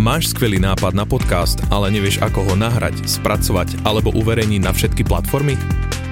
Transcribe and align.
Máš 0.00 0.32
skvelý 0.32 0.56
nápad 0.56 0.96
na 0.96 1.04
podcast, 1.04 1.60
ale 1.68 1.92
nevieš 1.92 2.24
ako 2.24 2.40
ho 2.48 2.54
nahrať, 2.56 3.04
spracovať 3.04 3.84
alebo 3.84 4.08
uverejniť 4.16 4.64
na 4.64 4.72
všetky 4.72 5.04
platformy? 5.04 5.60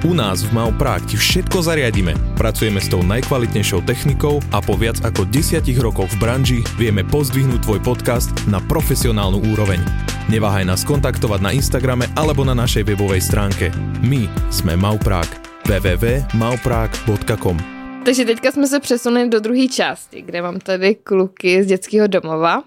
U 0.04 0.12
nás 0.12 0.44
v 0.44 0.52
Mauprák 0.52 1.08
ti 1.08 1.16
všetko 1.16 1.64
zariadíme. 1.64 2.12
Pracujeme 2.36 2.84
s 2.84 2.92
tou 2.92 3.00
najkvalitnejšou 3.00 3.88
technikou 3.88 4.44
a 4.52 4.60
po 4.60 4.76
viac 4.76 5.00
ako 5.00 5.24
10 5.32 5.64
rokoch 5.80 6.12
v 6.12 6.20
branži 6.20 6.60
vieme 6.76 7.00
pozdvihnúť 7.00 7.64
tvoj 7.64 7.80
podcast 7.80 8.28
na 8.44 8.60
profesionálnu 8.60 9.40
úroveň. 9.56 9.80
Neváhaj 10.28 10.68
nás 10.68 10.84
kontaktovať 10.84 11.40
na 11.40 11.56
Instagrame 11.56 12.12
alebo 12.12 12.44
na 12.44 12.52
našej 12.52 12.84
webovej 12.92 13.24
stránke. 13.24 13.72
My 14.04 14.28
sme 14.52 14.76
Mauprák. 14.76 15.64
www.mauprák.com 15.64 17.56
Takže 18.04 18.24
teďka 18.24 18.52
jsme 18.52 18.66
se 18.66 18.80
přesunuli 18.80 19.28
do 19.28 19.40
druhé 19.40 19.68
části, 19.68 20.22
kde 20.22 20.42
mám 20.42 20.60
tady 20.60 20.94
kluky 20.94 21.64
z 21.64 21.66
dětského 21.66 22.06
domova. 22.06 22.62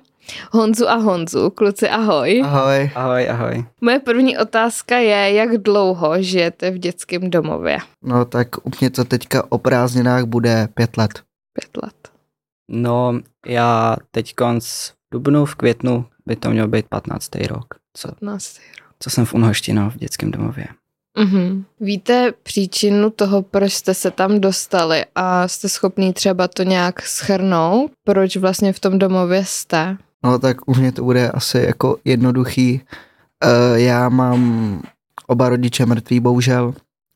Honzu 0.51 0.89
a 0.89 0.95
Honzu, 0.95 1.49
kluci 1.49 1.89
ahoj. 1.89 2.41
Ahoj. 2.45 2.91
Ahoj, 2.95 3.29
ahoj. 3.29 3.65
Moje 3.81 3.99
první 3.99 4.37
otázka 4.37 4.97
je, 4.97 5.33
jak 5.33 5.57
dlouho 5.57 6.21
žijete 6.21 6.71
v 6.71 6.77
dětském 6.77 7.29
domově? 7.29 7.77
No 8.03 8.25
tak 8.25 8.47
u 8.67 8.71
mě 8.81 8.89
to 8.89 9.05
teďka 9.05 9.51
o 9.51 9.57
prázdninách 9.57 10.23
bude 10.23 10.67
pět 10.73 10.97
let. 10.97 11.11
Pět 11.53 11.83
let. 11.83 12.11
No, 12.71 13.19
já 13.45 13.95
teď 14.11 14.35
konc 14.35 14.65
v 14.65 14.93
dubnu, 15.11 15.45
v 15.45 15.55
květnu 15.55 16.05
by 16.25 16.35
to 16.35 16.49
měl 16.49 16.67
být 16.67 16.85
15. 16.89 17.35
rok. 17.35 17.65
Co, 17.97 18.07
15. 18.07 18.57
rok. 18.57 18.95
co 18.99 19.09
jsem 19.09 19.25
v 19.25 19.33
Unhošti, 19.33 19.73
no, 19.73 19.89
v 19.89 19.97
dětském 19.97 20.31
domově. 20.31 20.67
Mhm. 21.17 21.65
Víte 21.79 22.33
příčinu 22.43 23.09
toho, 23.09 23.41
proč 23.41 23.73
jste 23.73 23.93
se 23.93 24.11
tam 24.11 24.39
dostali 24.39 25.05
a 25.15 25.47
jste 25.47 25.69
schopný 25.69 26.13
třeba 26.13 26.47
to 26.47 26.63
nějak 26.63 27.01
schrnout, 27.01 27.91
proč 28.05 28.37
vlastně 28.37 28.73
v 28.73 28.79
tom 28.79 28.99
domově 28.99 29.45
jste? 29.45 29.97
No 30.23 30.39
tak 30.39 30.57
u 30.69 30.75
mě 30.75 30.91
to 30.91 31.03
bude 31.03 31.29
asi 31.29 31.57
jako 31.57 31.97
jednoduchý. 32.05 32.81
Uh, 33.45 33.77
já 33.77 34.09
mám 34.09 34.81
oba 35.27 35.49
rodiče 35.49 35.85
mrtví, 35.85 36.19
bohužel, 36.19 36.73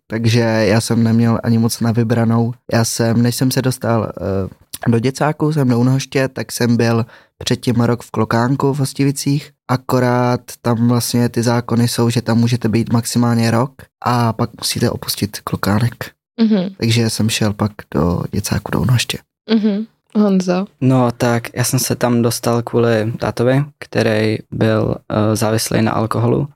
takže 0.08 0.40
já 0.40 0.82
jsem 0.82 1.04
neměl 1.04 1.40
ani 1.44 1.58
moc 1.58 1.80
na 1.80 1.92
vybranou. 1.92 2.54
Já 2.74 2.86
jsem, 2.86 3.22
než 3.22 3.36
jsem 3.36 3.52
se 3.52 3.62
dostal 3.62 4.02
uh, 4.02 4.92
do 4.92 5.00
děcáku, 5.00 5.54
jsem 5.54 5.68
do 5.68 5.80
Unhoště, 5.80 6.28
tak 6.28 6.52
jsem 6.52 6.78
byl 6.78 7.06
předtím 7.38 7.76
rok 7.76 8.04
v 8.04 8.12
Klokánku 8.12 8.74
v 8.74 8.80
Hostivicích, 8.80 9.52
akorát 9.68 10.42
tam 10.62 10.88
vlastně 10.88 11.30
ty 11.30 11.44
zákony 11.44 11.88
jsou, 11.88 12.10
že 12.10 12.22
tam 12.22 12.38
můžete 12.38 12.70
být 12.70 12.94
maximálně 12.94 13.52
rok 13.52 13.72
a 14.04 14.34
pak 14.34 14.50
musíte 14.60 14.90
opustit 14.90 15.40
Klokánek. 15.44 16.12
Mhm. 16.42 16.70
Takže 16.78 17.10
jsem 17.10 17.30
šel 17.30 17.54
pak 17.54 17.72
do 17.94 18.24
děcáku 18.32 18.72
do 18.72 18.82
Unhoště. 18.82 19.18
Mhm. 19.50 19.86
Honzo. 20.16 20.66
No 20.82 21.12
tak 21.12 21.44
já 21.56 21.64
jsem 21.64 21.80
se 21.80 21.96
tam 21.96 22.22
dostal 22.22 22.62
kvůli 22.62 23.14
tátovi, 23.20 23.66
který 23.80 24.38
byl 24.52 24.84
uh, 24.88 25.36
závislý 25.36 25.82
na 25.82 25.92
alkoholu 25.92 26.48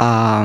a 0.00 0.44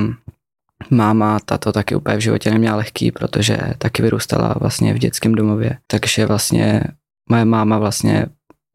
máma 0.90 1.40
tato 1.40 1.72
taky 1.72 1.96
úplně 1.96 2.18
v 2.18 2.22
životě 2.22 2.52
neměla 2.52 2.76
lehký, 2.76 3.12
protože 3.12 3.58
taky 3.78 4.02
vyrůstala 4.02 4.56
vlastně 4.60 4.94
v 4.94 4.98
dětském 4.98 5.36
domově, 5.36 5.78
takže 5.88 6.26
vlastně 6.26 6.84
moje 7.30 7.46
máma 7.46 7.78
vlastně 7.78 8.26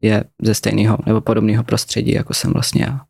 je 0.01 0.23
ze 0.41 0.53
stejného 0.53 0.97
nebo 1.05 1.21
podobného 1.21 1.63
prostředí, 1.63 2.11
jako 2.11 2.33
jsem 2.33 2.53
vlastně 2.53 2.83
já. 2.83 3.01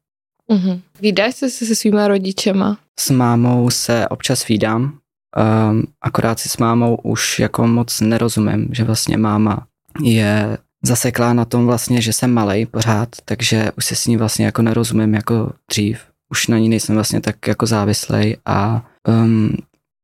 Mhm. 0.51 0.81
Vídáš 1.01 1.35
se 1.35 1.49
se 1.49 1.75
svýma 1.75 2.07
rodičema? 2.07 2.77
S 2.99 3.09
mámou 3.09 3.69
se 3.69 4.07
občas 4.07 4.47
vídám, 4.47 4.83
um, 4.83 5.83
akorát 6.01 6.39
si 6.39 6.49
s 6.49 6.57
mámou 6.57 6.95
už 6.95 7.39
jako 7.39 7.67
moc 7.67 8.01
nerozumím, 8.01 8.69
že 8.71 8.83
vlastně 8.83 9.17
máma 9.17 9.67
je 10.01 10.57
zaseklá 10.85 11.33
na 11.33 11.45
tom 11.45 11.65
vlastně, 11.65 12.01
že 12.01 12.13
jsem 12.13 12.33
malej 12.33 12.65
pořád, 12.65 13.09
takže 13.25 13.71
už 13.77 13.85
se 13.85 13.95
s 13.95 14.07
ní 14.07 14.17
vlastně 14.17 14.45
jako 14.45 14.61
nerozumím 14.61 15.13
jako 15.13 15.51
dřív. 15.71 15.99
Už 16.31 16.47
na 16.47 16.57
ní 16.57 16.69
nejsem 16.69 16.95
vlastně 16.95 17.21
tak 17.21 17.47
jako 17.47 17.65
závislej 17.65 18.37
a 18.45 18.85
um, 19.07 19.49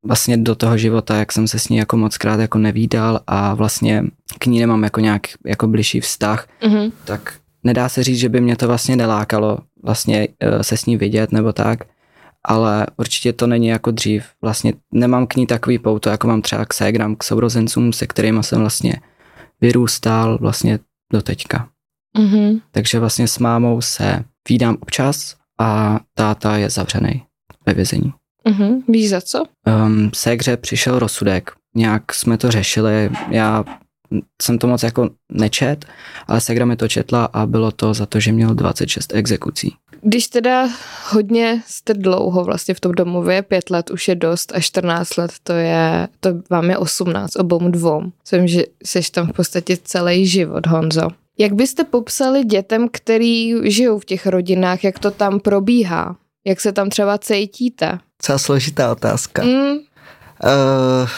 vlastně 0.05 0.37
do 0.37 0.55
toho 0.55 0.77
života, 0.77 1.15
jak 1.17 1.31
jsem 1.31 1.47
se 1.47 1.59
s 1.59 1.69
ní 1.69 1.77
jako 1.77 1.97
moc 1.97 2.17
krát 2.17 2.39
jako 2.39 2.57
nevídal 2.57 3.19
a 3.27 3.53
vlastně 3.53 4.03
k 4.39 4.45
ní 4.45 4.59
nemám 4.59 4.83
jako 4.83 4.99
nějak 4.99 5.21
jako 5.45 5.67
bližší 5.67 5.99
vztah, 5.99 6.47
Mhm. 6.67 6.91
tak 7.05 7.33
nedá 7.63 7.89
se 7.89 8.03
říct, 8.03 8.17
že 8.17 8.29
by 8.29 8.41
mě 8.41 8.55
to 8.55 8.67
vlastně 8.67 8.95
nelákalo 8.95 9.57
vlastně 9.83 10.27
eh, 10.39 10.63
se 10.63 10.77
s 10.77 10.85
ní 10.85 10.97
vidět 10.97 11.31
nebo 11.31 11.53
tak, 11.53 11.79
ale 12.45 12.87
určitě 12.97 13.33
to 13.33 13.47
není 13.47 13.67
jako 13.67 13.91
dřív. 13.91 14.23
Vlastně 14.41 14.73
nemám 14.91 15.27
k 15.27 15.35
ní 15.35 15.47
takový 15.47 15.79
pouto, 15.79 16.09
jako 16.09 16.27
mám 16.27 16.41
třeba 16.41 16.65
k 16.65 16.73
ségram, 16.73 17.15
k 17.15 17.23
sourozencům, 17.23 17.93
se 17.93 18.07
kterými 18.07 18.43
jsem 18.43 18.59
vlastně 18.59 18.95
vyrůstal 19.61 20.37
vlastně 20.37 20.79
do 21.13 21.21
teďka. 21.21 21.69
Mhm. 22.17 22.59
Takže 22.71 22.99
vlastně 22.99 23.27
s 23.27 23.39
mámou 23.39 23.81
se 23.81 24.23
vídám 24.49 24.77
občas 24.81 25.35
a 25.59 25.99
táta 26.13 26.57
je 26.57 26.69
zavřený 26.69 27.23
ve 27.65 27.73
vězení. 27.73 28.13
Mhm. 28.47 28.83
Víš 28.87 29.09
za 29.09 29.21
co? 29.21 29.43
Um, 29.85 30.11
ségře 30.15 30.57
přišel 30.57 30.99
rozsudek, 30.99 31.51
nějak 31.75 32.13
jsme 32.13 32.37
to 32.37 32.51
řešili, 32.51 33.09
já 33.29 33.63
jsem 34.41 34.57
to 34.57 34.67
moc 34.67 34.83
jako 34.83 35.09
nečet, 35.31 35.85
ale 36.27 36.41
Segra 36.41 36.65
mi 36.65 36.75
to 36.75 36.87
četla 36.87 37.25
a 37.25 37.45
bylo 37.45 37.71
to 37.71 37.93
za 37.93 38.05
to, 38.05 38.19
že 38.19 38.31
měl 38.31 38.55
26 38.55 39.13
exekucí. 39.15 39.75
Když 40.01 40.27
teda 40.27 40.69
hodně 41.09 41.63
jste 41.67 41.93
dlouho 41.93 42.43
vlastně 42.43 42.73
v 42.73 42.79
tom 42.79 42.91
domově, 42.91 43.41
pět 43.41 43.69
let 43.69 43.89
už 43.89 44.07
je 44.07 44.15
dost 44.15 44.51
a 44.55 44.59
14 44.59 45.17
let 45.17 45.31
to 45.43 45.53
je, 45.53 46.07
to 46.19 46.29
vám 46.49 46.69
je 46.69 46.77
18, 46.77 47.35
obou 47.35 47.69
dvou. 47.69 48.03
Myslím, 48.23 48.47
že 48.47 48.63
jsi 48.85 49.01
tam 49.11 49.27
v 49.27 49.33
podstatě 49.33 49.77
celý 49.83 50.27
život, 50.27 50.67
Honzo. 50.67 51.07
Jak 51.37 51.53
byste 51.53 51.83
popsali 51.83 52.43
dětem, 52.43 52.87
který 52.91 53.53
žijou 53.71 53.99
v 53.99 54.05
těch 54.05 54.27
rodinách, 54.27 54.83
jak 54.83 54.99
to 54.99 55.11
tam 55.11 55.39
probíhá? 55.39 56.15
Jak 56.45 56.61
se 56.61 56.71
tam 56.71 56.89
třeba 56.89 57.17
cítíte? 57.17 57.99
docela 58.21 58.37
složitá 58.37 58.91
otázka. 58.91 59.43
Mm, 59.43 59.77
Uh, 60.43 61.09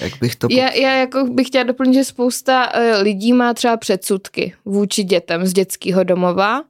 jak 0.00 0.12
bych 0.20 0.36
to... 0.36 0.48
já, 0.50 0.72
já 0.72 0.92
jako 0.92 1.24
bych 1.24 1.46
chtěla 1.46 1.64
doplnit, 1.64 1.94
že 1.94 2.04
spousta 2.04 2.74
uh, 2.74 3.02
lidí 3.02 3.32
má 3.32 3.54
třeba 3.54 3.76
předsudky 3.76 4.54
vůči 4.64 5.02
dětem 5.02 5.46
z 5.46 5.52
dětského 5.52 6.04
domova 6.04 6.62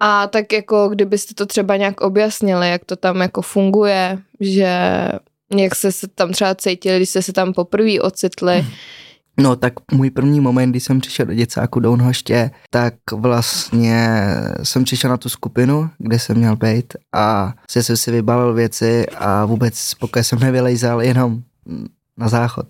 a 0.00 0.26
tak 0.26 0.52
jako 0.52 0.88
kdybyste 0.88 1.34
to 1.34 1.46
třeba 1.46 1.76
nějak 1.76 2.00
objasnili, 2.00 2.70
jak 2.70 2.84
to 2.84 2.96
tam 2.96 3.20
jako 3.20 3.42
funguje, 3.42 4.18
že 4.40 4.78
jak 5.56 5.74
jste 5.74 5.92
se 5.92 6.08
tam 6.08 6.32
třeba 6.32 6.54
cítili, 6.54 6.96
když 6.96 7.08
jste 7.08 7.22
se 7.22 7.32
tam 7.32 7.52
poprvé 7.52 8.00
ocitli, 8.00 8.66
No 9.40 9.56
tak 9.56 9.72
můj 9.92 10.10
první 10.10 10.40
moment, 10.40 10.70
kdy 10.70 10.80
jsem 10.80 11.00
přišel 11.00 11.26
do 11.26 11.34
děcáku 11.34 11.80
do 11.80 11.92
Unhoště, 11.92 12.50
tak 12.70 12.94
vlastně 13.12 14.20
jsem 14.62 14.84
přišel 14.84 15.10
na 15.10 15.16
tu 15.16 15.28
skupinu, 15.28 15.90
kde 15.98 16.18
jsem 16.18 16.36
měl 16.36 16.56
být 16.56 16.94
a 17.14 17.54
se 17.70 17.82
jsem 17.82 17.96
si 17.96 18.10
vybalil 18.10 18.54
věci 18.54 19.06
a 19.06 19.44
vůbec 19.44 19.94
pokud 19.94 20.18
jsem 20.18 20.38
nevylejzal 20.38 21.02
jenom 21.02 21.42
na 22.16 22.28
záchod. 22.28 22.66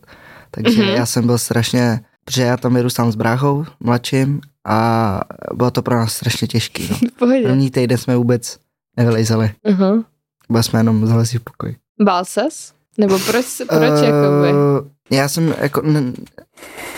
Takže 0.50 0.78
Mhm. 0.78 0.88
mm-hmm. 0.88 0.96
já 0.96 1.06
jsem 1.06 1.26
byl 1.26 1.38
strašně, 1.38 2.00
protože 2.24 2.42
já 2.42 2.56
tam 2.56 2.74
vyrůstám 2.74 3.12
s 3.12 3.16
bráchou 3.16 3.64
mladším 3.80 4.40
a 4.66 5.20
bylo 5.54 5.70
to 5.70 5.82
pro 5.82 5.96
nás 5.96 6.12
strašně 6.12 6.48
těžký. 6.48 6.88
No. 6.90 6.96
První 7.18 7.70
týden 7.70 7.98
jsme 7.98 8.16
vůbec 8.16 8.58
nevylejzali, 8.96 9.50
Uh-huh. 9.64 10.04
byla 10.50 10.62
jsme 10.62 10.80
jenom 10.80 11.06
zalezli 11.06 11.38
v 11.38 11.42
pokoji. 11.42 11.76
Bál 12.02 12.24
ses? 12.24 12.72
Nebo 12.98 13.18
proč, 13.18 13.46
proč 13.68 13.90
jakoby? 13.90 14.48
Eh, 15.10 15.14
Já 15.16 15.28
jsem 15.28 15.54
jako, 15.60 15.82
ne, 15.82 16.02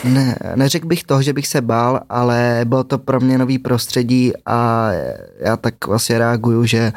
ne, 0.04 0.36
neřekl 0.54 0.86
bych 0.86 1.04
toho, 1.04 1.22
že 1.22 1.32
bych 1.32 1.46
se 1.46 1.60
bál, 1.60 2.00
ale 2.08 2.60
bylo 2.64 2.84
to 2.84 2.98
pro 2.98 3.20
mě 3.20 3.38
nový 3.38 3.58
prostředí 3.58 4.32
a 4.46 4.88
já 5.40 5.56
tak 5.56 5.86
vlastně 5.86 6.18
reaguju, 6.18 6.64
že 6.64 6.92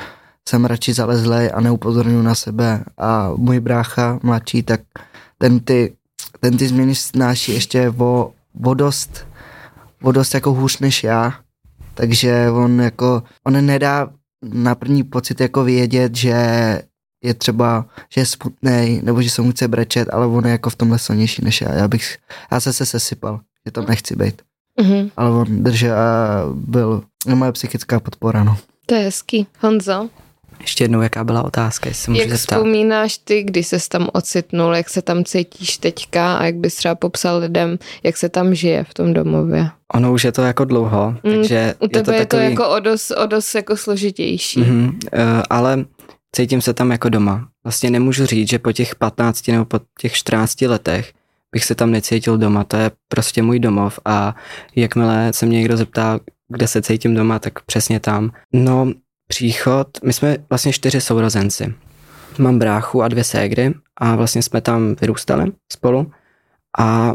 jsem 0.50 0.66
radši 0.66 0.94
zalezlej 0.94 1.52
a 1.54 1.62
neupozorňuji 1.62 2.22
na 2.24 2.36
sebe 2.36 2.84
a 2.98 3.32
můj 3.36 3.60
brácha 3.60 4.20
mladší, 4.24 4.64
tak 4.64 4.82
ten 5.38 5.60
ty, 5.60 5.94
ten 6.40 6.58
ty 6.58 6.68
změny 6.68 6.96
snáší 6.96 7.54
ještě 7.54 7.94
o, 7.98 8.32
o 8.66 8.74
dost, 8.74 9.26
o 10.02 10.12
dost 10.12 10.34
jako 10.34 10.54
hůř 10.54 10.80
než 10.80 11.04
já, 11.04 11.34
takže 11.94 12.52
on 12.52 12.82
jako, 12.82 13.24
on 13.44 13.66
nedá 13.66 14.10
na 14.44 14.76
první 14.76 15.04
pocit 15.04 15.42
jako 15.42 15.64
vědět, 15.64 16.16
že 16.16 16.36
je 17.24 17.34
třeba, 17.34 17.86
že 18.14 18.22
je 18.22 18.26
smutný, 18.26 19.00
nebo 19.04 19.22
že 19.22 19.30
se 19.30 19.42
mu 19.42 19.52
chce 19.52 19.68
brečet, 19.68 20.10
ale 20.12 20.28
on 20.28 20.46
je 20.46 20.52
jako 20.52 20.70
v 20.70 20.76
tomhle 20.76 21.00
silnější 21.00 21.46
než 21.46 21.62
já. 21.62 21.74
Já 21.74 21.88
bych, 21.88 22.18
já 22.52 22.60
se 22.60 22.74
se 22.74 22.86
sesypal, 22.86 23.40
že 23.66 23.72
tam 23.72 23.86
nechci 23.86 24.16
být. 24.16 24.42
Uh-huh. 24.80 25.12
Ale 25.18 25.32
on 25.32 25.64
držel 25.64 25.98
a 25.98 26.44
byl 26.54 27.04
moje 27.34 27.52
psychická 27.52 28.00
podpora, 28.00 28.44
no. 28.44 28.58
To 28.86 28.96
je 28.96 29.02
hezký. 29.02 29.48
Honzo, 29.60 30.10
Ještě 30.62 30.84
jednou, 30.84 31.02
jaká 31.02 31.24
byla 31.24 31.44
otázka, 31.44 31.90
jestli 31.90 32.04
se 32.04 32.12
můžu 32.12 32.22
jak 32.22 32.30
zeptat. 32.30 32.56
vzpomínáš 32.56 33.18
ty, 33.18 33.44
když 33.44 33.68
se 33.68 33.78
tam 33.90 34.08
ocitnul, 34.14 34.76
jak 34.76 34.90
se 34.90 35.02
tam 35.02 35.24
cítíš 35.24 35.78
teďka 35.78 36.38
a 36.38 36.46
jak 36.46 36.56
bys 36.56 36.76
třeba 36.76 36.96
popsal 36.96 37.38
lidem, 37.40 37.78
jak 38.04 38.18
se 38.18 38.30
tam 38.30 38.56
žije 38.56 38.84
v 38.84 38.94
tom 38.94 39.14
domově? 39.14 39.70
Ono 39.94 40.14
už 40.14 40.24
je 40.24 40.32
to 40.32 40.42
jako 40.42 40.66
dlouho, 40.66 41.16
Mm, 41.24 41.32
takže 41.34 41.76
U 41.80 41.88
tebe 41.88 42.16
je 42.16 42.20
to, 42.26 42.38
takový... 42.38 42.50
jako 42.52 42.70
o 42.70 42.80
dost, 42.80 43.12
o 43.12 43.26
dost 43.26 43.56
jako 43.56 43.78
složitější. 43.78 44.60
Mhm, 44.60 44.86
uh, 44.86 45.20
ale 45.50 45.86
cítím 46.36 46.62
se 46.62 46.74
tam 46.74 46.92
jako 46.92 47.10
doma. 47.10 47.48
Vlastně 47.64 47.90
nemůžu 47.90 48.26
říct, 48.26 48.50
že 48.50 48.60
po 48.60 48.72
těch 48.72 48.96
15 48.96 49.48
nebo 49.48 49.66
po 49.66 49.80
těch 50.00 50.14
14 50.14 50.62
letech 50.62 51.14
bych 51.52 51.66
se 51.66 51.76
tam 51.76 51.92
necítil 51.92 52.38
doma. 52.38 52.64
To 52.64 52.78
je 52.78 52.92
prostě 53.08 53.42
můj 53.42 53.60
domov 53.60 54.00
a 54.06 54.36
jakmile 54.76 55.32
se 55.34 55.46
mě 55.46 55.58
někdo 55.58 55.78
zeptá, 55.78 56.20
kde 56.50 56.68
se 56.68 56.82
cítím 56.82 57.16
doma, 57.16 57.40
tak 57.40 57.62
přesně 57.62 58.00
tam. 58.00 58.32
No, 58.54 58.92
příchod, 59.32 59.88
my 60.04 60.14
jsme 60.14 60.38
vlastně 60.50 60.74
čtyři 60.74 61.02
sourozenci. 61.02 61.74
Mám 62.38 62.60
bráchu 62.60 63.04
a 63.04 63.08
dvě 63.08 63.24
ségry 63.24 63.74
a 63.98 64.16
vlastně 64.16 64.42
jsme 64.42 64.62
tam 64.62 64.96
vyrůstali 65.02 65.52
spolu. 65.72 66.12
A 66.80 67.14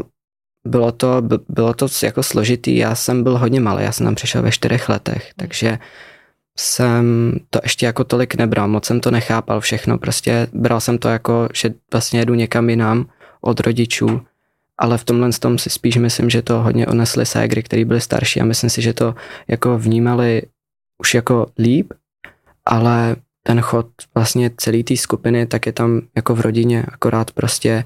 bylo 0.65 0.91
to, 0.91 1.21
bylo 1.49 1.73
to 1.73 1.87
jako 2.03 2.23
složitý, 2.23 2.77
já 2.77 2.95
jsem 2.95 3.23
byl 3.23 3.37
hodně 3.37 3.59
malý, 3.59 3.83
já 3.83 3.91
jsem 3.91 4.05
tam 4.05 4.15
přišel 4.15 4.41
ve 4.41 4.51
čtyřech 4.51 4.89
letech, 4.89 5.31
takže 5.35 5.79
jsem 6.57 7.33
to 7.49 7.59
ještě 7.63 7.85
jako 7.85 8.03
tolik 8.03 8.35
nebral, 8.35 8.67
moc 8.67 8.85
jsem 8.85 8.99
to 8.99 9.11
nechápal 9.11 9.59
všechno, 9.61 9.97
prostě 9.97 10.47
bral 10.53 10.81
jsem 10.81 10.97
to 10.97 11.09
jako, 11.09 11.49
že 11.53 11.73
vlastně 11.93 12.19
jedu 12.19 12.33
někam 12.33 12.69
jinam 12.69 13.05
od 13.41 13.59
rodičů, 13.59 14.21
ale 14.77 14.97
v 14.97 15.03
tomhle 15.03 15.29
tom 15.31 15.57
si 15.57 15.69
spíš 15.69 15.97
myslím, 15.97 16.29
že 16.29 16.41
to 16.41 16.61
hodně 16.61 16.87
onesly 16.87 17.25
ségry, 17.25 17.63
který 17.63 17.85
byli 17.85 18.01
starší 18.01 18.41
a 18.41 18.45
myslím 18.45 18.69
si, 18.69 18.81
že 18.81 18.93
to 18.93 19.15
jako 19.47 19.77
vnímali 19.77 20.41
už 20.97 21.13
jako 21.13 21.47
líp, 21.57 21.93
ale 22.67 23.15
ten 23.43 23.61
chod 23.61 23.87
vlastně 24.15 24.51
celý 24.57 24.83
té 24.83 24.97
skupiny, 24.97 25.45
tak 25.45 25.65
je 25.65 25.71
tam 25.71 26.01
jako 26.15 26.35
v 26.35 26.41
rodině, 26.41 26.85
akorát 26.87 27.31
prostě 27.31 27.83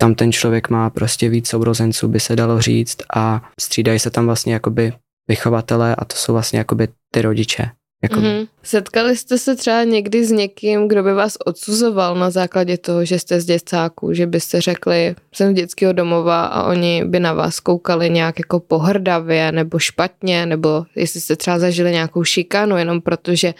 tam 0.00 0.14
ten 0.14 0.32
člověk 0.32 0.70
má 0.70 0.90
prostě 0.90 1.28
víc 1.28 1.48
sourozenců, 1.48 2.08
by 2.08 2.20
se 2.20 2.36
dalo 2.36 2.60
říct 2.60 2.98
a 3.14 3.50
střídají 3.60 3.98
se 3.98 4.10
tam 4.10 4.26
vlastně 4.26 4.54
jakoby 4.54 4.92
vychovatelé 5.28 5.96
a 5.96 6.04
to 6.04 6.16
jsou 6.16 6.32
vlastně 6.32 6.58
jakoby 6.58 6.88
ty 7.10 7.22
rodiče. 7.22 7.70
Jako, 8.04 8.20
mm-hmm. 8.20 8.48
Setkali 8.62 9.16
jste 9.16 9.38
se 9.38 9.56
třeba 9.56 9.84
někdy 9.84 10.24
s 10.24 10.30
někým, 10.30 10.88
kdo 10.88 11.02
by 11.02 11.14
vás 11.14 11.36
odsuzoval 11.44 12.14
na 12.14 12.30
základě 12.30 12.78
toho, 12.78 13.04
že 13.04 13.18
jste 13.18 13.40
z 13.40 13.44
děcáků, 13.44 14.12
že 14.12 14.26
byste 14.26 14.60
řekli, 14.60 15.14
jsem 15.34 15.52
z 15.52 15.54
dětského 15.54 15.92
domova 15.92 16.44
a 16.44 16.62
oni 16.68 17.04
by 17.04 17.20
na 17.20 17.32
vás 17.32 17.60
koukali 17.60 18.10
nějak 18.10 18.38
jako 18.38 18.60
pohrdavě 18.60 19.52
nebo 19.52 19.78
špatně, 19.78 20.46
nebo 20.46 20.84
jestli 20.96 21.20
jste 21.20 21.36
třeba 21.36 21.58
zažili 21.58 21.90
nějakou 21.90 22.24
šikanu 22.24 22.76
jenom 22.76 23.00
protože 23.00 23.54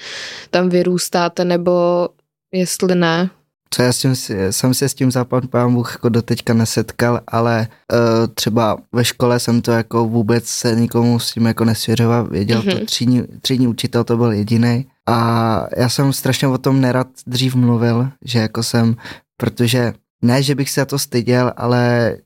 tam 0.51 0.69
vyrůstáte, 0.69 1.45
nebo 1.45 2.09
jestli 2.53 2.95
ne. 2.95 3.31
Co 3.71 3.83
já 3.83 3.93
si- 3.93 4.53
jsem 4.53 4.75
se 4.75 4.89
s 4.89 4.95
tím 4.95 5.11
západ 5.11 5.47
pán 5.47 5.75
Bůh 5.75 5.93
jako 5.93 6.09
doteďka 6.09 6.55
nesetkal, 6.55 7.21
ale 7.27 7.69
uh, 7.93 7.99
třeba 8.35 8.77
ve 8.93 9.05
škole 9.05 9.41
jsem 9.41 9.63
to 9.63 9.71
jako 9.73 10.05
vůbec 10.09 10.47
se 10.47 10.75
nikomu 10.75 11.19
s 11.19 11.33
tím 11.33 11.47
jako 11.47 11.65
nesvěřoval, 11.65 12.27
věděl 12.27 12.61
mm-hmm. 12.61 12.71
to 12.71 12.77
Mhm. 12.77 12.87
třídní, 12.87 13.23
třídní 13.41 13.67
učitel, 13.69 14.05
to 14.05 14.17
byl 14.17 14.33
jediný. 14.33 14.87
A 15.07 15.67
já 15.77 15.89
jsem 15.89 16.13
strašně 16.13 16.49
o 16.49 16.59
tom 16.59 16.81
nerad 16.81 17.07
dřív 17.27 17.55
mluvil, 17.55 18.09
že 18.25 18.39
jako 18.39 18.63
jsem, 18.63 18.97
protože 19.37 19.93
ne, 20.23 20.43
že 20.43 20.55
bych 20.55 20.71
se 20.71 20.81
za 20.81 20.85
to 20.85 20.99
styděl, 20.99 21.53
ale 21.57 22.17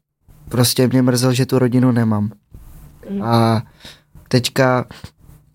prostě 0.49 0.88
mě 0.88 1.02
mrzelo, 1.02 1.32
že 1.32 1.46
tu 1.46 1.58
rodinu 1.58 1.93
nemám. 1.93 2.31
Mhm. 3.11 3.23
A 3.23 3.62
teďka, 4.29 4.85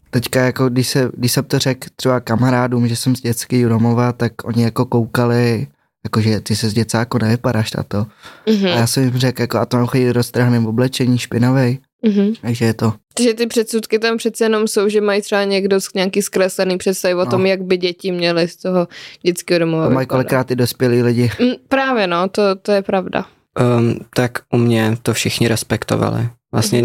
teďka 0.10 0.42
jako 0.42 0.70
když, 0.70 0.88
se, 0.88 1.10
když 1.18 1.32
jsem 1.32 1.44
to 1.44 1.60
řekl 1.60 1.88
třeba 1.96 2.20
kamarádům, 2.20 2.88
že 2.88 2.96
jsem 2.96 3.16
z 3.16 3.22
dětského 3.22 3.70
domova, 3.70 4.14
tak 4.14 4.32
oni 4.44 4.64
jako 4.64 4.86
koukali, 4.86 5.68
jakože 6.06 6.40
ty 6.40 6.56
se 6.56 6.70
z 6.70 6.74
děcáku 6.74 7.18
nevypadáš 7.18 7.74
na 7.74 7.84
to. 7.84 8.06
Mhm. 8.50 8.66
A 8.66 8.70
já 8.70 8.88
jsem 8.88 9.04
jim 9.04 9.18
řekl, 9.18 9.42
jako, 9.42 9.58
a 9.58 9.66
to 9.66 9.78
mám 9.78 9.86
chodit 9.88 10.12
roztrhaným 10.12 10.68
oblečení, 10.68 11.18
špinavej, 11.18 11.80
Mhm. 12.06 12.34
takže 12.42 12.66
je 12.66 12.74
to. 12.74 12.94
Takže 13.14 13.34
ty 13.34 13.48
předsudky 13.48 14.00
tam 14.00 14.18
přece 14.18 14.46
jenom 14.46 14.68
jsou, 14.68 14.90
že 14.90 15.02
mají 15.02 15.22
třeba 15.22 15.44
někdo 15.44 15.82
z 15.82 15.94
nějaký 15.96 16.22
zkreslený 16.22 16.78
představy 16.78 17.16
o 17.16 17.18
No. 17.18 17.26
tom, 17.26 17.46
jak 17.46 17.62
by 17.62 17.78
děti 17.78 18.12
měly 18.12 18.48
z 18.48 18.56
toho 18.56 18.88
dětského 19.26 19.60
domova 19.60 19.88
To 19.88 19.94
mají 19.94 20.08
kolikrát 20.08 20.52
i 20.52 20.56
dospělí 20.56 21.02
lidi. 21.02 21.32
Mm, 21.40 21.52
Právě 21.68 22.08
no, 22.08 22.28
to, 22.30 22.56
to 22.56 22.72
je 22.72 22.82
pravda. 22.82 23.26
Um, 23.78 24.00
tak 24.16 24.32
u 24.54 24.58
mě 24.58 24.98
to 25.02 25.14
všichni 25.14 25.48
respektovali. 25.48 26.30
Vlastně 26.52 26.84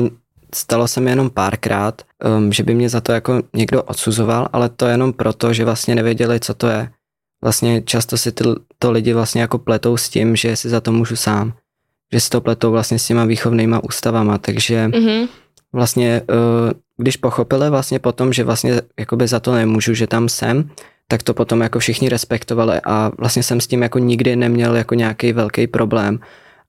stalo 0.54 0.88
se 0.88 1.00
mi 1.00 1.10
jenom 1.10 1.30
párkrát, 1.30 2.02
um, 2.38 2.52
že 2.52 2.62
by 2.62 2.74
mě 2.74 2.88
za 2.88 3.00
to 3.00 3.12
jako 3.12 3.42
někdo 3.54 3.82
odsuzoval, 3.82 4.48
ale 4.52 4.68
to 4.68 4.86
jenom 4.86 5.12
proto, 5.12 5.52
že 5.52 5.64
vlastně 5.64 5.94
nevěděli, 5.94 6.40
co 6.40 6.54
to 6.54 6.68
je. 6.68 6.88
Vlastně 7.42 7.82
často 7.82 8.16
si 8.16 8.32
ty, 8.32 8.44
to 8.78 8.90
lidi 8.90 9.12
vlastně 9.12 9.40
jako 9.40 9.58
pletou 9.58 9.96
s 9.96 10.08
tím, 10.08 10.36
že 10.36 10.56
si 10.56 10.68
za 10.68 10.80
to 10.80 10.92
můžu 10.92 11.16
sám. 11.16 11.52
Že 12.12 12.20
si 12.20 12.30
to 12.30 12.40
pletou 12.40 12.70
vlastně 12.70 12.98
s 12.98 13.06
těma 13.06 13.24
výchovnýma 13.24 13.84
ústavama, 13.84 14.38
takže 14.38 14.88
Mhm. 14.88 15.26
vlastně, 15.72 16.22
eh, 16.30 16.72
když 16.96 17.16
pochopili 17.16 17.70
vlastně 17.70 17.98
potom, 17.98 18.32
že 18.32 18.44
vlastně 18.44 18.80
jakoby 18.98 19.28
za 19.28 19.40
to 19.40 19.54
nemůžu, 19.54 19.94
že 19.94 20.06
tam 20.06 20.28
jsem, 20.28 20.70
tak 21.08 21.22
to 21.22 21.34
potom 21.34 21.60
jako 21.60 21.78
všichni 21.78 22.08
respektovali 22.08 22.80
a 22.84 23.10
vlastně 23.18 23.42
jsem 23.42 23.60
s 23.60 23.66
tím 23.66 23.82
jako 23.82 23.98
nikdy 23.98 24.36
neměl 24.36 24.76
jako 24.76 24.94
nějaký 24.94 25.32
velký 25.32 25.66
problém 25.66 26.18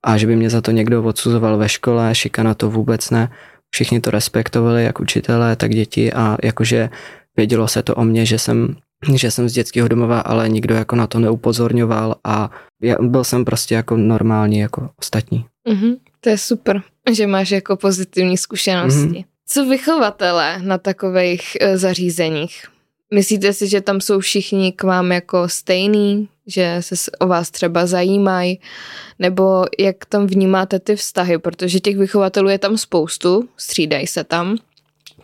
a 0.04 0.18
že 0.18 0.28
by 0.28 0.36
mě 0.36 0.50
za 0.50 0.62
to 0.62 0.72
někdo 0.72 1.04
odsuzoval 1.04 1.58
ve 1.58 1.70
škole, 1.70 2.16
šikana 2.16 2.54
to 2.54 2.70
vůbec 2.70 3.10
ne. 3.10 3.30
Všichni 3.72 4.00
to 4.02 4.12
respektovali, 4.12 4.84
jak 4.84 5.00
učitelé, 5.00 5.56
tak 5.56 5.72
děti 5.72 6.14
a 6.14 6.38
jakože 6.44 6.90
vědělo 7.38 7.68
se 7.68 7.84
to 7.84 7.96
o 7.96 8.04
mně, 8.04 8.26
že 8.26 8.40
jsem, 8.40 8.76
že 9.16 9.32
jsem 9.32 9.50
z 9.50 9.54
dětského 9.54 9.88
domova, 9.88 10.20
ale 10.20 10.50
nikdo 10.50 10.76
jako 10.76 10.96
na 10.96 11.08
to 11.08 11.20
neupozorňoval 11.20 12.16
a 12.24 12.52
já, 12.82 12.96
byl 13.02 13.24
jsem 13.24 13.46
prostě 13.46 13.76
jako 13.76 13.98
normální 13.98 14.60
jako 14.60 14.90
ostatní. 15.00 15.46
Mhm. 15.68 15.96
To 16.22 16.30
je 16.30 16.38
super, 16.38 16.82
že 17.12 17.28
máš 17.28 17.52
jako 17.52 17.78
pozitivní 17.78 18.38
zkušenosti. 18.38 19.00
Mhm. 19.00 19.24
Co 19.46 19.66
vychovatelé 19.66 20.62
na 20.62 20.78
takových 20.78 21.58
e, 21.62 21.78
zařízeních? 21.78 22.66
Myslíte 23.14 23.54
si, 23.54 23.68
že 23.68 23.82
tam 23.82 24.02
jsou 24.02 24.20
všichni 24.20 24.72
k 24.72 24.84
vám 24.84 25.12
jako 25.12 25.50
stejný, 25.50 26.30
že 26.48 26.78
se 26.80 27.12
o 27.20 27.28
vás 27.28 27.52
třeba 27.52 27.86
zajímají, 27.86 28.60
nebo 29.20 29.66
jak 29.80 30.06
tam 30.06 30.28
vnímáte 30.28 30.80
ty 30.80 30.96
vztahy, 30.96 31.38
protože 31.38 31.80
těch 31.80 31.98
vychovatelů 31.98 32.50
je 32.50 32.60
tam 32.60 32.78
spoustu, 32.78 33.50
střídají 33.58 34.08
se 34.08 34.24
tam, 34.24 34.58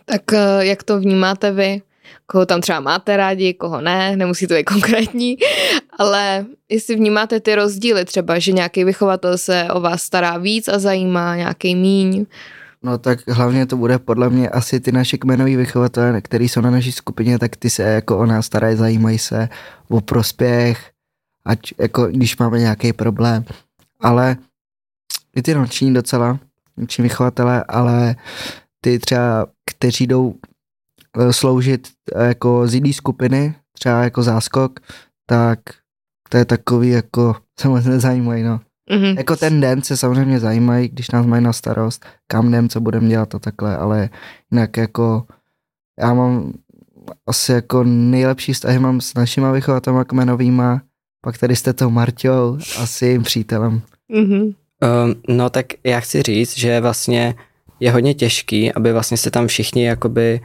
tak 0.04 0.32
e, 0.32 0.66
jak 0.66 0.82
to 0.82 1.00
vnímáte 1.00 1.52
vy? 1.52 1.82
Koho 2.26 2.46
tam 2.46 2.60
třeba 2.60 2.80
máte 2.80 3.16
rádi, 3.16 3.54
koho 3.54 3.80
ne, 3.80 4.16
nemusí 4.16 4.46
to 4.46 4.54
být 4.54 4.64
konkrétní, 4.64 5.36
ale 5.98 6.46
jestli 6.68 6.96
vnímáte 6.96 7.40
ty 7.40 7.54
rozdíly 7.54 8.04
třeba, 8.04 8.38
že 8.38 8.52
nějaký 8.52 8.84
vychovatel 8.84 9.38
se 9.38 9.68
o 9.72 9.80
vás 9.80 10.02
stará 10.02 10.38
víc 10.38 10.68
a 10.68 10.78
zajímá, 10.78 11.36
nějaký 11.36 11.74
míň. 11.74 12.26
No 12.82 12.98
tak 12.98 13.28
hlavně 13.28 13.66
to 13.66 13.76
bude 13.76 13.98
podle 13.98 14.30
mě 14.30 14.48
asi 14.48 14.80
ty 14.80 14.92
naše 14.92 15.18
kmenoví 15.18 15.56
vychovatelé, 15.56 16.20
který 16.20 16.48
jsou 16.48 16.60
na 16.60 16.70
naší 16.70 16.92
skupině, 16.92 17.38
tak 17.38 17.56
ty 17.56 17.70
se 17.70 17.82
jako 17.82 18.18
o 18.18 18.26
nás 18.26 18.46
starají, 18.46 18.76
zajímají 18.76 19.18
se 19.18 19.48
o 19.88 20.00
prospěch, 20.00 20.90
ať 21.44 21.58
jako 21.78 22.06
když 22.06 22.36
máme 22.36 22.58
nějaký 22.58 22.92
problém. 22.92 23.44
Ale 24.00 24.36
i 25.36 25.42
ty 25.42 25.54
noční 25.54 25.94
docela, 25.94 26.38
noční 26.76 27.02
vychovatelé, 27.02 27.64
ale 27.68 28.16
ty 28.80 28.98
třeba, 28.98 29.46
kteří 29.64 30.06
jdou 30.06 30.34
sloužit 31.30 31.88
eh, 32.14 32.26
jako 32.26 32.68
z 32.68 32.74
jiné 32.74 32.92
skupiny, 32.92 33.54
třeba 33.72 34.02
jako 34.02 34.22
záskok, 34.22 34.80
tak 35.26 35.58
to 36.28 36.36
je 36.36 36.44
takový 36.44 36.88
jako, 36.88 37.36
se 37.60 37.68
moc 37.68 37.84
nezajímají, 37.84 38.42
no. 38.42 38.60
Mm-hmm. 38.90 39.16
Jako 39.16 39.36
ten 39.36 39.60
den 39.60 39.82
se 39.82 39.96
samozřejmě 39.96 40.40
zajímají, 40.40 40.88
když 40.88 41.10
nás 41.10 41.26
mají 41.26 41.44
na 41.44 41.52
starost, 41.52 42.06
kam 42.26 42.48
jdem, 42.48 42.68
co 42.68 42.80
budeme 42.80 43.08
dělat 43.08 43.34
a 43.34 43.38
takhle, 43.38 43.76
ale 43.76 44.10
jinak 44.52 44.76
jako 44.76 45.26
já 46.00 46.14
mám 46.14 46.52
asi 47.26 47.52
jako 47.52 47.84
nejlepší 47.84 48.52
vztahy 48.52 48.78
mám 48.78 49.00
s 49.00 49.14
našima 49.14 49.52
vychovatelma 49.52 50.04
kmenovýma, 50.04 50.82
pak 51.20 51.38
tady 51.38 51.56
jste 51.56 51.72
to 51.72 51.90
Marťou, 51.90 52.58
asi 52.78 53.06
jim 53.06 53.22
přítelem. 53.22 53.82
Mm-hmm. 54.10 54.54
Um, 55.04 55.14
no 55.28 55.50
tak 55.50 55.66
já 55.84 56.00
chci 56.00 56.22
říct, 56.22 56.58
že 56.58 56.80
vlastně 56.80 57.34
je 57.80 57.90
hodně 57.90 58.14
těžký, 58.14 58.72
aby 58.72 58.92
vlastně 58.92 59.16
se 59.16 59.30
tam 59.30 59.46
všichni 59.46 59.84
jakoby 59.84 60.40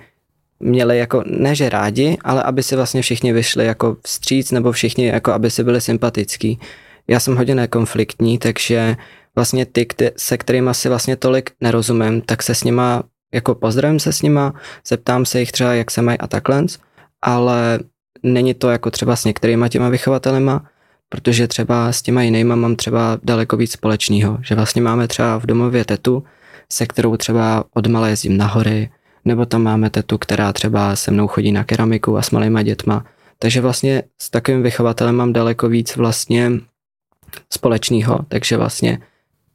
měli 0.61 0.97
jako, 0.97 1.23
ne 1.25 1.55
že 1.55 1.69
rádi, 1.69 2.17
ale 2.23 2.43
aby 2.43 2.63
si 2.63 2.75
vlastně 2.75 3.01
všichni 3.01 3.33
vyšli 3.33 3.65
jako 3.65 3.97
vstříc, 4.05 4.51
nebo 4.51 4.71
všichni 4.71 5.05
jako 5.07 5.31
aby 5.31 5.51
si 5.51 5.63
byli 5.63 5.81
sympatický. 5.81 6.59
Já 7.07 7.19
jsem 7.19 7.35
hodně 7.35 7.55
nekonfliktní, 7.55 8.37
takže 8.37 8.95
vlastně 9.35 9.65
ty, 9.65 9.83
kte- 9.83 10.11
se 10.17 10.37
kterými 10.37 10.69
si 10.71 10.89
vlastně 10.89 11.15
tolik 11.15 11.51
nerozumím, 11.61 12.21
tak 12.21 12.43
se 12.43 12.55
s 12.55 12.63
nima, 12.63 13.03
jako 13.33 13.55
pozdravím 13.55 13.99
se 13.99 14.13
s 14.13 14.21
nima, 14.21 14.53
zeptám 14.87 15.25
se 15.25 15.39
jich 15.39 15.51
třeba, 15.51 15.73
jak 15.73 15.91
se 15.91 16.01
mají 16.01 16.17
a 16.17 16.27
takhle, 16.27 16.65
ale 17.21 17.79
není 18.23 18.53
to 18.53 18.69
jako 18.69 18.91
třeba 18.91 19.15
s 19.15 19.25
některýma 19.25 19.67
těma 19.67 19.89
vychovatelema, 19.89 20.65
protože 21.09 21.47
třeba 21.47 21.91
s 21.91 22.01
těma 22.01 22.23
jinýma 22.23 22.55
mám 22.55 22.75
třeba 22.75 23.17
daleko 23.23 23.57
víc 23.57 23.71
společného, 23.71 24.37
že 24.41 24.55
vlastně 24.55 24.81
máme 24.81 25.07
třeba 25.07 25.37
v 25.37 25.45
domově 25.45 25.85
tetu, 25.85 26.23
se 26.71 26.85
kterou 26.85 27.17
třeba 27.17 27.63
od 27.73 27.87
malé 27.87 28.09
jezdím 28.09 28.37
na 28.37 28.47
hory, 28.47 28.89
nebo 29.25 29.45
tam 29.45 29.63
máme 29.63 29.89
tetu, 29.89 30.17
která 30.17 30.53
třeba 30.53 30.95
se 30.95 31.11
mnou 31.11 31.27
chodí 31.27 31.51
na 31.51 31.63
keramiku 31.63 32.17
a 32.17 32.21
s 32.21 32.31
malýma 32.31 32.63
dětma. 32.63 33.05
Takže 33.39 33.61
vlastně 33.61 34.03
s 34.21 34.29
takovým 34.29 34.63
vychovatelem 34.63 35.15
mám 35.15 35.33
daleko 35.33 35.69
víc 35.69 35.95
vlastně 35.95 36.51
společného, 37.49 38.19
takže 38.27 38.57
vlastně 38.57 38.99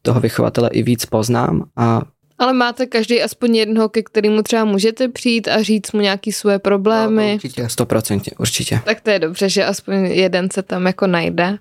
toho 0.02 0.20
vychovatele 0.20 0.68
i 0.72 0.82
víc 0.82 1.06
poznám 1.06 1.64
a 1.76 2.02
Ale 2.38 2.52
máte 2.52 2.86
každý 2.86 3.22
aspoň 3.22 3.56
jednoho, 3.56 3.88
ke 3.88 4.02
kterému 4.02 4.42
třeba 4.42 4.64
můžete 4.64 5.08
přijít 5.08 5.48
a 5.48 5.62
říct 5.62 5.92
mu 5.92 6.00
nějaký 6.00 6.32
své 6.32 6.58
problémy. 6.58 7.28
No, 7.28 7.34
určitě. 7.34 7.68
stoprocentně, 7.68 8.32
určitě. 8.38 8.80
Tak 8.84 9.00
to 9.00 9.10
je 9.10 9.18
dobře, 9.18 9.48
že 9.48 9.64
aspoň 9.64 9.94
jeden 9.94 10.50
se 10.50 10.62
tam 10.62 10.86
jako 10.86 11.06
najde. 11.06 11.58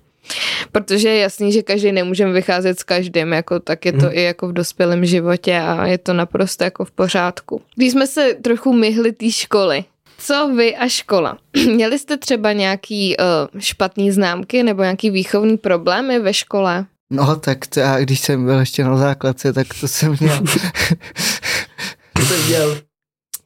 Protože 0.72 1.08
je 1.08 1.18
jasný, 1.20 1.52
že 1.52 1.62
každý 1.62 1.92
nemůžeme 1.92 2.32
vycházet 2.32 2.80
s 2.80 2.82
každým, 2.82 3.32
jako, 3.32 3.60
tak 3.60 3.84
je 3.86 3.92
to 3.92 3.98
Mhm. 4.06 4.10
i 4.12 4.22
jako 4.22 4.48
v 4.48 4.52
dospělém 4.52 5.04
životě 5.06 5.58
a 5.58 5.86
je 5.86 5.98
to 5.98 6.12
naprosto 6.12 6.64
jako 6.64 6.84
v 6.84 6.90
pořádku. 6.90 7.62
Když 7.76 7.92
jsme 7.92 8.06
se 8.06 8.34
trochu 8.42 8.72
myhli 8.72 9.12
té 9.12 9.30
školy, 9.30 9.84
co 10.18 10.48
vy 10.56 10.76
a 10.76 10.88
škola? 10.88 11.38
Měli 11.74 11.98
jste 11.98 12.16
třeba 12.16 12.52
nějaký 12.52 13.16
uh, 13.16 13.60
špatný 13.60 14.10
známky 14.12 14.62
nebo 14.62 14.82
nějaký 14.82 15.10
výchovný 15.10 15.56
problémy 15.56 16.18
ve 16.18 16.34
škole? 16.34 16.84
No 17.10 17.36
tak 17.36 17.66
to 17.66 17.80
já, 17.80 17.98
když 18.00 18.20
jsem 18.20 18.44
byl 18.44 18.58
ještě 18.58 18.84
na 18.84 18.96
základce, 18.96 19.52
tak 19.52 19.66
to 19.80 19.88
jsem 19.88 20.16
měl. 20.20 20.38
to 22.12 22.22
jsem 22.22 22.46
měl 22.46 22.80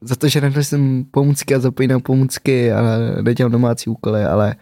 za 0.02 0.16
to, 0.16 0.28
že 0.28 0.40
nenosím 0.40 1.04
pomůcky 1.10 1.54
a 1.54 1.58
zapínám 1.58 2.00
pomůcky 2.00 2.72
a 2.72 2.82
nedělám 3.22 3.52
domácí 3.52 3.90
úkoly, 3.90 4.24
ale 4.24 4.54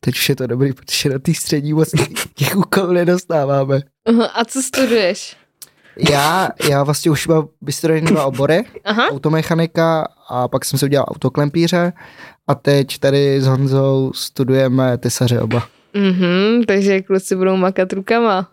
teď 0.00 0.14
už 0.14 0.28
je 0.28 0.36
to 0.36 0.46
dobrý, 0.46 0.72
protože 0.72 1.08
na 1.08 1.18
té 1.18 1.34
střední 1.34 1.72
moc 1.72 1.90
těch 2.34 2.56
úkolů 2.56 2.92
nedostáváme. 2.92 3.80
Aha, 4.06 4.26
a 4.26 4.44
co 4.44 4.62
studuješ? 4.62 5.36
Já, 6.10 6.48
já 6.70 6.82
vlastně 6.82 7.10
už 7.10 7.26
mám 7.26 7.48
vystudovaný 7.62 8.06
dva 8.06 8.26
obory, 8.26 8.64
Aha, 8.84 9.08
automechanika 9.10 10.08
a 10.28 10.48
pak 10.48 10.64
jsem 10.64 10.78
si 10.78 10.84
udělal 10.84 11.06
autoklempíře 11.08 11.92
a 12.46 12.54
teď 12.54 12.98
tady 12.98 13.40
s 13.40 13.46
Honzou 13.46 14.12
studujeme 14.14 14.98
tesaře 14.98 15.40
oba. 15.40 15.68
mhm, 15.94 16.62
takže 16.66 17.02
kluci 17.02 17.36
budou 17.36 17.56
makat 17.56 17.92
rukama. 17.92 18.48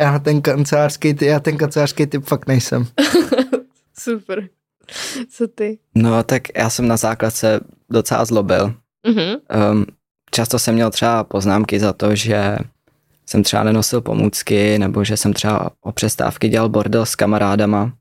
Já 0.00 0.18
ten 0.18 0.42
kancelářský, 0.42 1.16
já 1.20 1.40
ten 1.40 1.56
kancelářský 1.56 2.06
typ 2.06 2.24
fakt 2.24 2.46
nejsem. 2.48 2.86
Super. 3.98 4.48
Co 5.30 5.48
ty? 5.48 5.78
No 5.94 6.22
tak 6.22 6.42
já 6.56 6.70
jsem 6.70 6.88
na 6.88 6.96
základce 6.96 7.60
docela 7.90 8.24
zlobil. 8.24 8.74
Mhm, 9.06 9.36
Um, 9.72 9.86
často 10.30 10.58
jsem 10.58 10.74
měl 10.74 10.90
třeba 10.90 11.24
poznámky 11.24 11.80
za 11.80 11.92
to, 11.92 12.14
že 12.14 12.56
jsem 13.26 13.42
třeba 13.42 13.62
nenosil 13.62 14.00
pomůcky, 14.00 14.78
nebo 14.78 15.04
že 15.04 15.16
jsem 15.16 15.32
třeba 15.32 15.70
o 15.80 15.92
přestávky 15.92 16.48
dělal 16.48 16.68
bordel 16.68 17.06
s 17.06 17.14
kamarádama. 17.14 17.92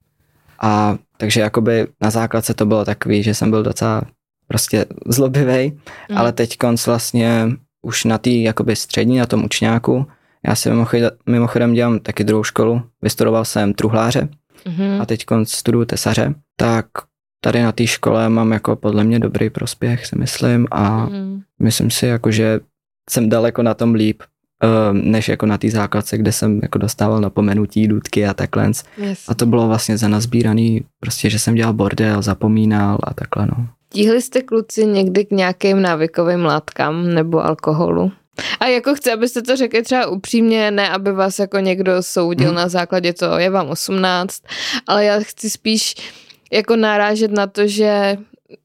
A 0.62 0.98
takže 1.18 1.42
jakoby 1.42 1.88
na 2.02 2.10
základce 2.10 2.54
to 2.54 2.66
bylo 2.66 2.86
takový, 2.86 3.24
že 3.24 3.34
jsem 3.34 3.50
byl 3.50 3.64
docela 3.64 4.02
prostě 4.48 4.86
zlobivej, 5.06 5.72
Mhm. 6.10 6.18
ale 6.18 6.32
teď 6.32 6.58
konc 6.58 6.88
vlastně 6.88 7.50
už 7.82 8.04
na 8.04 8.18
té 8.18 8.30
jakoby 8.30 8.76
střední, 8.76 9.18
na 9.18 9.26
tom 9.26 9.46
učňáku, 9.46 10.06
já 10.48 10.56
si 10.56 10.70
mimochodem, 10.70 11.10
mimochodem 11.30 11.74
dělám 11.74 12.00
taky 12.00 12.24
druhou 12.24 12.44
školu, 12.44 12.82
vystudoval 13.02 13.46
jsem 13.46 13.74
truhláře 13.74 14.30
mhm. 14.68 15.02
a 15.02 15.06
teď 15.06 15.26
studuju 15.44 15.86
tesaře, 15.86 16.34
tak 16.62 16.86
tady 17.44 17.62
na 17.62 17.72
té 17.72 17.88
škole 17.88 18.30
mám 18.30 18.52
jako 18.52 18.76
podle 18.76 19.04
mě 19.04 19.20
dobrý 19.20 19.50
prospěch, 19.50 20.06
si 20.06 20.16
myslím, 20.18 20.68
a 20.72 21.06
Mhm. 21.06 21.42
myslím 21.60 21.92
si, 21.92 22.06
jako, 22.06 22.32
že 22.32 22.60
jsem 23.10 23.30
daleko 23.30 23.64
na 23.64 23.74
tom 23.74 23.94
líp, 23.94 24.24
eh, 24.64 24.68
než 24.94 25.30
jako 25.30 25.46
na 25.46 25.58
té 25.58 25.70
základce, 25.70 26.18
kde 26.18 26.32
jsem 26.32 26.60
jako 26.64 26.78
dostával 26.78 27.22
napomenutí, 27.22 27.88
důdky 27.88 28.26
a 28.28 28.34
takhle. 28.34 28.64
Jasně. 28.98 29.16
A 29.28 29.36
to 29.36 29.46
bylo 29.46 29.68
vlastně 29.68 29.98
za 29.98 30.08
nazbíraný, 30.08 30.82
prostě, 31.00 31.30
že 31.30 31.40
jsem 31.40 31.56
dělal 31.56 31.74
bordel, 31.74 32.22
zapomínal 32.22 32.98
a 33.04 33.14
takhle, 33.14 33.46
no. 33.48 33.68
Tíhli 33.94 34.22
jste 34.22 34.42
kluci 34.42 34.86
někdy 34.86 35.26
k 35.26 35.32
nějakým 35.32 35.82
návykovým 35.82 36.46
látkám 36.46 37.14
nebo 37.14 37.46
alkoholu? 37.46 38.12
A 38.60 38.66
jako 38.68 38.96
chci, 38.96 39.12
abyste 39.12 39.42
to 39.42 39.56
řekli 39.56 39.84
třeba 39.84 40.08
upřímně, 40.08 40.72
ne 40.72 40.90
aby 40.90 41.12
vás 41.12 41.40
jako 41.40 41.60
někdo 41.60 41.92
soudil 42.04 42.48
Mhm. 42.48 42.56
na 42.56 42.68
základě 42.70 43.14
toho, 43.14 43.38
je 43.40 43.50
vám 43.50 43.70
18, 43.70 44.42
ale 44.88 45.06
já 45.06 45.20
chci 45.20 45.50
spíš 45.50 45.96
jako 46.54 46.76
narážet 46.76 47.32
na 47.32 47.48
to, 47.48 47.68
že 47.68 48.18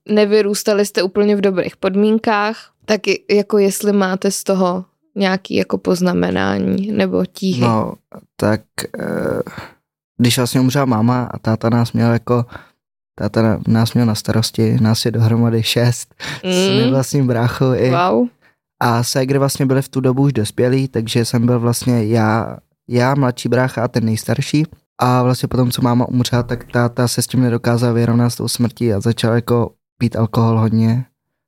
nevyrůstali 0.08 0.86
jste 0.86 1.02
úplně 1.02 1.36
v 1.36 1.40
dobrých 1.40 1.76
podmínkách, 1.76 2.70
tak 2.84 3.00
jako 3.30 3.58
jestli 3.58 3.92
máte 3.92 4.30
z 4.30 4.44
toho 4.44 4.84
nějaký 5.14 5.54
jako 5.54 5.78
poznamenání 5.78 6.92
nebo 6.92 7.24
tíhy. 7.32 7.60
No, 7.60 7.92
tak 8.36 8.60
eh, 8.98 9.42
když 10.18 10.36
vlastně 10.36 10.60
umřela 10.60 10.84
máma 10.84 11.24
a 11.24 11.38
táta 11.38 11.70
nás 11.70 11.92
měl 11.92 12.12
jako, 12.12 12.44
táta 13.14 13.60
nás 13.68 13.94
měl 13.94 14.06
na 14.06 14.14
starosti, 14.14 14.76
nás 14.80 15.04
je 15.04 15.10
dohromady 15.10 15.62
šest, 15.62 16.14
s 16.44 16.68
mým 16.68 16.90
vlastním 16.90 17.26
bráchou 17.26 17.72
i, 17.74 17.90
Wow. 17.90 18.28
a 18.82 19.02
ségry 19.02 19.38
vlastně 19.38 19.66
byly 19.66 19.82
v 19.82 19.88
tu 19.88 20.00
dobu 20.00 20.22
už 20.22 20.32
dospělí, 20.32 20.88
takže 20.88 21.24
jsem 21.24 21.46
byl 21.46 21.60
vlastně 21.60 22.04
já, 22.06 22.58
já 22.88 23.14
mladší 23.14 23.48
brácha 23.48 23.84
a 23.84 23.88
ten 23.88 24.04
nejstarší. 24.04 24.66
A 25.00 25.22
vlastně 25.22 25.48
potom, 25.48 25.70
co 25.70 25.82
máma 25.82 26.08
umřela, 26.08 26.42
tak 26.42 26.64
táta 26.64 27.08
se 27.08 27.22
s 27.22 27.26
tím 27.26 27.40
nedokázal 27.40 27.94
vyrovnat 27.94 28.30
s 28.30 28.36
tou 28.36 28.48
smrtí 28.48 28.92
a 28.92 29.00
začal 29.00 29.34
jako 29.34 29.70
pít 29.98 30.16
alkohol 30.16 30.58
hodně. 30.58 31.04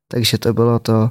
Takže 0.08 0.38
to 0.38 0.52
bylo 0.52 0.78
to. 0.78 1.10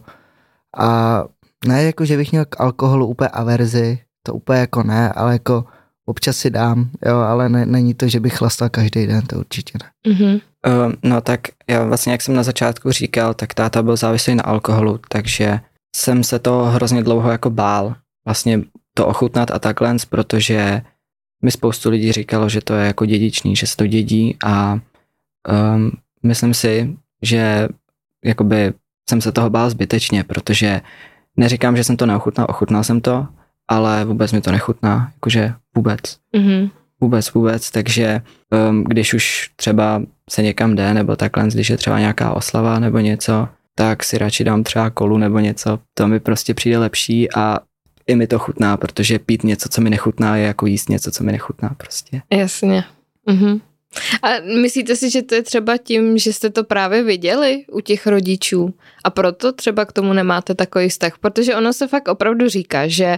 A 0.77 1.24
ne 1.67 1.84
jako, 1.84 2.06
že 2.06 2.17
bych 2.17 2.32
měl 2.32 2.46
k 2.46 2.62
alkoholu 2.62 3.08
úplně 3.08 3.27
averzi, 3.27 4.00
to 4.24 4.34
úplně 4.34 4.60
jako 4.60 4.84
ne, 4.84 5.13
ale 5.13 5.34
jako 5.34 5.65
občas 6.06 6.38
si 6.38 6.50
dám, 6.50 6.89
jo, 7.06 7.17
ale 7.17 7.50
ne, 7.50 7.65
není 7.65 7.94
to, 7.94 8.08
že 8.08 8.20
bych 8.20 8.38
chlastal 8.38 8.70
každý 8.70 9.08
den, 9.08 9.22
to 9.22 9.39
určitě 9.39 9.77
ne. 9.84 10.13
Mhm. 10.13 10.34
Uh, 10.34 10.94
no 11.03 11.22
tak 11.22 11.41
já 11.70 11.84
vlastně, 11.84 12.12
jak 12.12 12.22
jsem 12.22 12.36
na 12.36 12.44
začátku 12.44 12.91
říkal, 12.91 13.34
tak 13.34 13.53
táta 13.53 13.84
byl 13.84 13.96
závislý 13.96 14.36
na 14.36 14.44
alkoholu, 14.44 15.00
takže 15.10 15.60
jsem 15.96 16.24
se 16.24 16.39
to 16.39 16.63
hrozně 16.63 17.03
dlouho 17.03 17.32
jako 17.32 17.50
bál, 17.50 17.96
vlastně 18.27 18.62
to 18.94 19.08
ochutnat 19.08 19.51
a 19.51 19.60
takhle, 19.60 19.96
protože 20.10 20.82
mi 21.44 21.51
spoustu 21.51 21.89
lidí 21.89 22.12
říkalo, 22.12 22.50
že 22.50 22.62
to 22.62 22.74
je 22.74 22.88
jako 22.88 23.06
dědičný, 23.06 23.56
že 23.56 23.67
se 23.67 23.77
to 23.77 23.88
dědí 23.88 24.38
a 24.46 24.79
um, 25.74 25.91
myslím 26.24 26.53
si, 26.53 26.98
že 27.22 27.67
jakoby 28.25 28.74
jsem 29.10 29.22
se 29.22 29.32
toho 29.32 29.50
bál 29.50 29.70
zbytečně, 29.70 30.24
protože 30.24 30.82
neříkám, 31.38 31.77
že 31.77 31.84
jsem 31.84 31.98
to 31.98 32.06
neochutnal, 32.06 32.48
ochutnal 32.50 32.84
jsem 32.84 33.01
to, 33.01 33.27
ale 33.67 34.06
vůbec 34.06 34.32
mi 34.32 34.41
to 34.41 34.51
nechutná, 34.51 35.12
jakože 35.13 35.53
vůbec. 35.75 36.00
Mhm. 36.36 36.70
vůbec, 37.01 37.34
vůbec, 37.34 37.72
takže 37.72 38.22
um, 38.70 38.84
když 38.84 39.13
už 39.13 39.51
třeba 39.56 40.01
se 40.29 40.41
někam 40.41 40.75
jde, 40.75 40.94
nebo 40.94 41.15
takhle, 41.15 41.48
když 41.48 41.70
je 41.70 41.77
třeba 41.77 42.00
nějaká 42.00 42.34
oslava 42.34 42.79
nebo 42.79 43.00
něco, 43.00 43.48
tak 43.75 44.03
si 44.03 44.17
radši 44.17 44.44
dám 44.44 44.63
třeba 44.63 44.89
kolu 44.89 45.17
nebo 45.17 45.39
něco, 45.39 45.79
to 45.94 46.08
mi 46.08 46.20
prostě 46.20 46.53
přijde 46.53 46.77
lepší 46.77 47.34
a 47.36 47.60
i 48.08 48.16
mi 48.16 48.28
to 48.28 48.40
chutná, 48.40 48.78
protože 48.78 49.20
pít 49.20 49.44
něco, 49.44 49.70
co 49.70 49.82
mi 49.82 49.90
nechutná, 49.90 50.38
je 50.38 50.46
jako 50.46 50.66
jíst 50.66 50.90
něco, 50.90 51.12
co 51.12 51.24
mi 51.24 51.32
nechutná 51.32 51.76
prostě. 51.78 52.22
Jasně. 52.32 52.84
Mhm. 53.26 53.62
A 54.22 54.28
myslíte 54.62 54.96
si, 54.96 55.10
že 55.10 55.22
to 55.22 55.36
je 55.36 55.44
třeba 55.44 55.78
tím, 55.78 56.18
že 56.18 56.34
jste 56.34 56.50
to 56.50 56.64
právě 56.64 57.04
viděli 57.04 57.66
u 57.72 57.80
těch 57.80 58.08
rodičů 58.08 58.74
a 59.04 59.10
proto 59.10 59.52
třeba 59.52 59.86
k 59.86 59.92
tomu 59.92 60.14
nemáte 60.14 60.56
takový 60.56 60.90
vztah? 60.90 61.18
Protože 61.18 61.56
ono 61.56 61.74
se 61.74 61.88
fakt 61.88 62.08
opravdu 62.08 62.50
říká, 62.50 62.88
že 62.88 63.18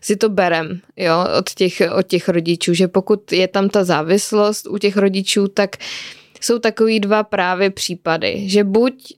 si 0.00 0.16
to 0.16 0.28
berem 0.28 0.80
jo, 0.96 1.26
od, 1.38 1.50
těch, 1.50 1.82
od 1.98 2.06
těch 2.06 2.28
rodičů, 2.28 2.74
že 2.74 2.88
pokud 2.88 3.32
je 3.32 3.48
tam 3.48 3.68
ta 3.68 3.84
závislost 3.84 4.66
u 4.66 4.78
těch 4.78 4.96
rodičů, 4.96 5.48
tak 5.48 5.76
jsou 6.40 6.58
takový 6.58 7.00
dva 7.00 7.22
právě 7.22 7.70
případy, 7.70 8.48
že 8.48 8.64
buď 8.64 9.14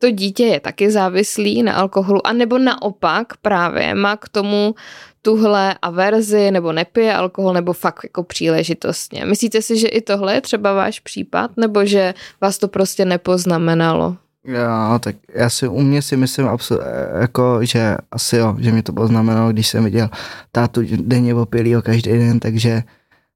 to 0.00 0.10
dítě 0.10 0.44
je 0.44 0.60
taky 0.60 0.90
závislý 0.90 1.62
na 1.62 1.72
alkoholu, 1.72 2.26
anebo 2.26 2.58
naopak 2.58 3.36
právě 3.42 3.94
má 3.94 4.16
k 4.16 4.28
tomu 4.28 4.74
tuhle 5.22 5.74
averzi 5.82 6.50
nebo 6.50 6.72
nepije 6.72 7.14
alkohol 7.14 7.52
nebo 7.52 7.72
fakt 7.72 8.00
jako 8.04 8.22
příležitostně. 8.22 9.24
Myslíte 9.24 9.62
si, 9.62 9.78
že 9.78 9.88
i 9.88 10.00
tohle 10.00 10.34
je 10.34 10.40
třeba 10.40 10.72
váš 10.72 11.00
případ 11.00 11.50
nebo 11.56 11.84
že 11.84 12.14
vás 12.40 12.58
to 12.58 12.68
prostě 12.68 13.04
nepoznamenalo? 13.04 14.16
Jo, 14.44 14.98
tak 15.00 15.16
já 15.34 15.50
si 15.50 15.68
u 15.68 15.80
mě 15.80 16.02
si 16.02 16.16
myslím 16.16 16.46
absol- 16.46 16.82
jako, 17.20 17.58
že 17.62 17.96
asi 18.10 18.36
jo, 18.36 18.56
že 18.58 18.72
mi 18.72 18.82
to 18.82 18.92
poznamenalo, 18.92 19.52
když 19.52 19.68
jsem 19.68 19.84
viděl 19.84 20.08
tátu 20.52 20.80
denně 20.96 21.34
opilýho 21.34 21.82
každý 21.82 22.12
den, 22.12 22.40
takže 22.40 22.82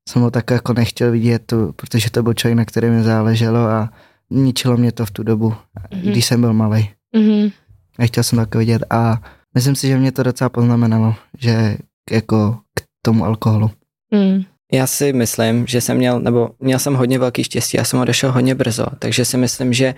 jsem 0.09 0.23
ho 0.23 0.31
tak 0.31 0.51
jako 0.51 0.73
nechtěl 0.73 1.11
vidět, 1.11 1.53
protože 1.77 2.11
to 2.11 2.23
byl 2.23 2.35
člověk, 2.35 2.57
na 2.57 2.65
kterém 2.65 2.95
mi 2.95 3.03
záleželo 3.03 3.59
a 3.59 3.89
ničilo 4.35 4.77
mě 4.77 4.93
to 4.93 5.07
v 5.07 5.11
tu 5.11 5.23
dobu, 5.23 5.51
mm-hmm. 5.51 6.11
když 6.11 6.25
jsem 6.25 6.41
byl 6.41 6.53
malý. 6.53 6.91
Mm-hmm. 7.17 7.53
Nechtěl 7.99 8.23
jsem 8.23 8.39
tak 8.39 8.55
vidět 8.55 8.83
a 8.91 9.23
myslím 9.55 9.75
si, 9.75 9.89
že 9.89 9.99
mě 9.99 10.13
to 10.13 10.23
docela 10.23 10.49
poznamenalo, 10.49 11.15
že 11.39 11.77
jako 12.11 12.59
k 12.75 12.83
tomu 13.03 13.25
alkoholu. 13.25 13.71
Mm. 14.11 14.43
Já 14.73 14.87
si 14.87 15.13
myslím, 15.13 15.67
že 15.67 15.81
jsem 15.81 15.97
měl, 15.97 16.21
nebo 16.21 16.51
měl 16.61 16.79
jsem 16.79 16.95
hodně 16.95 17.19
velký 17.19 17.45
štěstí, 17.45 17.77
já 17.77 17.85
jsem 17.85 18.01
odešel 18.01 18.33
hodně 18.33 18.55
brzo, 18.55 18.87
takže 18.99 19.25
si 19.25 19.37
myslím, 19.37 19.73
že 19.73 19.95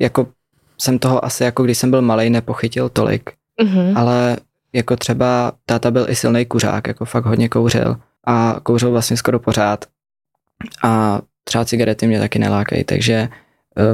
jako 0.00 0.26
jsem 0.78 0.98
toho 0.98 1.24
asi 1.24 1.44
jako 1.44 1.62
když 1.62 1.78
jsem 1.78 1.90
byl 1.90 2.02
malý 2.02 2.30
nepochytil 2.30 2.88
tolik, 2.88 3.30
mm-hmm. 3.62 3.98
ale 3.98 4.36
jako 4.72 4.96
třeba 4.96 5.52
táta 5.66 5.90
byl 5.90 6.06
i 6.08 6.14
silný 6.14 6.46
kuřák, 6.46 6.88
jako 6.88 7.04
fakt 7.04 7.24
hodně 7.24 7.48
kouřil 7.48 7.96
a 8.26 8.56
kouřil 8.62 8.90
vlastně 8.90 9.16
skoro 9.16 9.38
pořád 9.38 9.84
a 10.82 11.20
třeba 11.44 11.64
cigarety 11.64 12.06
mě 12.06 12.20
taky 12.20 12.38
nelákají, 12.38 12.84
takže 12.84 13.28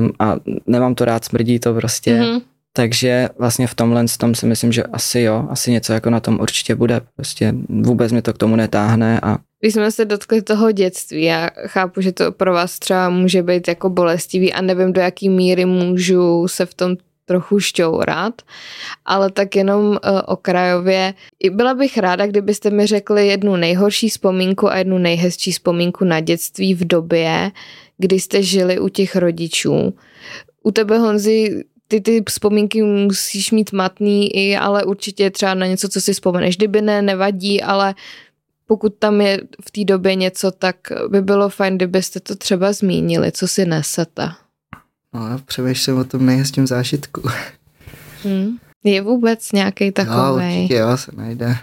um, 0.00 0.10
a 0.18 0.36
nemám 0.66 0.94
to 0.94 1.04
rád, 1.04 1.24
smrdí 1.24 1.58
to 1.58 1.74
prostě, 1.74 2.14
mm-hmm. 2.14 2.40
takže 2.72 3.28
vlastně 3.38 3.66
v 3.66 3.74
tomhle 3.74 4.04
tom 4.18 4.34
si 4.34 4.46
myslím, 4.46 4.72
že 4.72 4.82
asi 4.82 5.20
jo, 5.20 5.46
asi 5.50 5.70
něco 5.70 5.92
jako 5.92 6.10
na 6.10 6.20
tom 6.20 6.38
určitě 6.40 6.74
bude, 6.74 7.00
prostě 7.16 7.54
vůbec 7.68 8.12
mě 8.12 8.22
to 8.22 8.32
k 8.32 8.38
tomu 8.38 8.56
netáhne 8.56 9.20
a 9.22 9.38
když 9.60 9.74
jsme 9.74 9.90
se 9.90 10.04
dotkli 10.04 10.42
toho 10.42 10.72
dětství, 10.72 11.22
já 11.22 11.50
chápu, 11.66 12.00
že 12.00 12.12
to 12.12 12.32
pro 12.32 12.52
vás 12.52 12.78
třeba 12.78 13.08
může 13.08 13.42
být 13.42 13.68
jako 13.68 13.90
bolestivý 13.90 14.52
a 14.52 14.60
nevím, 14.60 14.92
do 14.92 15.00
jaký 15.00 15.28
míry 15.28 15.64
můžu 15.64 16.48
se 16.48 16.66
v 16.66 16.74
tom 16.74 16.96
trochu 17.24 17.60
šťourat, 17.60 18.42
ale 19.04 19.30
tak 19.30 19.56
jenom 19.56 19.86
uh, 19.86 19.96
okrajově. 20.26 21.14
Byla 21.50 21.74
bych 21.74 21.98
ráda, 21.98 22.26
kdybyste 22.26 22.70
mi 22.70 22.86
řekli 22.86 23.26
jednu 23.26 23.56
nejhorší 23.56 24.08
vzpomínku 24.08 24.70
a 24.70 24.76
jednu 24.76 24.98
nejhezčí 24.98 25.52
vzpomínku 25.52 26.04
na 26.04 26.20
dětství 26.20 26.74
v 26.74 26.86
době, 26.86 27.50
kdy 27.98 28.20
jste 28.20 28.42
žili 28.42 28.78
u 28.78 28.88
těch 28.88 29.16
rodičů. 29.16 29.94
U 30.62 30.70
tebe, 30.70 30.98
Honzi, 30.98 31.64
ty 31.88 32.00
ty 32.00 32.22
vzpomínky 32.28 32.82
musíš 32.82 33.50
mít 33.50 33.72
matný 33.72 34.36
i, 34.36 34.56
ale 34.56 34.84
určitě 34.84 35.30
třeba 35.30 35.54
na 35.54 35.66
něco, 35.66 35.88
co 35.88 36.00
si 36.00 36.12
vzpomeneš. 36.12 36.56
Kdyby 36.56 36.82
ne, 36.82 37.02
nevadí, 37.02 37.62
ale 37.62 37.94
pokud 38.66 38.94
tam 38.98 39.20
je 39.20 39.40
v 39.66 39.70
té 39.70 39.84
době 39.84 40.14
něco, 40.14 40.50
tak 40.50 40.76
by 41.08 41.22
bylo 41.22 41.48
fajn, 41.48 41.76
kdybyste 41.76 42.20
to 42.20 42.36
třeba 42.36 42.72
zmínili, 42.72 43.32
co 43.32 43.48
si 43.48 43.66
nesete. 43.66 44.28
No, 45.14 45.20
přemýšlím 45.46 45.98
o 45.98 46.04
tom 46.04 46.26
nejhezčím 46.26 46.66
zážitku. 46.66 47.22
Hmm. 48.22 48.56
Je 48.84 49.02
vůbec 49.02 49.52
nějaký 49.52 49.92
takový? 49.92 50.44
Jo, 50.44 50.60
určitě 50.60 50.74
jo, 50.74 50.96
se 50.96 51.10
najde. 51.16 51.56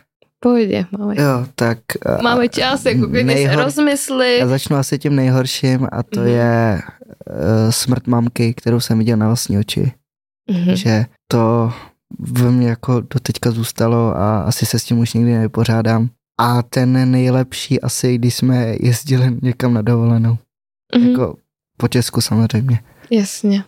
Pohodě, 0.43 0.85
máme. 0.97 1.15
Jo, 1.21 1.47
tak... 1.55 1.77
Máme 2.23 2.49
čas, 2.49 2.85
jako 2.85 3.05
když 3.05 3.23
nejhor... 3.23 3.55
se 3.55 3.63
rozmysli. 3.63 4.37
Já 4.37 4.47
začnu 4.47 4.77
asi 4.77 4.99
tím 4.99 5.15
nejhorším 5.15 5.87
a 5.91 6.03
to 6.03 6.19
mm. 6.19 6.27
je 6.27 6.81
uh, 7.29 7.71
smrt 7.71 8.07
mamky, 8.07 8.53
kterou 8.53 8.79
jsem 8.79 8.99
viděl 8.99 9.17
na 9.17 9.27
vlastní 9.27 9.57
oči. 9.57 9.91
Mm. 10.51 10.75
Že 10.75 11.05
to 11.27 11.73
ve 12.19 12.51
mně 12.51 12.69
jako 12.69 13.01
doteďka 13.01 13.51
zůstalo 13.51 14.17
a 14.17 14.41
asi 14.41 14.65
se 14.65 14.79
s 14.79 14.83
tím 14.83 14.99
už 14.99 15.13
nikdy 15.13 15.31
nevypořádám. 15.31 16.09
A 16.39 16.61
ten 16.61 17.11
nejlepší 17.11 17.81
asi, 17.81 18.17
když 18.17 18.35
jsme 18.35 18.75
jezdili 18.79 19.37
někam 19.41 19.73
na 19.73 19.81
dovolenou. 19.81 20.37
Mm. 20.97 21.07
Jako 21.07 21.35
po 21.77 21.87
Česku 21.87 22.21
samozřejmě. 22.21 22.79
Jasně. 23.11 23.63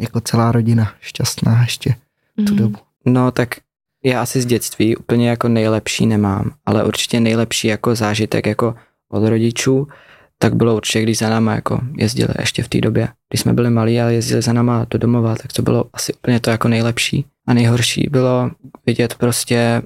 Jako 0.00 0.20
celá 0.20 0.52
rodina 0.52 0.92
šťastná 1.00 1.60
ještě 1.62 1.94
mm. 2.36 2.44
tu 2.44 2.54
dobu. 2.54 2.78
No 3.06 3.30
tak 3.30 3.48
já 4.04 4.22
asi 4.22 4.40
z 4.40 4.46
dětství 4.46 4.96
úplně 4.96 5.28
jako 5.28 5.48
nejlepší 5.48 6.06
nemám, 6.06 6.50
ale 6.66 6.84
určitě 6.84 7.20
nejlepší 7.20 7.68
jako 7.68 7.94
zážitek 7.94 8.46
jako 8.46 8.74
od 9.08 9.28
rodičů, 9.28 9.88
tak 10.38 10.54
bylo 10.54 10.76
určitě, 10.76 11.02
když 11.02 11.18
za 11.18 11.30
náma 11.30 11.54
jako 11.54 11.80
jezdili 11.96 12.34
ještě 12.38 12.62
v 12.62 12.68
té 12.68 12.80
době. 12.80 13.08
Když 13.28 13.40
jsme 13.40 13.52
byli 13.52 13.70
malí 13.70 14.00
a 14.00 14.08
jezdili 14.08 14.42
za 14.42 14.52
náma 14.52 14.86
do 14.90 14.98
domova, 14.98 15.34
tak 15.34 15.52
to 15.52 15.62
bylo 15.62 15.84
asi 15.92 16.14
úplně 16.14 16.40
to 16.40 16.50
jako 16.50 16.68
nejlepší. 16.68 17.24
A 17.46 17.54
nejhorší 17.54 18.08
bylo 18.10 18.50
vidět 18.86 19.14
prostě, 19.14 19.82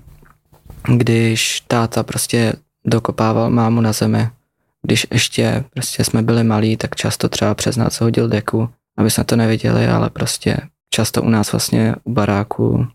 když 0.97 1.61
táta 1.61 2.03
prostě 2.03 2.53
dokopával 2.87 3.51
mámu 3.51 3.81
na 3.81 3.93
zemi. 3.93 4.29
Když 4.83 5.07
ještě 5.11 5.65
prostě 5.71 6.05
jsme 6.05 6.23
byli 6.23 6.45
malí, 6.45 6.77
tak 6.77 6.97
často 6.97 7.29
třeba 7.29 7.55
přes 7.55 7.77
noc 7.77 8.01
hodil 8.01 8.29
deku, 8.29 8.69
aby 8.99 9.11
jsme 9.11 9.25
to 9.25 9.37
neviděli, 9.37 9.87
ale 9.87 10.11
prostě 10.11 10.57
často 10.91 11.23
u 11.23 11.29
nás 11.29 11.53
vlastně 11.53 11.95
u 12.05 12.13
baráku 12.13 12.87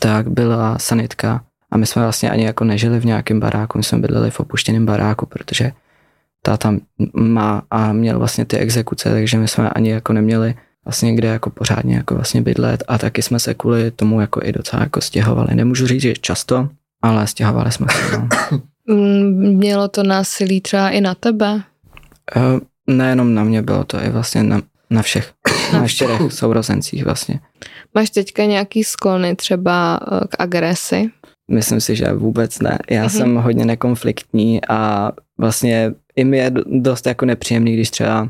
tak 0.00 0.28
byla 0.28 0.78
sanitka 0.78 1.44
a 1.70 1.76
my 1.76 1.86
jsme 1.86 2.02
vlastně 2.02 2.30
ani 2.30 2.44
jako 2.44 2.64
nežili 2.64 3.00
v 3.00 3.04
nějakém 3.04 3.40
baráku, 3.40 3.78
my 3.78 3.84
jsme 3.84 3.98
bydleli 3.98 4.30
v 4.30 4.40
opuštěném 4.40 4.86
baráku, 4.86 5.26
protože 5.26 5.72
táta 6.42 6.74
má 7.14 7.62
a 7.70 7.92
měl 7.92 8.18
vlastně 8.18 8.44
ty 8.44 8.58
exekuce, 8.58 9.10
takže 9.10 9.38
my 9.38 9.48
jsme 9.48 9.70
ani 9.70 9.90
jako 9.90 10.12
neměli 10.12 10.54
vlastně 10.84 11.14
kde 11.14 11.28
jako 11.28 11.50
pořádně 11.50 11.96
jako 11.96 12.14
vlastně 12.14 12.42
bydlet 12.42 12.84
a 12.88 12.98
taky 12.98 13.22
jsme 13.22 13.38
se 13.38 13.54
kvůli 13.54 13.90
tomu 13.90 14.20
jako 14.20 14.40
i 14.44 14.52
docela 14.52 14.82
jako 14.82 15.00
stěhovali. 15.00 15.54
Nemůžu 15.54 15.86
říct, 15.86 16.02
že 16.02 16.14
často, 16.14 16.68
ale 17.02 17.26
stěhovali 17.26 17.72
jsme 17.72 17.86
se. 17.90 18.18
No. 18.18 18.28
Mělo 19.34 19.88
to 19.88 20.02
násilí 20.02 20.60
třeba 20.60 20.90
i 20.90 21.00
na 21.00 21.14
tebe? 21.14 21.52
Uh, 22.36 22.60
nejenom 22.86 23.34
na 23.34 23.44
mě, 23.44 23.62
bylo 23.62 23.84
to 23.84 24.02
i 24.02 24.10
vlastně 24.10 24.42
na, 24.42 24.62
na 24.90 25.02
všech, 25.02 25.32
na 25.72 25.88
čtyřech 25.88 26.20
sourozencích 26.28 27.04
vlastně. 27.04 27.40
Máš 27.94 28.10
teďka 28.10 28.44
nějaký 28.44 28.84
sklony 28.84 29.36
třeba 29.36 30.00
eh, 30.02 30.26
k 30.28 30.36
agresi? 30.38 31.10
Myslím 31.50 31.80
si, 31.80 31.96
že 31.96 32.12
vůbec 32.12 32.58
ne. 32.58 32.78
Já 32.90 33.06
mm-hmm. 33.06 33.18
jsem 33.18 33.36
hodně 33.36 33.64
nekonfliktní 33.64 34.60
a 34.68 35.12
vlastně 35.38 35.92
i 36.16 36.24
mi 36.24 36.38
je 36.38 36.52
dost 36.66 37.06
jako 37.06 37.26
nepříjemný, 37.26 37.74
když 37.74 37.90
třeba 37.90 38.28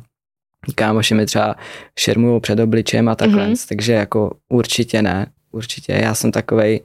kámoši 0.74 1.14
mi 1.14 1.26
třeba 1.26 1.56
šermují 1.98 2.40
před 2.40 2.60
obličem 2.60 3.08
a 3.08 3.14
takhle, 3.14 3.48
mm-hmm. 3.48 3.68
takže 3.68 3.92
jako 3.92 4.30
určitě 4.48 5.02
ne, 5.02 5.26
určitě. 5.52 5.92
Já 5.92 6.14
jsem 6.14 6.32
takovej, 6.32 6.80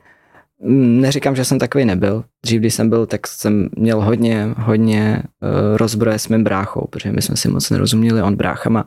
mm, 0.64 1.02
neříkám, 1.02 1.36
že 1.36 1.46
jsem 1.46 1.60
takový 1.60 1.86
nebyl. 1.86 2.24
Dřív, 2.46 2.60
když 2.60 2.74
jsem 2.74 2.90
byl, 2.90 3.06
tak 3.06 3.28
jsem 3.28 3.70
měl 3.78 4.02
hodně, 4.02 4.48
hodně 4.58 5.24
uh, 5.42 5.78
rozbroje 5.78 6.20
s 6.20 6.28
mým 6.28 6.44
bráchou, 6.44 6.88
protože 6.90 7.12
my 7.12 7.22
jsme 7.22 7.36
si 7.36 7.50
moc 7.50 7.70
nerozuměli, 7.70 8.22
on 8.22 8.36
bráchama 8.36 8.86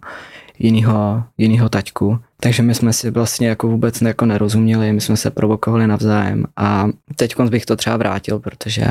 jinýho, 0.59 1.25
jinýho 1.39 1.69
taťku. 1.69 2.19
Takže 2.41 2.63
my 2.63 2.75
jsme 2.75 2.93
si 2.93 3.11
vlastně 3.11 3.49
jako 3.49 3.69
vůbec 3.69 4.01
jako 4.01 4.27
nerozuměli, 4.27 4.93
my 4.93 5.01
jsme 5.01 5.17
se 5.17 5.31
provokovali 5.31 5.87
navzájem 5.87 6.45
a 6.57 6.89
teď 7.17 7.41
bych 7.41 7.67
to 7.67 7.77
třeba 7.77 7.97
vrátil, 7.97 8.39
protože 8.39 8.85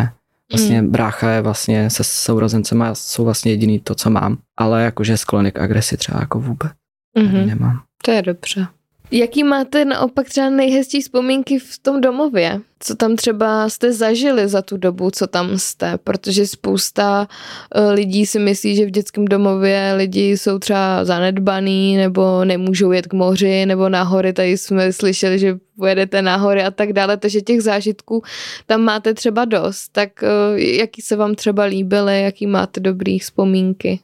vlastně 0.52 0.82
mm. 0.82 0.92
brácha 0.92 1.32
je 1.32 1.42
vlastně 1.42 1.90
se 1.90 2.04
sourozencem 2.04 2.82
a 2.82 2.96
jsou 2.96 3.26
vlastně 3.26 3.52
jediný 3.52 3.80
to, 3.80 3.96
co 3.96 4.10
mám, 4.10 4.38
ale 4.58 4.84
jakože 4.84 5.18
sklony 5.18 5.52
k 5.52 5.60
agresi 5.60 5.98
třeba 5.98 6.20
jako 6.20 6.40
vůbec 6.40 6.72
mm-hmm. 7.18 7.46
nemám. 7.46 7.82
To 8.06 8.12
je 8.12 8.22
dobře. 8.22 8.68
Jaký 9.12 9.44
máte 9.44 9.86
naopak 9.86 10.30
třeba 10.30 10.50
nejhezčí 10.50 11.02
vzpomínky 11.02 11.60
v 11.60 11.80
tom 11.82 12.02
domově? 12.02 12.62
Co 12.80 12.96
tam 12.96 13.16
třeba 13.16 13.70
jste 13.70 13.94
zažili 13.94 14.48
za 14.48 14.62
tu 14.62 14.78
dobu, 14.78 15.12
co 15.12 15.28
tam 15.28 15.58
jste? 15.58 15.98
Protože 15.98 16.48
spousta 16.48 17.28
eh, 17.76 17.90
lidí 17.92 18.26
si 18.26 18.40
myslí, 18.40 18.76
že 18.76 18.86
v 18.86 18.92
dětském 18.92 19.26
domově 19.26 19.94
lidi 19.98 20.38
jsou 20.38 20.60
třeba 20.60 21.06
zanedbaný 21.06 21.98
nebo 21.98 22.46
nemůžou 22.46 22.92
jet 22.92 23.08
k 23.08 23.14
moři 23.14 23.66
nebo 23.66 23.90
na 23.90 24.04
hory. 24.04 24.34
Tady 24.34 24.58
jsme 24.58 24.94
slyšeli, 24.94 25.40
že 25.40 25.58
pojedete 25.78 26.22
na 26.22 26.36
hory 26.36 26.64
a 26.64 26.72
tak 26.72 26.94
dále, 26.94 27.18
takže 27.18 27.42
těch 27.42 27.62
zážitků 27.62 28.24
tam 28.66 28.82
máte 28.82 29.14
třeba 29.14 29.46
dost. 29.46 29.90
Tak 29.92 30.24
eh, 30.24 30.28
jaký 30.62 31.02
se 31.02 31.16
vám 31.16 31.36
třeba 31.36 31.64
líbily, 31.64 32.22
jaký 32.22 32.48
máte 32.48 32.80
dobrý 32.80 33.20
vzpomínky? 33.20 34.00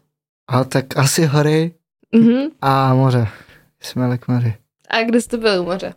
A 0.48 0.64
tak 0.64 0.98
asi 0.98 1.26
hory 1.26 1.74
Mhm. 2.16 2.48
a 2.62 2.94
moře. 2.96 3.28
Jsme 3.82 4.20
moři. 4.28 4.61
A 4.92 5.04
kde 5.04 5.22
jste 5.22 5.38
byli 5.38 5.60
u 5.60 5.64
moře? 5.64 5.94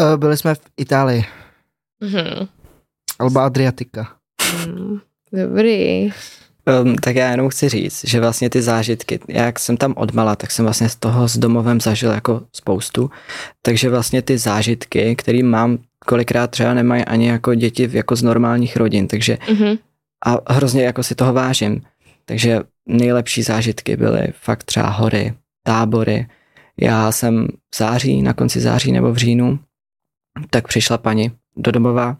Eh, 0.00 0.16
Byli 0.16 0.36
jsme 0.36 0.54
v 0.54 0.60
Itálii, 0.76 1.24
Mhm. 2.00 2.48
Alba 3.18 3.44
Adriatica. 3.46 4.08
Mm, 4.66 4.98
Dobrý. 5.32 6.10
Um, 6.82 6.94
tak 6.96 7.16
já 7.16 7.30
jenom 7.30 7.48
chci 7.48 7.68
říct, 7.68 8.04
že 8.04 8.20
vlastně 8.20 8.50
ty 8.50 8.62
zážitky, 8.62 9.20
jak 9.28 9.58
jsem 9.58 9.76
tam 9.76 9.94
odmala, 9.96 10.36
tak 10.36 10.50
jsem 10.50 10.64
vlastně 10.64 10.88
z 10.88 10.96
toho 10.96 11.28
s 11.28 11.38
domovem 11.38 11.80
zažil 11.80 12.10
jako 12.10 12.42
spoustu, 12.52 13.10
takže 13.62 13.90
vlastně 13.90 14.22
ty 14.22 14.38
zážitky, 14.38 15.16
které 15.16 15.42
mám, 15.42 15.78
kolikrát 16.06 16.50
třeba 16.50 16.74
nemají 16.74 17.04
ani 17.04 17.28
jako 17.28 17.54
děti 17.54 17.86
v- 17.86 17.94
jako 17.94 18.16
z 18.16 18.22
normálních 18.22 18.76
rodin, 18.76 19.08
takže 19.08 19.38
Mhm. 19.52 19.76
a 20.26 20.52
hrozně 20.52 20.82
jako 20.84 21.02
si 21.02 21.14
toho 21.14 21.32
vážím. 21.32 21.82
Takže 22.24 22.60
nejlepší 22.86 23.42
zážitky 23.42 23.96
byly 23.96 24.26
fakt 24.40 24.64
třeba 24.64 24.88
hory, 24.88 25.34
tábory. 25.62 26.26
Já 26.80 27.12
jsem 27.12 27.48
v 27.74 27.78
září, 27.78 28.22
na 28.22 28.32
konci 28.32 28.60
září 28.60 28.92
nebo 28.92 29.12
v 29.12 29.16
říjnu, 29.16 29.58
tak 30.50 30.68
přišla 30.68 30.98
paní 30.98 31.32
do 31.56 31.72
domova, 31.72 32.16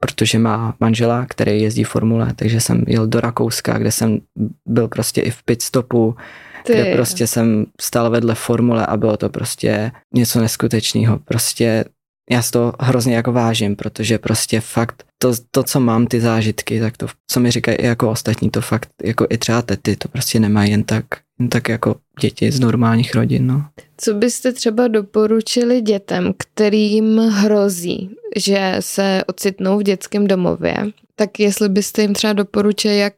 protože 0.00 0.38
má 0.38 0.74
manžela, 0.80 1.26
který 1.26 1.62
jezdí 1.62 1.84
formule, 1.84 2.32
takže 2.36 2.60
jsem 2.60 2.84
jel 2.86 3.06
do 3.06 3.20
Rakouska, 3.20 3.78
kde 3.78 3.92
jsem 3.92 4.20
byl 4.66 4.88
prostě 4.88 5.20
i 5.20 5.30
v 5.30 5.42
pitstopu, 5.42 6.16
Ty. 6.64 6.72
kde 6.72 6.94
prostě 6.94 7.26
jsem 7.26 7.66
stál 7.80 8.10
vedle 8.10 8.34
formule 8.34 8.86
a 8.86 8.96
bylo 8.96 9.16
to 9.16 9.28
prostě 9.28 9.92
něco 10.14 10.40
neskutečného. 10.40 11.18
Prostě 11.18 11.84
já 12.30 12.42
z 12.42 12.50
toho 12.50 12.72
hrozně 12.80 13.14
jako 13.16 13.32
vážím, 13.32 13.76
protože 13.76 14.18
prostě 14.18 14.60
fakt 14.60 15.04
to, 15.18 15.32
to, 15.50 15.62
co 15.62 15.80
mám, 15.80 16.06
ty 16.06 16.20
zážitky, 16.20 16.80
tak 16.80 16.96
to, 16.96 17.06
co 17.30 17.40
mi 17.40 17.50
říkají 17.50 17.76
i 17.78 17.86
jako 17.86 18.10
ostatní, 18.10 18.50
to 18.50 18.60
fakt, 18.60 18.88
jako 19.04 19.26
i 19.30 19.38
třeba 19.38 19.62
tety, 19.62 19.96
to 19.96 20.08
prostě 20.08 20.40
nemají 20.40 20.70
jen 20.70 20.82
tak, 20.82 21.04
jen 21.38 21.48
tak 21.48 21.68
jako 21.68 21.96
děti 22.20 22.52
z 22.52 22.60
normálních 22.60 23.14
rodin, 23.14 23.46
no. 23.46 23.64
Co 23.96 24.14
byste 24.14 24.52
třeba 24.52 24.88
doporučili 24.88 25.80
dětem, 25.80 26.34
kterým 26.38 27.18
hrozí, 27.18 28.10
že 28.36 28.76
se 28.80 29.22
ocitnou 29.26 29.78
v 29.78 29.82
dětském 29.82 30.26
domově, 30.26 30.76
tak 31.16 31.40
jestli 31.40 31.68
byste 31.68 32.02
jim 32.02 32.14
třeba 32.14 32.32
doporučili, 32.32 32.98
jak, 32.98 33.14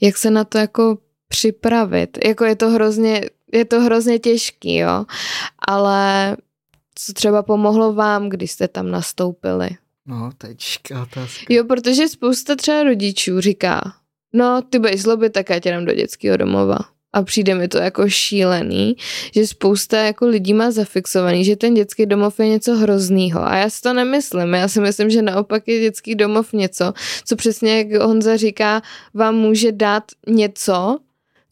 jak 0.00 0.16
se 0.16 0.30
na 0.30 0.44
to 0.44 0.58
jako 0.58 0.98
připravit. 1.28 2.18
Jako 2.24 2.44
je 2.44 2.56
to 2.56 2.70
hrozně, 2.70 3.30
je 3.52 3.64
to 3.64 3.80
hrozně 3.80 4.18
těžký, 4.18 4.76
jo, 4.76 5.04
ale 5.68 6.36
co 6.94 7.12
třeba 7.12 7.42
pomohlo 7.42 7.92
vám, 7.92 8.28
když 8.28 8.50
jste 8.50 8.68
tam 8.68 8.90
nastoupili? 8.90 9.70
No, 10.06 10.30
to 10.38 10.46
je 10.46 10.54
těžká 10.54 11.02
otázka. 11.02 11.44
Jo, 11.48 11.64
protože 11.64 12.08
spousta 12.08 12.56
třeba 12.56 12.82
rodičů 12.82 13.40
říká, 13.40 13.92
no 14.32 14.62
ty 14.62 14.78
budeš 14.78 15.02
zlobit, 15.02 15.32
tak 15.32 15.50
já 15.50 15.60
tě 15.60 15.70
dám 15.70 15.84
do 15.84 15.94
dětského 15.94 16.36
domova. 16.36 16.78
A 17.14 17.22
přijde 17.22 17.54
mi 17.54 17.68
to 17.68 17.78
jako 17.78 18.08
šílený, 18.08 18.96
že 19.34 19.46
spousta 19.46 19.98
jako 19.98 20.26
lidí 20.26 20.54
má 20.54 20.70
zafixovaný, 20.70 21.44
že 21.44 21.56
ten 21.56 21.74
dětský 21.74 22.06
domov 22.06 22.40
je 22.40 22.48
něco 22.48 22.76
hroznýho. 22.76 23.46
A 23.46 23.56
já 23.56 23.70
si 23.70 23.80
to 23.80 23.92
nemyslím. 23.92 24.54
Já 24.54 24.68
si 24.68 24.80
myslím, 24.80 25.10
že 25.10 25.22
naopak 25.22 25.68
je 25.68 25.80
dětský 25.80 26.14
domov 26.14 26.52
něco, 26.52 26.92
co 27.24 27.36
přesně 27.36 27.78
jak 27.78 28.02
Honza 28.02 28.36
říká, 28.36 28.82
vám 29.14 29.34
může 29.34 29.72
dát 29.72 30.04
něco, 30.26 30.98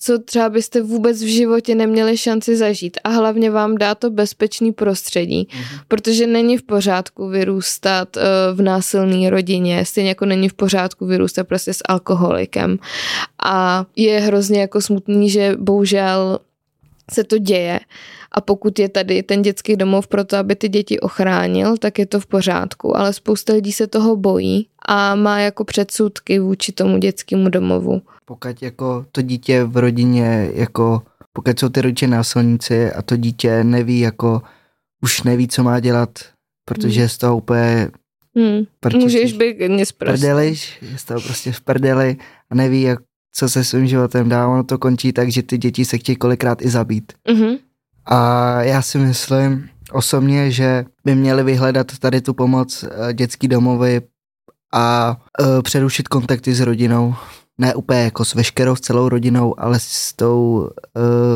co 0.05 0.19
třeba 0.19 0.49
byste 0.49 0.83
vůbec 0.83 1.23
v 1.23 1.27
životě 1.27 1.75
neměli 1.75 2.17
šanci 2.17 2.57
zažít. 2.57 2.99
A 3.05 3.09
hlavně 3.09 3.51
vám 3.51 3.79
dá 3.79 3.95
to 3.95 4.11
bezpečný 4.11 4.73
prostředí, 4.73 5.49
protože 5.89 6.27
není 6.27 6.59
v 6.59 6.63
pořádku 6.63 7.29
vyrůstat 7.29 8.17
eh, 8.17 8.23
v 8.53 8.63
násilné 8.63 9.31
rodině, 9.31 9.85
stejně 9.85 10.09
jako 10.09 10.25
není 10.25 10.49
v 10.49 10.55
pořádku 10.55 11.07
vyrůstat 11.07 11.49
prostě 11.49 11.75
s 11.75 11.83
alkoholikem. 11.89 12.79
A 13.45 13.85
je 13.97 14.21
hrozně 14.21 14.61
jako 14.61 14.81
smutný, 14.81 15.31
že 15.31 15.57
bohužel 15.59 16.39
se 17.13 17.25
to 17.25 17.39
děje. 17.39 17.81
A 18.33 18.41
pokud 18.41 18.79
je 18.79 18.89
tady 18.89 19.23
ten 19.23 19.43
dětský 19.43 19.77
domov 19.77 20.07
pro 20.07 20.25
to, 20.25 20.37
aby 20.37 20.57
ty 20.57 20.69
děti 20.69 21.01
ochránil, 21.01 21.77
tak 21.77 21.99
je 21.99 22.07
to 22.07 22.21
v 22.21 22.27
pořádku. 22.27 22.97
Ale 22.97 23.13
spousta 23.13 23.53
lidí 23.53 23.73
se 23.73 23.87
toho 23.87 24.17
bojí 24.17 24.67
a 24.89 25.15
má 25.15 25.39
jako 25.39 25.65
předsudky 25.65 26.39
vůči 26.39 26.73
tomu 26.73 26.99
dětskému 26.99 27.49
domovu. 27.49 28.03
Pokud 28.25 28.63
jako 28.63 29.07
to 29.13 29.23
dítě 29.23 29.65
v 29.65 29.77
rodině, 29.77 30.51
jako 30.55 31.03
pokud 31.33 31.59
jsou 31.59 31.69
ty 31.69 31.81
rodiče 31.81 32.07
násilníci 32.07 32.93
a 32.93 33.03
to 33.03 33.17
dítě 33.17 33.65
neví, 33.65 34.01
jako 34.01 34.43
už 35.03 35.23
neví, 35.23 35.49
co 35.49 35.63
má 35.63 35.81
dělat, 35.81 36.19
protože 36.65 37.01
je 37.01 37.09
z 37.09 37.19
toho 37.19 37.37
úplně 37.37 37.91
Hmm. 38.37 38.65
prčí 38.81 38.99
Můžeš 38.99 39.33
být 39.33 39.57
prdeli, 39.99 40.55
je 40.83 40.99
z 40.99 41.05
toho 41.05 41.21
prostě 41.21 41.53
v 41.53 41.61
prdeli 41.61 42.17
a 42.51 42.55
neví, 42.55 42.83
jak, 42.83 42.99
co 43.35 43.49
se 43.49 43.65
svým 43.65 43.87
životem 43.87 44.29
dá. 44.29 44.49
Ono 44.49 44.65
to 44.65 44.79
končí 44.79 45.13
tak, 45.13 45.33
že 45.33 45.43
ty 45.43 45.59
děti 45.59 45.85
se 45.85 45.99
chtějí 45.99 46.17
kolikrát 46.17 46.63
i 46.63 46.69
zabít. 46.69 47.13
Mhm. 47.31 47.57
A 48.05 48.63
já 48.63 48.83
si 48.83 48.99
myslím 48.99 49.69
osobně, 49.93 50.51
že 50.51 50.85
by 51.05 51.15
měli 51.15 51.43
vyhledat 51.43 51.99
tady 51.99 52.21
tu 52.21 52.35
pomoc 52.35 52.85
eh, 52.85 53.15
dětský 53.15 53.49
domovy 53.49 54.01
a 54.75 55.17
uh, 55.41 55.63
přerušit 55.63 56.09
kontakty 56.09 56.55
s 56.55 56.61
rodinou. 56.61 57.15
Ne 57.63 57.75
úplně 57.75 58.01
jako 58.01 58.25
s 58.25 58.35
veškerou, 58.35 58.77
s 58.77 58.81
celou 58.81 59.09
rodinou, 59.09 59.61
ale 59.61 59.81
s 59.81 60.13
tou, 60.13 60.69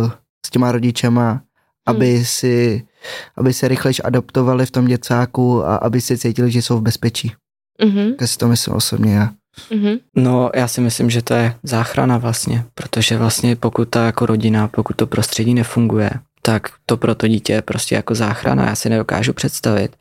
uh, 0.02 0.10
s 0.46 0.50
těma 0.50 0.72
rodičema, 0.72 1.42
aby 1.86 2.24
si, 2.24 2.86
aby 3.36 3.52
se 3.52 3.68
rychlejš 3.68 4.00
adoptovali 4.04 4.66
v 4.66 4.70
tom 4.70 4.86
děcáku 4.86 5.64
a 5.64 5.76
aby 5.76 6.00
si 6.00 6.18
cítili, 6.18 6.50
že 6.50 6.62
jsou 6.62 6.78
v 6.78 6.82
bezpečí. 6.82 7.32
Mhm. 7.84 8.14
Tak 8.14 8.28
si 8.28 8.38
to 8.38 8.48
myslím 8.48 8.74
osobně 8.74 9.14
já. 9.14 9.30
Mhm. 9.74 9.96
No, 10.16 10.50
já 10.54 10.68
si 10.68 10.80
myslím, 10.80 11.10
že 11.10 11.22
to 11.22 11.34
je 11.34 11.54
záchrana 11.62 12.18
vlastně, 12.18 12.64
protože 12.74 13.16
vlastně 13.16 13.56
pokud 13.56 13.88
ta 13.88 14.06
jako 14.06 14.26
rodina, 14.26 14.68
pokud 14.68 14.96
to 14.96 15.06
prostředí 15.06 15.54
nefunguje, 15.54 16.10
tak 16.42 16.68
to 16.86 16.96
pro 16.96 17.14
to 17.14 17.28
dítě 17.28 17.52
je 17.52 17.62
prostě 17.62 17.94
jako 17.94 18.14
záchrana. 18.14 18.66
Já 18.66 18.74
si 18.74 18.88
nedokážu 18.88 19.32
představit, 19.32 19.96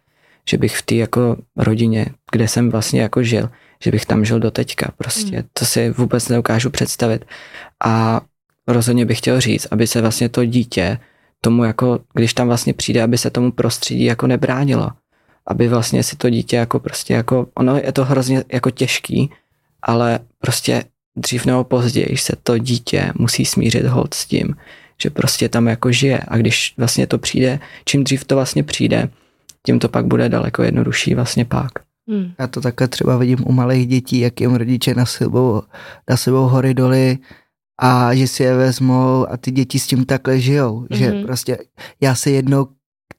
že 0.50 0.58
bych 0.58 0.78
v 0.78 0.82
té 0.82 0.96
jako 0.96 1.38
rodině, 1.58 2.06
kde 2.32 2.48
jsem 2.48 2.72
vlastně 2.72 3.02
jako 3.02 3.24
žil, 3.24 3.50
že 3.80 3.92
bych 3.92 4.06
tam 4.06 4.26
žil 4.26 4.40
do 4.40 4.52
teďka. 4.52 4.92
Prostě 4.98 5.44
to 5.54 5.66
si 5.66 5.90
vůbec 5.90 6.30
nedokážu 6.30 6.70
představit. 6.70 7.26
A 7.86 8.22
rozhodně 8.68 9.06
bych 9.06 9.18
chtěl 9.18 9.42
říct, 9.42 9.68
aby 9.72 9.88
se 9.88 10.02
vlastně 10.02 10.30
to 10.30 10.46
dítě 10.46 11.00
tomu 11.42 11.64
jako, 11.64 12.00
když 12.14 12.34
tam 12.34 12.48
vlastně 12.48 12.74
přijde, 12.74 13.04
aby 13.04 13.18
se 13.18 13.30
tomu 13.30 13.52
prostředí 13.52 14.04
jako 14.04 14.28
nebránilo. 14.28 14.90
Aby 15.48 15.68
vlastně 15.68 16.04
si 16.04 16.16
to 16.16 16.30
dítě 16.30 16.56
jako 16.56 16.80
prostě 16.80 17.14
jako, 17.14 17.48
ono 17.56 17.78
je 17.78 17.92
to 17.92 18.06
hrozně 18.06 18.44
jako 18.54 18.72
těžký, 18.72 19.30
ale 19.82 20.20
prostě 20.40 20.84
dřív 21.16 21.46
nebo 21.46 21.64
později 21.64 22.18
se 22.18 22.34
to 22.44 22.58
dítě 22.58 23.12
musí 23.16 23.46
smířit 23.46 23.86
hold 23.86 24.14
s 24.14 24.26
tím, 24.26 24.56
že 25.02 25.10
prostě 25.10 25.50
tam 25.50 25.68
jako 25.68 25.92
žije 25.92 26.20
a 26.28 26.38
když 26.38 26.74
vlastně 26.78 27.08
to 27.08 27.18
přijde, 27.18 27.60
čím 27.86 28.04
dřív 28.04 28.26
to 28.26 28.36
vlastně 28.36 28.64
přijde, 28.64 29.10
tím 29.66 29.80
to 29.80 29.90
pak 29.90 30.06
bude 30.06 30.30
daleko 30.30 30.64
jednodušší 30.64 31.16
vlastně 31.16 31.46
pak. 31.46 31.72
Hmm. 32.08 32.32
Já 32.40 32.48
to 32.48 32.62
takhle 32.62 32.88
třeba 32.88 33.18
vidím 33.18 33.38
u 33.46 33.52
malých 33.52 33.88
dětí, 33.88 34.20
jak 34.20 34.42
jim 34.42 34.56
rodiče 34.56 34.96
na 34.96 35.06
sebou, 35.06 35.62
na 36.10 36.18
sebou 36.18 36.48
hory 36.48 36.74
doly 36.74 37.18
a 37.82 38.14
že 38.16 38.28
si 38.28 38.44
je 38.44 38.56
vezmou 38.56 39.28
a 39.30 39.38
ty 39.38 39.52
děti 39.52 39.80
s 39.80 39.88
tím 39.88 40.06
takhle 40.06 40.40
žijou, 40.40 40.82
mm-hmm. 40.82 40.96
že 40.98 41.12
Mhm. 41.12 41.24
prostě 41.24 41.58
já 42.02 42.16
se 42.16 42.32
jednou 42.32 42.66
k 42.66 42.72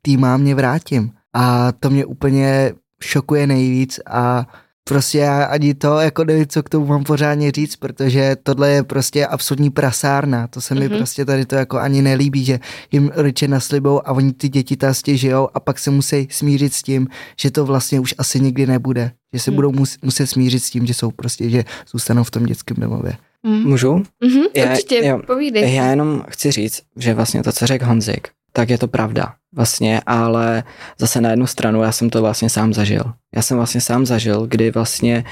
té 0.03 0.11
mámě 0.17 0.55
vrátím 0.55 1.11
a 1.35 1.73
to 1.73 1.91
mě 1.91 2.05
úplně 2.05 2.73
šokuje 3.03 3.47
nejvíc 3.47 4.01
a 4.11 4.47
prostě 4.89 5.19
já 5.19 5.45
ani 5.45 5.75
to 5.75 5.99
jako 5.99 6.25
nevím, 6.25 6.47
co 6.47 6.63
k 6.63 6.69
tomu 6.69 6.87
mám 6.87 7.05
pořádně 7.05 7.51
říct, 7.53 7.77
protože 7.77 8.37
tohle 8.43 8.71
je 8.71 8.83
prostě 8.83 9.27
absolutní 9.27 9.71
prasárna, 9.71 10.47
to 10.47 10.61
se 10.61 10.75
mi 10.75 10.89
Mhm. 10.89 10.97
prostě 10.97 11.25
tady 11.25 11.47
to 11.47 11.55
jako 11.55 11.79
ani 11.79 12.03
nelíbí, 12.03 12.45
že 12.45 12.61
jim 12.93 13.11
rodiče 13.15 13.49
naslibou 13.49 14.09
a 14.09 14.13
oni 14.13 14.33
ty 14.33 14.49
děti 14.49 14.77
tam 14.77 14.95
žijou 15.07 15.49
a 15.55 15.61
pak 15.61 15.79
se 15.79 15.91
musí 15.91 16.29
smířit 16.31 16.75
s 16.75 16.83
tím, 16.83 17.09
že 17.41 17.51
to 17.51 17.65
vlastně 17.65 18.01
už 18.01 18.15
asi 18.19 18.41
nikdy 18.41 18.67
nebude, 18.67 19.11
že 19.33 19.41
se 19.41 19.51
Hmm. 19.51 19.57
budou 19.57 19.73
mus, 19.73 19.97
muset 20.03 20.27
smířit 20.27 20.65
s 20.65 20.71
tím, 20.71 20.87
že 20.87 20.95
jsou 20.95 21.11
prostě, 21.11 21.51
že 21.51 21.65
zůstanou 21.93 22.25
v 22.25 22.31
tom 22.31 22.47
dětském 22.47 22.77
domově. 22.81 23.13
Mhm. 23.43 23.63
Můžu? 23.69 23.95
Mhm. 24.25 24.43
Já- 24.57 24.71
Určitě, 24.71 25.01
jo. 25.05 25.21
povídej. 25.27 25.75
Já 25.75 25.87
jenom 25.91 26.25
chci 26.29 26.51
říct, 26.51 26.83
že 26.97 27.15
vlastně 27.15 27.43
to, 27.43 27.53
co 27.53 27.67
řekl 27.67 27.85
Honzik, 27.85 28.29
tak 28.57 28.71
je 28.71 28.79
to 28.79 28.89
pravda. 28.89 29.35
Vlastně, 29.57 30.01
ale 30.07 30.65
zase 30.99 31.21
na 31.21 31.31
jednu 31.31 31.47
stranu 31.47 31.83
já 31.83 31.93
jsem 31.93 32.11
to 32.11 32.21
vlastně 32.21 32.51
sám 32.51 32.75
zažil. 32.75 33.05
Já 33.35 33.43
jsem 33.43 33.57
vlastně 33.57 33.81
sám 33.81 34.07
zažil, 34.07 34.47
kdy 34.47 34.71
vlastně 34.71 35.25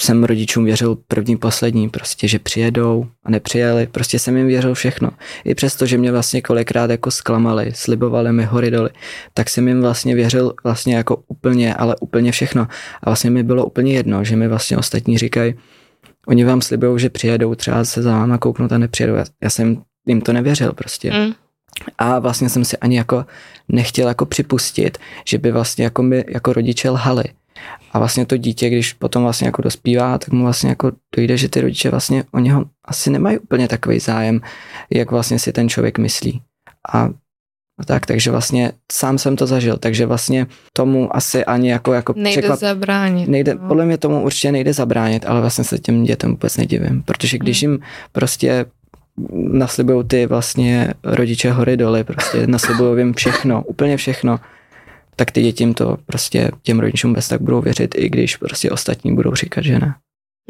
jsem 0.00 0.24
rodičům 0.24 0.64
věřil 0.64 0.98
první, 1.08 1.36
poslední, 1.36 1.88
prostě, 1.88 2.28
že 2.28 2.38
přijedou 2.38 3.06
a 3.24 3.30
nepřijeli, 3.30 3.86
prostě 3.86 4.18
jsem 4.18 4.36
jim 4.36 4.46
věřil 4.46 4.74
všechno. 4.74 5.10
I 5.44 5.54
přesto, 5.54 5.86
že 5.86 5.98
mě 5.98 6.12
vlastně 6.12 6.42
kolikrát 6.42 6.90
jako 6.90 7.10
zklamali, 7.10 7.72
slibovali 7.74 8.32
mi 8.32 8.44
hory 8.44 8.70
doly, 8.70 8.90
tak 9.34 9.50
jsem 9.50 9.68
jim 9.68 9.80
vlastně 9.80 10.14
věřil 10.14 10.54
vlastně 10.64 10.96
jako 10.96 11.16
úplně, 11.28 11.74
ale 11.74 11.96
úplně 12.00 12.32
všechno. 12.32 12.62
A 13.02 13.10
vlastně 13.10 13.30
mi 13.30 13.42
bylo 13.42 13.66
úplně 13.66 13.92
jedno, 13.92 14.24
že 14.24 14.36
mi 14.36 14.48
vlastně 14.48 14.76
ostatní 14.76 15.18
říkají, 15.18 15.54
oni 16.26 16.44
vám 16.44 16.60
slibují, 16.62 17.00
že 17.00 17.10
přijedou, 17.10 17.54
třeba 17.54 17.84
se 17.84 18.02
za 18.02 18.12
váma 18.12 18.38
kouknout 18.38 18.72
a 18.72 18.78
nepřijedou. 18.78 19.14
Já, 19.14 19.24
já 19.42 19.50
jsem 19.50 19.82
jim 20.06 20.20
to 20.20 20.32
nevěřil 20.32 20.72
prostě. 20.72 21.12
Mm. 21.12 21.32
A 21.98 22.18
vlastně 22.18 22.48
jsem 22.48 22.64
si 22.64 22.76
ani 22.76 22.96
jako 22.96 23.26
nechtěl 23.68 24.08
jako 24.08 24.26
připustit, 24.26 24.98
že 25.26 25.38
by 25.38 25.52
vlastně 25.52 25.84
jako 25.84 26.02
my 26.02 26.24
jako 26.28 26.52
rodiče 26.52 26.90
lhali. 26.90 27.24
A 27.92 27.98
vlastně 27.98 28.26
to 28.26 28.36
dítě, 28.36 28.70
když 28.70 28.92
potom 28.92 29.22
vlastně 29.22 29.46
jako 29.46 29.62
dospívá, 29.62 30.18
tak 30.18 30.28
mu 30.28 30.44
vlastně 30.44 30.68
jako 30.68 30.92
dojde, 31.16 31.36
že 31.36 31.48
ty 31.48 31.60
rodiče 31.60 31.90
vlastně 31.90 32.24
o 32.32 32.38
něho 32.38 32.64
asi 32.84 33.10
nemají 33.10 33.38
úplně 33.38 33.68
takový 33.68 33.98
zájem, 33.98 34.40
jak 34.90 35.10
vlastně 35.10 35.38
si 35.38 35.52
ten 35.52 35.68
člověk 35.68 35.98
myslí. 35.98 36.42
A 36.94 37.08
tak, 37.86 38.06
takže 38.06 38.30
vlastně 38.30 38.72
sám 38.92 39.18
jsem 39.18 39.36
to 39.36 39.46
zažil, 39.46 39.76
takže 39.76 40.06
vlastně 40.06 40.46
tomu 40.72 41.16
asi 41.16 41.44
ani 41.44 41.70
jako, 41.70 41.92
jako 41.92 42.14
nejde 42.16 42.42
překvap... 42.42 42.58
zabránit. 42.58 43.28
Nejde, 43.28 43.54
no. 43.54 43.68
Podle 43.68 43.86
mě 43.86 43.98
tomu 43.98 44.22
určitě 44.22 44.52
nejde 44.52 44.72
zabránit, 44.72 45.24
ale 45.26 45.40
vlastně 45.40 45.64
se 45.64 45.78
těm 45.78 46.04
dětem 46.04 46.30
vůbec 46.30 46.56
nedivím, 46.56 47.02
protože 47.02 47.38
když 47.38 47.62
hmm. 47.62 47.72
jim 47.72 47.80
prostě 48.12 48.66
naslibují 49.32 50.04
ty 50.06 50.26
vlastně 50.26 50.94
rodiče 51.04 51.52
hory 51.52 51.76
doly, 51.76 52.04
prostě 52.04 52.46
naslibují 52.46 52.98
jim 52.98 53.12
všechno, 53.14 53.62
úplně 53.62 53.96
všechno, 53.96 54.40
tak 55.16 55.30
ty 55.30 55.42
dětím 55.42 55.74
to 55.74 55.96
prostě 56.06 56.50
těm 56.62 56.80
rodičům 56.80 57.12
bez 57.12 57.28
tak 57.28 57.40
budou 57.40 57.60
věřit, 57.60 57.94
i 57.98 58.08
když 58.08 58.36
prostě 58.36 58.70
ostatní 58.70 59.14
budou 59.14 59.34
říkat, 59.34 59.64
že 59.64 59.78
ne. 59.78 59.94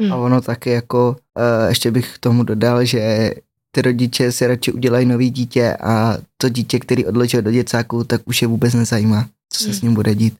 Hmm. 0.01 0.13
A 0.13 0.15
ono 0.15 0.41
taky 0.41 0.69
jako, 0.69 1.15
uh, 1.39 1.69
ještě 1.69 1.91
bych 1.91 2.15
k 2.15 2.17
tomu 2.17 2.43
dodal, 2.43 2.85
že 2.85 3.31
ty 3.71 3.81
rodiče 3.81 4.31
si 4.31 4.47
radši 4.47 4.71
udělají 4.71 5.05
nový 5.05 5.29
dítě 5.29 5.77
a 5.81 6.17
to 6.37 6.49
dítě, 6.49 6.79
který 6.79 7.05
odložil 7.05 7.41
do 7.41 7.51
děcáku, 7.51 8.03
tak 8.03 8.21
už 8.25 8.41
je 8.41 8.47
vůbec 8.47 8.73
nezajímá, 8.73 9.27
co 9.49 9.59
se 9.59 9.69
hmm. 9.69 9.73
s 9.73 9.81
ním 9.81 9.93
bude 9.93 10.15
dít. 10.15 10.37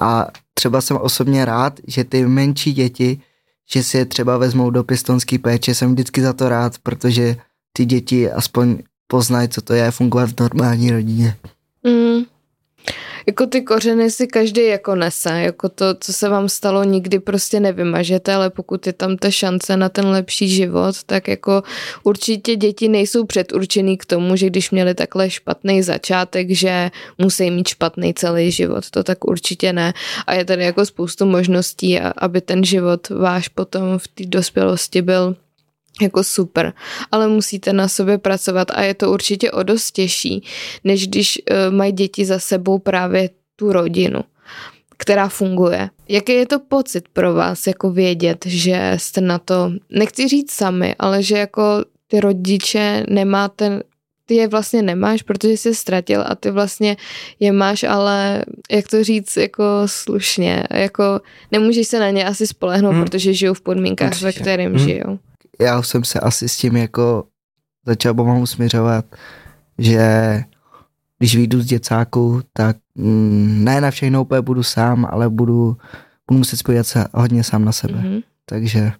A 0.00 0.28
třeba 0.54 0.80
jsem 0.80 0.96
osobně 0.96 1.44
rád, 1.44 1.80
že 1.86 2.04
ty 2.04 2.26
menší 2.26 2.72
děti, 2.72 3.20
že 3.72 3.82
si 3.82 3.98
je 3.98 4.04
třeba 4.04 4.38
vezmou 4.38 4.70
do 4.70 4.84
pěstonské 4.84 5.38
péče, 5.38 5.74
jsem 5.74 5.92
vždycky 5.92 6.22
za 6.22 6.32
to 6.32 6.48
rád, 6.48 6.78
protože 6.82 7.36
ty 7.72 7.84
děti 7.84 8.30
aspoň 8.30 8.78
poznají, 9.06 9.48
co 9.48 9.62
to 9.62 9.74
je 9.74 9.90
fungovat 9.90 10.30
v 10.30 10.40
normální 10.40 10.90
rodině. 10.90 11.36
Mm, 11.82 12.24
jako 13.26 13.46
ty 13.46 13.60
kořeny 13.60 14.10
si 14.10 14.26
každý 14.26 14.66
jako 14.66 14.94
nese, 14.94 15.40
jako 15.40 15.68
to, 15.68 15.94
co 16.00 16.12
se 16.12 16.28
vám 16.28 16.48
stalo, 16.48 16.84
nikdy 16.84 17.18
prostě 17.18 17.60
nevymažete, 17.60 18.34
ale 18.34 18.50
pokud 18.50 18.86
je 18.86 18.92
tam 18.92 19.16
ta 19.16 19.30
šance 19.30 19.76
na 19.76 19.88
ten 19.88 20.06
lepší 20.06 20.48
život, 20.48 21.02
tak 21.06 21.28
jako 21.28 21.62
určitě 22.02 22.56
děti 22.56 22.88
nejsou 22.88 23.24
předurčený 23.24 23.98
k 23.98 24.04
tomu, 24.04 24.36
že 24.36 24.46
když 24.46 24.70
měli 24.70 24.94
takhle 24.94 25.30
špatný 25.30 25.82
začátek, 25.82 26.50
že 26.50 26.90
musí 27.18 27.50
mít 27.50 27.68
špatný 27.68 28.14
celý 28.14 28.50
život, 28.50 28.90
to 28.90 29.04
tak 29.04 29.24
určitě 29.24 29.72
ne. 29.72 29.92
A 30.26 30.34
je 30.34 30.44
tady 30.44 30.64
jako 30.64 30.86
spoustu 30.86 31.26
možností, 31.26 32.00
aby 32.00 32.40
ten 32.40 32.64
život 32.64 33.08
váš 33.08 33.48
potom 33.48 33.98
v 33.98 34.08
té 34.08 34.24
dospělosti 34.26 35.02
byl 35.02 35.36
jako 36.00 36.24
super, 36.24 36.72
ale 37.12 37.28
musíte 37.28 37.72
na 37.72 37.88
sobě 37.88 38.18
pracovat 38.18 38.68
a 38.70 38.82
je 38.82 38.94
to 38.94 39.12
určitě 39.12 39.50
o 39.50 39.62
dost 39.62 39.90
těžší, 39.90 40.44
než 40.84 41.08
když 41.08 41.38
uh, 41.38 41.74
mají 41.74 41.92
děti 41.92 42.24
za 42.24 42.38
sebou 42.38 42.78
právě 42.78 43.30
tu 43.56 43.72
rodinu, 43.72 44.20
která 44.98 45.28
funguje. 45.28 45.90
Jaký 46.08 46.32
je 46.32 46.46
to 46.46 46.58
pocit 46.58 47.04
pro 47.12 47.34
vás, 47.34 47.66
jako 47.66 47.90
vědět, 47.90 48.44
že 48.46 48.94
jste 48.96 49.20
na 49.20 49.38
to, 49.38 49.72
nechci 49.90 50.28
říct 50.28 50.52
sami, 50.52 50.94
ale 50.98 51.22
že 51.22 51.38
jako 51.38 51.62
ty 52.06 52.20
rodiče 52.20 53.04
nemáte, 53.08 53.82
ty 54.26 54.34
je 54.34 54.48
vlastně 54.48 54.82
nemáš, 54.82 55.22
protože 55.22 55.56
jsi 55.56 55.74
ztratil 55.74 56.24
a 56.26 56.34
ty 56.34 56.50
vlastně 56.50 56.96
je 57.40 57.52
máš, 57.52 57.82
ale 57.82 58.44
jak 58.70 58.88
to 58.88 59.04
říct 59.04 59.36
jako 59.36 59.64
slušně, 59.86 60.64
jako 60.70 61.20
nemůžeš 61.52 61.88
se 61.88 62.00
na 62.00 62.10
ně 62.10 62.24
asi 62.24 62.46
spolehnout, 62.46 62.94
hmm. 62.94 63.04
protože 63.04 63.34
žijou 63.34 63.54
v 63.54 63.60
podmínkách, 63.60 64.08
Určitě. 64.08 64.26
ve 64.26 64.32
kterým 64.32 64.70
hmm. 64.70 64.78
žijou 64.78 65.18
já 65.62 65.82
jsem 65.82 66.04
se 66.04 66.20
asi 66.20 66.48
s 66.48 66.56
tím 66.56 66.76
jako 66.76 67.24
začal 67.86 68.14
pomalu 68.14 68.46
směřovat, 68.46 69.04
že 69.78 70.40
když 71.18 71.36
vyjdu 71.36 71.60
z 71.62 71.66
děcáku, 71.66 72.40
tak 72.52 72.76
mm, 72.94 73.64
ne 73.64 73.80
na 73.80 73.90
všechno 73.90 74.22
úplně 74.22 74.40
budu 74.40 74.62
sám, 74.62 75.06
ale 75.10 75.28
budu, 75.28 75.76
budu 76.28 76.38
muset 76.38 76.56
spojit 76.56 76.86
se 76.86 77.06
hodně 77.14 77.44
sám 77.44 77.64
na 77.64 77.72
sebe. 77.72 77.94
Mm-hmm. 77.94 78.22
Takže... 78.44 78.92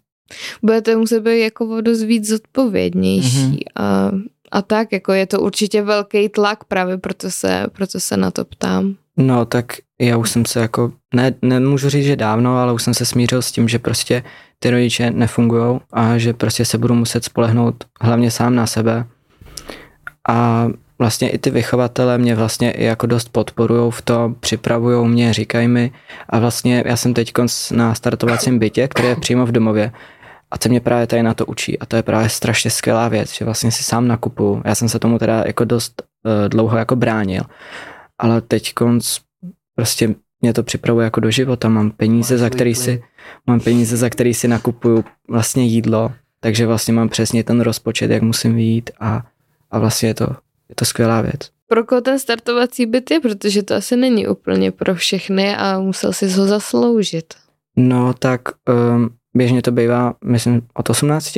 Budete 0.62 0.96
muset 0.96 1.20
být 1.20 1.40
jako 1.40 1.80
dost 1.80 2.02
víc 2.02 2.28
zodpovědnější 2.28 3.38
mm-hmm. 3.38 3.62
a, 3.76 4.10
a 4.52 4.62
tak, 4.62 4.92
jako 4.92 5.12
je 5.12 5.26
to 5.26 5.40
určitě 5.40 5.82
velký 5.82 6.28
tlak, 6.28 6.64
právě 6.64 6.98
proto 6.98 7.30
se, 7.30 7.66
proto 7.72 8.00
se 8.00 8.16
na 8.16 8.30
to 8.30 8.44
ptám. 8.44 8.94
No 9.16 9.44
tak 9.44 9.66
já 10.00 10.16
už 10.16 10.30
jsem 10.30 10.44
se 10.44 10.60
jako, 10.60 10.92
ne, 11.14 11.34
nemůžu 11.42 11.88
říct, 11.88 12.04
že 12.04 12.16
dávno, 12.16 12.56
ale 12.56 12.72
už 12.72 12.82
jsem 12.82 12.94
se 12.94 13.04
smířil 13.04 13.42
s 13.42 13.52
tím, 13.52 13.68
že 13.68 13.78
prostě 13.78 14.22
ty 14.58 14.70
rodiče 14.70 15.10
nefungují 15.10 15.80
a 15.92 16.18
že 16.18 16.32
prostě 16.32 16.64
se 16.64 16.78
budu 16.78 16.94
muset 16.94 17.24
spolehnout 17.24 17.84
hlavně 18.00 18.30
sám 18.30 18.54
na 18.54 18.66
sebe. 18.66 19.06
A 20.28 20.68
vlastně 20.98 21.30
i 21.30 21.38
ty 21.38 21.50
vychovatele 21.50 22.18
mě 22.18 22.34
vlastně 22.34 22.70
i 22.70 22.84
jako 22.84 23.06
dost 23.06 23.28
podporují 23.28 23.90
v 23.90 24.02
tom, 24.02 24.34
připravují 24.40 25.08
mě, 25.08 25.32
říkají 25.32 25.68
mi 25.68 25.92
a 26.28 26.38
vlastně 26.38 26.84
já 26.86 26.96
jsem 26.96 27.14
teď 27.14 27.32
na 27.72 27.94
startovacím 27.94 28.58
bytě, 28.58 28.88
který 28.88 29.08
je 29.08 29.16
přímo 29.16 29.46
v 29.46 29.52
domově 29.52 29.92
a 30.52 30.58
co 30.58 30.68
mě 30.68 30.80
právě 30.80 31.06
tady 31.06 31.22
na 31.22 31.34
to 31.34 31.46
učí. 31.46 31.78
A 31.78 31.86
to 31.86 31.96
je 31.96 32.02
právě 32.02 32.28
strašně 32.28 32.70
skvělá 32.70 33.08
věc, 33.08 33.32
že 33.32 33.44
vlastně 33.44 33.72
si 33.72 33.82
sám 33.82 34.08
nakupu. 34.08 34.62
Já 34.64 34.74
jsem 34.74 34.88
se 34.88 34.98
tomu 34.98 35.18
teda 35.18 35.42
jako 35.46 35.64
dost 35.64 36.02
uh, 36.02 36.48
dlouho 36.48 36.78
jako 36.78 36.96
bránil, 36.96 37.42
ale 38.18 38.40
teď 38.40 38.74
prostě 39.74 40.14
mě 40.40 40.52
to 40.52 40.62
připravuje 40.62 41.04
jako 41.04 41.20
do 41.20 41.30
života, 41.30 41.68
mám 41.68 41.90
peníze, 41.90 42.38
za 42.38 42.50
který 42.50 42.74
si, 42.74 43.02
mám 43.46 43.60
peníze, 43.60 43.96
za 43.96 44.10
který 44.10 44.34
si 44.34 44.48
nakupuju 44.48 45.04
vlastně 45.28 45.64
jídlo, 45.64 46.12
takže 46.40 46.66
vlastně 46.66 46.94
mám 46.94 47.08
přesně 47.08 47.44
ten 47.44 47.60
rozpočet, 47.60 48.10
jak 48.10 48.22
musím 48.22 48.54
vyjít. 48.54 48.90
A, 49.00 49.22
a 49.70 49.78
vlastně 49.78 50.08
je 50.08 50.14
to, 50.14 50.26
je 50.68 50.74
to 50.74 50.84
skvělá 50.84 51.20
věc. 51.20 51.50
Pro 51.68 51.84
koho 51.84 52.00
ten 52.00 52.18
startovací 52.18 52.86
byt 52.86 53.10
je, 53.10 53.20
protože 53.20 53.62
to 53.62 53.74
asi 53.74 53.96
není 53.96 54.26
úplně 54.26 54.72
pro 54.72 54.94
všechny 54.94 55.56
a 55.56 55.78
musel 55.78 56.12
si 56.12 56.30
ho 56.30 56.46
zasloužit. 56.46 57.34
No 57.76 58.14
tak 58.14 58.40
um, 58.68 59.10
běžně 59.34 59.62
to 59.62 59.72
bývá, 59.72 60.14
myslím, 60.24 60.62
od 60.74 60.90
18. 60.90 61.36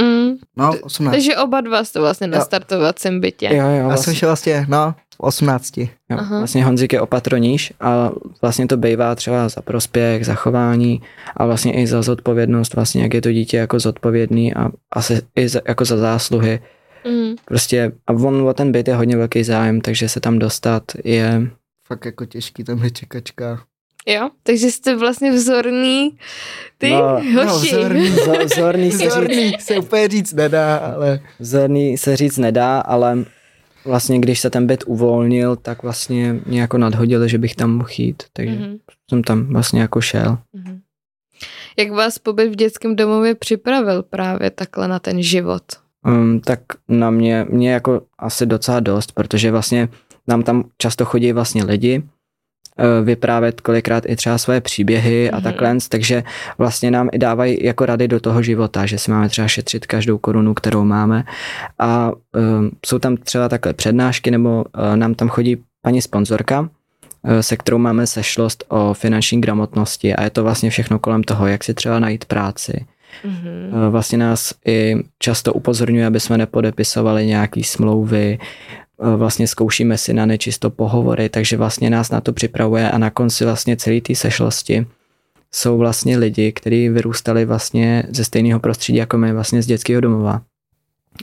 Mm. 0.00 0.32
No, 0.56 0.72
18. 0.82 1.12
Takže 1.12 1.36
oba 1.36 1.60
dva 1.60 1.84
jste 1.84 2.00
vlastně 2.00 2.26
na 2.26 2.40
startovacím 2.40 3.20
bytě. 3.20 3.50
Jo, 3.52 3.66
jo, 3.68 3.84
vlastně. 3.84 4.10
Já 4.10 4.16
jsem 4.16 4.28
vlastně, 4.28 4.66
no, 4.68 4.94
18. 5.18 5.78
Jo, 5.78 5.88
vlastně 6.10 6.64
Honzik 6.64 6.92
je 6.92 7.00
opatroníž 7.00 7.72
a 7.80 8.10
vlastně 8.42 8.66
to 8.66 8.76
bývá 8.76 9.14
třeba 9.14 9.48
za 9.48 9.62
prospěch, 9.62 10.26
za 10.26 10.34
chování 10.34 11.02
a 11.36 11.46
vlastně 11.46 11.72
i 11.72 11.86
za 11.86 12.02
zodpovědnost, 12.02 12.74
vlastně 12.74 13.02
jak 13.02 13.14
je 13.14 13.20
to 13.20 13.32
dítě 13.32 13.56
jako 13.56 13.80
zodpovědný 13.80 14.54
a 14.54 14.70
asi 14.92 15.22
i 15.36 15.48
za, 15.48 15.60
jako 15.68 15.84
za 15.84 15.96
zásluhy. 15.96 16.60
Mm. 17.08 17.34
Prostě 17.44 17.92
a 18.06 18.12
on 18.12 18.48
o 18.48 18.54
ten 18.54 18.72
byt 18.72 18.88
je 18.88 18.94
hodně 18.94 19.16
velký 19.16 19.44
zájem, 19.44 19.80
takže 19.80 20.08
se 20.08 20.20
tam 20.20 20.38
dostat 20.38 20.82
je... 21.04 21.50
Fakt 21.86 22.04
jako 22.04 22.24
těžký, 22.24 22.64
tam 22.64 22.84
je 22.84 22.90
čekačka. 22.90 23.60
Jo, 24.06 24.30
takže 24.42 24.70
jste 24.70 24.96
vlastně 24.96 25.32
vzorný 25.32 26.18
ty 26.78 26.90
no, 26.90 27.02
hoši. 27.14 27.72
No, 27.72 27.78
vzorný, 27.78 28.08
vzorný, 28.08 28.92
se, 28.92 29.06
vzorný 29.06 29.50
říct, 29.50 29.60
se 29.60 29.78
úplně 29.78 30.08
říct 30.08 30.32
nedá, 30.32 30.76
ale... 30.76 31.20
Vzorný 31.38 31.98
se 31.98 32.16
říct 32.16 32.38
nedá, 32.38 32.80
ale 32.80 33.24
vlastně 33.84 34.18
když 34.18 34.40
se 34.40 34.50
ten 34.50 34.66
byt 34.66 34.84
uvolnil, 34.86 35.56
tak 35.56 35.82
vlastně 35.82 36.36
mě 36.46 36.60
jako 36.60 36.78
nadhodili, 36.78 37.28
že 37.28 37.38
bych 37.38 37.54
tam 37.54 37.70
mohl 37.70 37.88
jít, 37.98 38.22
takže 38.32 38.54
mm-hmm. 38.54 38.78
jsem 39.10 39.22
tam 39.22 39.46
vlastně 39.46 39.80
jako 39.80 40.00
šel. 40.00 40.38
Mm-hmm. 40.54 40.80
Jak 41.78 41.90
vás 41.90 42.18
pobyt 42.18 42.48
v 42.48 42.56
dětském 42.56 42.96
domově 42.96 43.34
připravil 43.34 44.02
právě 44.02 44.50
takhle 44.50 44.88
na 44.88 44.98
ten 44.98 45.22
život? 45.22 45.62
Um, 46.06 46.40
tak 46.40 46.60
na 46.88 47.10
mě, 47.10 47.46
mě 47.48 47.72
jako 47.72 48.02
asi 48.18 48.46
docela 48.46 48.80
dost, 48.80 49.12
protože 49.12 49.50
vlastně 49.50 49.88
nám 50.28 50.42
tam 50.42 50.64
často 50.78 51.04
chodí 51.04 51.32
vlastně 51.32 51.64
lidi, 51.64 52.02
vyprávět 53.04 53.60
kolikrát 53.60 54.04
i 54.06 54.16
třeba 54.16 54.38
své 54.38 54.60
příběhy 54.60 55.26
mm-hmm. 55.26 55.34
a 55.34 55.36
mhm. 55.36 55.44
takhle, 55.44 55.76
takže 55.88 56.24
vlastně 56.58 56.90
nám 56.90 57.08
i 57.12 57.18
dávají 57.18 57.58
jako 57.64 57.86
rady 57.86 58.08
do 58.08 58.20
toho 58.20 58.42
života, 58.42 58.86
že 58.86 58.98
si 58.98 59.10
máme 59.10 59.28
třeba 59.28 59.48
šetřit 59.48 59.86
každou 59.86 60.18
korunu, 60.18 60.54
kterou 60.54 60.84
máme 60.84 61.24
a 61.78 62.12
um, 62.12 62.70
jsou 62.86 62.98
tam 62.98 63.16
třeba 63.16 63.48
takhle 63.48 63.72
přednášky 63.72 64.30
nebo 64.30 64.64
uh, 64.64 64.96
nám 64.96 65.14
tam 65.14 65.28
chodí 65.28 65.56
paní 65.82 66.02
sponzorka, 66.02 66.60
uh, 66.60 66.68
se 67.40 67.56
kterou 67.56 67.78
máme 67.78 68.06
sešlost 68.06 68.64
o 68.68 68.94
finanční 68.94 69.40
gramotnosti 69.40 70.14
a 70.14 70.22
je 70.24 70.30
to 70.30 70.42
vlastně 70.42 70.70
všechno 70.70 70.98
kolem 70.98 71.22
toho, 71.22 71.46
jak 71.46 71.64
si 71.64 71.74
třeba 71.74 71.98
najít 71.98 72.24
práci, 72.24 72.86
Mm-hmm. 73.24 73.90
Vlastně 73.90 74.18
nás 74.18 74.54
i 74.66 74.96
často 75.18 75.52
upozorňuje, 75.52 76.06
aby 76.06 76.20
jsme 76.20 76.38
nepodepisovali 76.38 77.26
nějaký 77.26 77.64
smlouvy, 77.64 78.38
Eh, 78.38 78.81
vlastně 79.16 79.46
zkoušíme 79.46 79.98
si 79.98 80.14
na 80.14 80.26
nečisto 80.26 80.70
pohovory, 80.70 81.28
takže 81.28 81.56
vlastně 81.56 81.90
nás 81.90 82.10
na 82.10 82.20
to 82.20 82.32
připravuje 82.32 82.90
a 82.90 82.98
na 82.98 83.10
konci 83.10 83.44
vlastně 83.44 83.76
celé 83.76 84.00
té 84.00 84.14
sešlosti 84.14 84.86
jsou 85.54 85.78
vlastně 85.78 86.18
lidi, 86.18 86.52
kteří 86.52 86.88
vyrůstali 86.88 87.44
vlastně 87.44 88.02
ze 88.08 88.24
stejného 88.24 88.60
prostředí 88.60 88.98
jako 88.98 89.18
my, 89.18 89.32
vlastně 89.32 89.62
z 89.62 89.66
dětského 89.66 90.00
domova. 90.00 90.42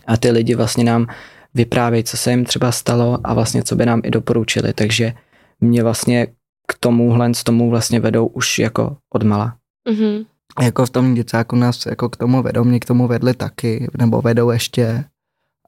A 0.07 0.17
ty 0.17 0.31
lidi 0.31 0.55
vlastně 0.55 0.83
nám 0.83 1.07
vyprávějí, 1.53 2.03
co 2.03 2.17
se 2.17 2.31
jim 2.31 2.45
třeba 2.45 2.71
stalo 2.71 3.19
a 3.23 3.33
vlastně 3.33 3.63
co 3.63 3.75
by 3.75 3.85
nám 3.85 4.01
i 4.03 4.11
doporučili. 4.11 4.73
Takže 4.73 5.13
mě 5.61 5.83
vlastně 5.83 6.27
k 6.67 6.73
tomuhle, 6.79 7.33
z 7.33 7.43
tomu 7.43 7.69
vlastně 7.69 7.99
vedou 7.99 8.27
už 8.27 8.59
jako 8.59 8.97
odmala. 9.13 9.55
Mhm. 9.89 10.23
Jako 10.61 10.85
v 10.85 10.89
tom 10.89 11.13
děcáku 11.13 11.55
nás 11.55 11.85
jako 11.85 12.09
k 12.09 12.17
tomu 12.17 12.43
vedou, 12.43 12.63
mě 12.63 12.79
k 12.79 12.85
tomu 12.85 13.07
vedli 13.07 13.33
taky, 13.33 13.87
nebo 13.97 14.21
vedou 14.21 14.49
ještě. 14.49 15.05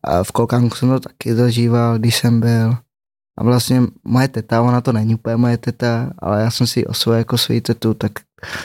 A 0.03 0.23
v 0.23 0.31
Kolkánku 0.31 0.75
jsem 0.75 0.89
to 0.89 0.99
taky 0.99 1.35
zažíval, 1.35 1.99
když 1.99 2.15
jsem 2.17 2.39
byl. 2.39 2.75
A 3.37 3.43
vlastně 3.43 3.81
moje 4.03 4.27
teta, 4.27 4.61
ona 4.61 4.81
to 4.81 4.91
není 4.93 5.15
úplně 5.15 5.35
moje 5.35 5.57
teta, 5.57 6.11
ale 6.19 6.41
já 6.41 6.51
jsem 6.51 6.67
si 6.67 6.79
ji 6.79 6.85
osvojil 6.85 7.17
jako 7.17 7.37
svou 7.37 7.59
tetu, 7.59 7.93
tak 7.93 8.11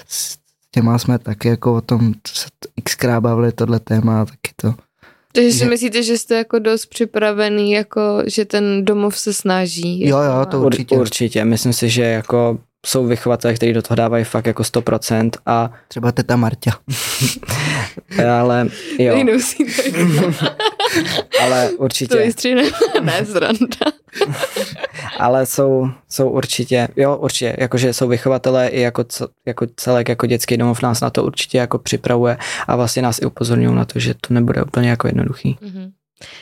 s 0.09 0.37
těma 0.71 0.99
jsme 0.99 1.19
taky 1.19 1.49
jako 1.49 1.75
o 1.75 1.81
tom 1.81 2.15
se 2.29 2.47
xkrát 2.85 3.23
bavili 3.23 3.53
tohle 3.53 3.81
téma, 3.81 4.25
taky 4.25 4.51
to. 4.57 4.75
Takže 5.33 5.53
si 5.53 5.59
Že- 5.59 5.69
myslíte, 5.69 6.03
že 6.03 6.19
jste 6.19 6.35
jako 6.37 6.59
dost 6.59 6.87
připravený, 6.87 7.73
jako 7.73 8.23
že 8.27 8.45
ten 8.45 8.85
domov 8.85 9.19
se 9.19 9.33
snaží? 9.33 10.07
Jo, 10.09 10.19
jako 10.19 10.39
jo, 10.39 10.47
to 10.47 10.57
a- 10.57 10.61
Ur- 10.61 10.67
určitě. 10.67 10.97
Určitě. 10.97 11.45
Myslím 11.45 11.73
si, 11.73 11.89
že 11.89 12.03
jako 12.03 12.59
jsou 12.87 13.07
vychovatelé, 13.07 13.55
kteří 13.55 13.73
do 13.73 13.83
toho 13.83 13.97
dávají 13.97 14.25
fakt 14.25 14.47
jako 14.47 14.63
100% 14.63 15.31
a 15.47 15.71
Třeba 15.89 16.13
teta 16.13 16.37
Marta. 16.37 16.71
ale 18.39 18.67
jo, 18.99 19.17
ale 21.43 21.69
to 21.69 21.77
určitě, 21.77 22.17
vystřihne. 22.17 22.63
ne, 23.03 23.25
zranda. 23.25 23.77
ale 25.19 25.47
jsou, 25.47 25.89
jsou 26.09 26.31
určitě, 26.31 26.89
jo, 26.97 27.17
určitě, 27.17 27.57
jakože 27.59 27.93
jsou 27.93 28.09
vychovatelé 28.09 28.69
i 28.69 28.81
jako, 28.81 29.05
jako 29.47 29.67
celek, 29.77 30.09
jako 30.09 30.27
dětský 30.27 30.57
domov 30.57 30.83
nás 30.83 31.01
na 31.01 31.11
to 31.11 31.25
určitě 31.25 31.59
jako 31.59 31.79
připravuje 31.79 32.39
a 32.67 32.77
vlastně 32.77 33.03
nás 33.03 33.19
i 33.19 33.27
upozorňují 33.27 33.77
na 33.77 33.85
to, 33.85 33.99
že 33.99 34.15
to 34.15 34.35
nebude 34.35 34.63
úplně 34.63 34.91
jako 34.91 35.07
jednoduchý. 35.07 35.59
Mhm. 35.61 35.93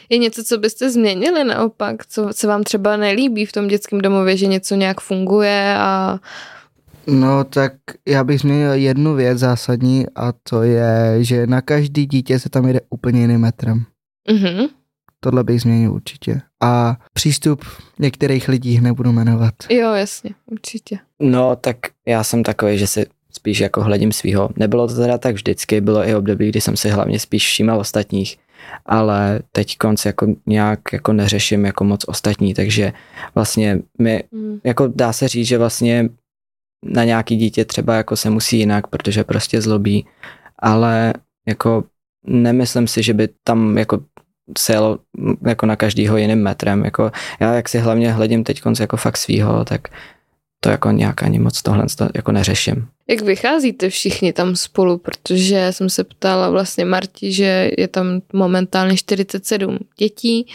Je 0.09 0.19
něco, 0.19 0.45
co 0.45 0.59
byste 0.59 0.91
změnili 0.91 1.45
naopak, 1.45 2.07
co 2.07 2.29
se 2.33 2.47
vám 2.47 2.63
třeba 2.63 2.97
nelíbí 2.97 3.47
v 3.47 3.53
tom 3.53 3.69
dětském 3.69 4.01
domově, 4.01 4.37
že 4.37 4.47
něco 4.47 4.75
nějak 4.75 5.01
funguje 5.01 5.75
a 5.79 6.19
No 7.07 7.45
tak 7.45 7.73
já 8.09 8.25
bych 8.25 8.41
změnil 8.41 8.73
jednu 8.73 9.15
věc 9.15 9.39
zásadní 9.39 10.07
a 10.15 10.33
to 10.49 10.63
je, 10.63 11.17
že 11.21 11.47
na 11.47 11.61
každý 11.61 12.07
dítě 12.07 12.39
se 12.39 12.51
tam 12.51 12.67
jede 12.67 12.81
úplně 12.91 13.21
jiným 13.21 13.41
metrem. 13.41 13.85
mhm. 14.31 14.67
Tohle 15.21 15.45
bych 15.45 15.61
změnil 15.61 15.93
určitě. 15.93 16.41
A 16.63 16.97
přístup 17.13 17.65
některých 17.99 18.49
lidí 18.49 18.81
nebudu 18.81 19.13
jmenovat. 19.13 19.55
jo, 19.71 19.93
jasně, 19.93 20.31
určitě. 20.47 20.99
No, 21.21 21.57
tak 21.57 21.77
já 22.07 22.25
jsem 22.25 22.43
takový, 22.43 22.79
že 22.79 22.87
si 22.87 23.07
spíš 23.33 23.61
jako 23.61 23.83
hledím 23.83 24.13
svýho. 24.13 24.51
Nebylo 24.57 24.89
to 24.89 24.95
teda 24.95 25.19
tak 25.19 25.35
vždycky, 25.35 25.81
bylo 25.81 26.09
i 26.09 26.15
období, 26.15 26.49
kdy 26.49 26.61
jsem 26.61 26.77
si 26.77 26.89
hlavně 26.89 27.19
spíš 27.19 27.47
všímal 27.47 27.79
ostatních, 27.81 28.37
ale 28.87 29.40
teď 29.53 29.79
konc 29.79 30.05
jako 30.05 30.27
nějak 30.46 30.81
jako 30.92 31.12
neřeším 31.12 31.64
jako 31.64 31.85
moc 31.85 32.05
ostatní, 32.09 32.55
takže 32.55 32.92
vlastně 33.35 33.79
mi, 33.98 34.22
Mm. 34.33 34.59
jako 34.64 34.87
dá 34.94 35.12
se 35.12 35.29
říct, 35.29 35.46
že 35.46 35.59
vlastně 35.59 36.09
na 36.85 37.05
nějaký 37.05 37.37
dítě 37.37 37.64
třeba 37.64 37.94
jako 37.94 38.16
se 38.16 38.31
musí 38.31 38.59
jinak, 38.59 38.87
protože 38.87 39.24
prostě 39.24 39.61
zlobí, 39.61 40.07
ale 40.59 41.12
jako 41.48 41.85
nemyslím 42.27 42.87
si, 42.87 43.03
že 43.03 43.14
by 43.14 43.29
tam 43.44 43.79
jako 43.79 44.00
se 44.59 44.72
jelo 44.72 44.98
mm, 45.16 45.35
jako 45.46 45.66
na 45.66 45.77
každýho 45.77 46.16
jiným 46.16 46.42
metrem, 46.42 46.85
jako 46.85 47.11
já 47.40 47.55
jak 47.55 47.68
si 47.68 47.79
hlavně 47.79 48.12
hledím 48.12 48.44
teď 48.44 48.61
konc 48.61 48.81
jako 48.81 48.96
fakt 48.96 49.16
svýho, 49.16 49.64
tak 49.64 49.88
to 50.64 50.70
jako 50.70 50.90
nějak 50.90 51.22
ani 51.22 51.38
moc 51.38 51.62
tohle 51.62 51.87
to 51.96 52.09
jako 52.14 52.33
neřeším. 52.33 52.87
Jak 53.09 53.20
vycházíte 53.20 53.88
všichni 53.88 54.33
tam 54.33 54.57
spolu, 54.57 54.98
protože 54.98 55.68
jsem 55.70 55.90
se 55.90 56.05
ptala 56.05 56.50
vlastně 56.50 56.85
Marti, 56.85 57.33
že 57.33 57.70
je 57.79 57.88
tam 57.88 58.20
momentálně 58.33 58.96
47 58.96 59.79
dětí, 59.98 60.46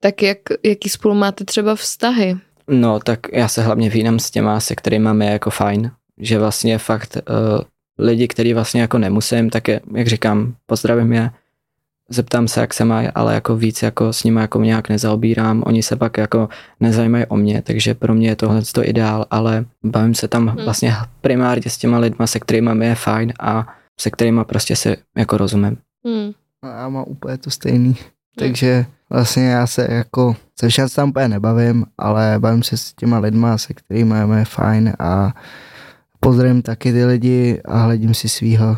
tak 0.00 0.22
jak, 0.22 0.38
jaký 0.64 0.88
spolu 0.88 1.14
máte 1.14 1.44
třeba 1.44 1.74
vztahy? 1.74 2.36
No, 2.68 3.00
tak 3.00 3.20
já 3.32 3.48
se 3.48 3.62
hlavně 3.62 3.90
vídám 3.90 4.18
s 4.18 4.30
těma, 4.30 4.60
se 4.60 4.74
kterými 4.74 5.04
máme 5.04 5.26
jako 5.26 5.50
fajn, 5.50 5.90
že 6.18 6.38
vlastně 6.38 6.78
fakt 6.78 7.16
uh, 7.16 7.60
lidi, 7.98 8.28
kteří 8.28 8.54
vlastně 8.54 8.80
jako 8.80 8.98
nemusím, 8.98 9.50
tak 9.50 9.68
je, 9.68 9.80
jak 9.94 10.06
říkám, 10.06 10.54
pozdravím 10.66 11.12
je, 11.12 11.30
zeptám 12.10 12.48
se, 12.48 12.60
jak 12.60 12.74
se 12.74 12.84
mají, 12.84 13.08
ale 13.14 13.34
jako 13.34 13.56
víc 13.56 13.82
jako 13.82 14.12
s 14.12 14.24
nimi 14.24 14.40
jako 14.40 14.62
nějak 14.62 14.88
nezaobírám, 14.88 15.62
oni 15.66 15.82
se 15.82 15.96
pak 15.96 16.16
jako 16.18 16.48
nezajímají 16.80 17.26
o 17.26 17.36
mě, 17.36 17.62
takže 17.62 17.94
pro 17.94 18.14
mě 18.14 18.28
je 18.28 18.36
tohle 18.36 18.62
to 18.72 18.88
ideál, 18.88 19.26
ale 19.30 19.64
bavím 19.84 20.14
se 20.14 20.28
tam 20.28 20.46
Hmm. 20.48 20.64
vlastně 20.64 20.94
primárně 21.20 21.70
s 21.70 21.78
těma 21.78 21.98
lidma, 21.98 22.26
se 22.26 22.40
kterými 22.40 22.74
mi 22.74 22.86
je 22.86 22.94
fajn 22.94 23.32
a 23.40 23.74
se 24.00 24.10
kterými 24.10 24.44
prostě 24.44 24.76
si 24.76 24.96
jako 25.16 25.36
rozumím. 25.36 25.76
Hmm. 26.06 26.32
No, 26.64 26.70
já 26.70 26.88
mám 26.88 27.04
úplně 27.06 27.38
to 27.38 27.50
stejný. 27.50 27.96
Takže 28.38 28.86
vlastně 29.10 29.48
já 29.48 29.66
se 29.66 29.86
jako, 29.90 30.36
se 30.60 30.68
všem 30.68 30.88
tam 30.88 31.08
úplně 31.08 31.28
nebavím, 31.28 31.86
ale 31.98 32.34
bavím 32.38 32.62
se 32.62 32.76
s 32.76 32.92
těma 32.92 33.18
lidma, 33.18 33.58
se 33.58 33.74
kterými 33.74 34.10
máme 34.10 34.44
fajn 34.44 34.92
a 34.98 35.34
pozdravím 36.20 36.62
taky 36.62 36.92
ty 36.92 37.04
lidi 37.04 37.60
a 37.64 37.78
hledím 37.78 38.14
si 38.14 38.28
svýho, 38.28 38.76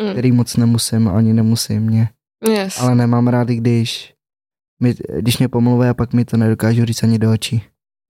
Hmm. 0.00 0.12
který 0.12 0.32
moc 0.32 0.56
nemusím 0.56 1.08
a 1.08 1.12
oni 1.12 1.32
nemusí 1.32 1.78
mě. 1.80 2.08
Yes. 2.48 2.80
Ale 2.80 2.94
nemám 2.94 3.28
rád, 3.28 3.48
když, 3.48 4.14
mi, 4.82 4.94
když 5.18 5.38
mě 5.38 5.48
pomluví 5.48 5.88
a 5.88 5.94
pak 5.94 6.12
mi 6.12 6.24
to 6.24 6.36
nedokážu 6.36 6.84
říct 6.84 7.02
ani 7.02 7.18
do 7.18 7.32
očí. 7.32 7.62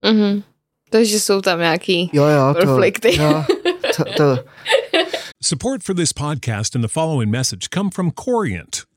Mhm. 0.05 0.43
Takže 0.89 1.19
jsou 1.19 1.41
tam 1.41 1.59
nějaký 1.59 2.09
Jo, 2.13 2.23
jo, 2.23 2.53
to, 2.59 2.65
konflikty. 2.65 3.17
jo, 3.17 3.43
to, 3.97 4.03
to, 4.17 4.39
Support 5.43 5.83
for 5.83 5.95
this 5.95 6.13
podcast 6.13 6.75
and 6.75 6.81
the 6.81 6.87
following 6.87 7.31
message 7.31 7.67
come 7.73 7.89
from 7.93 8.11
Corient. 8.11 8.83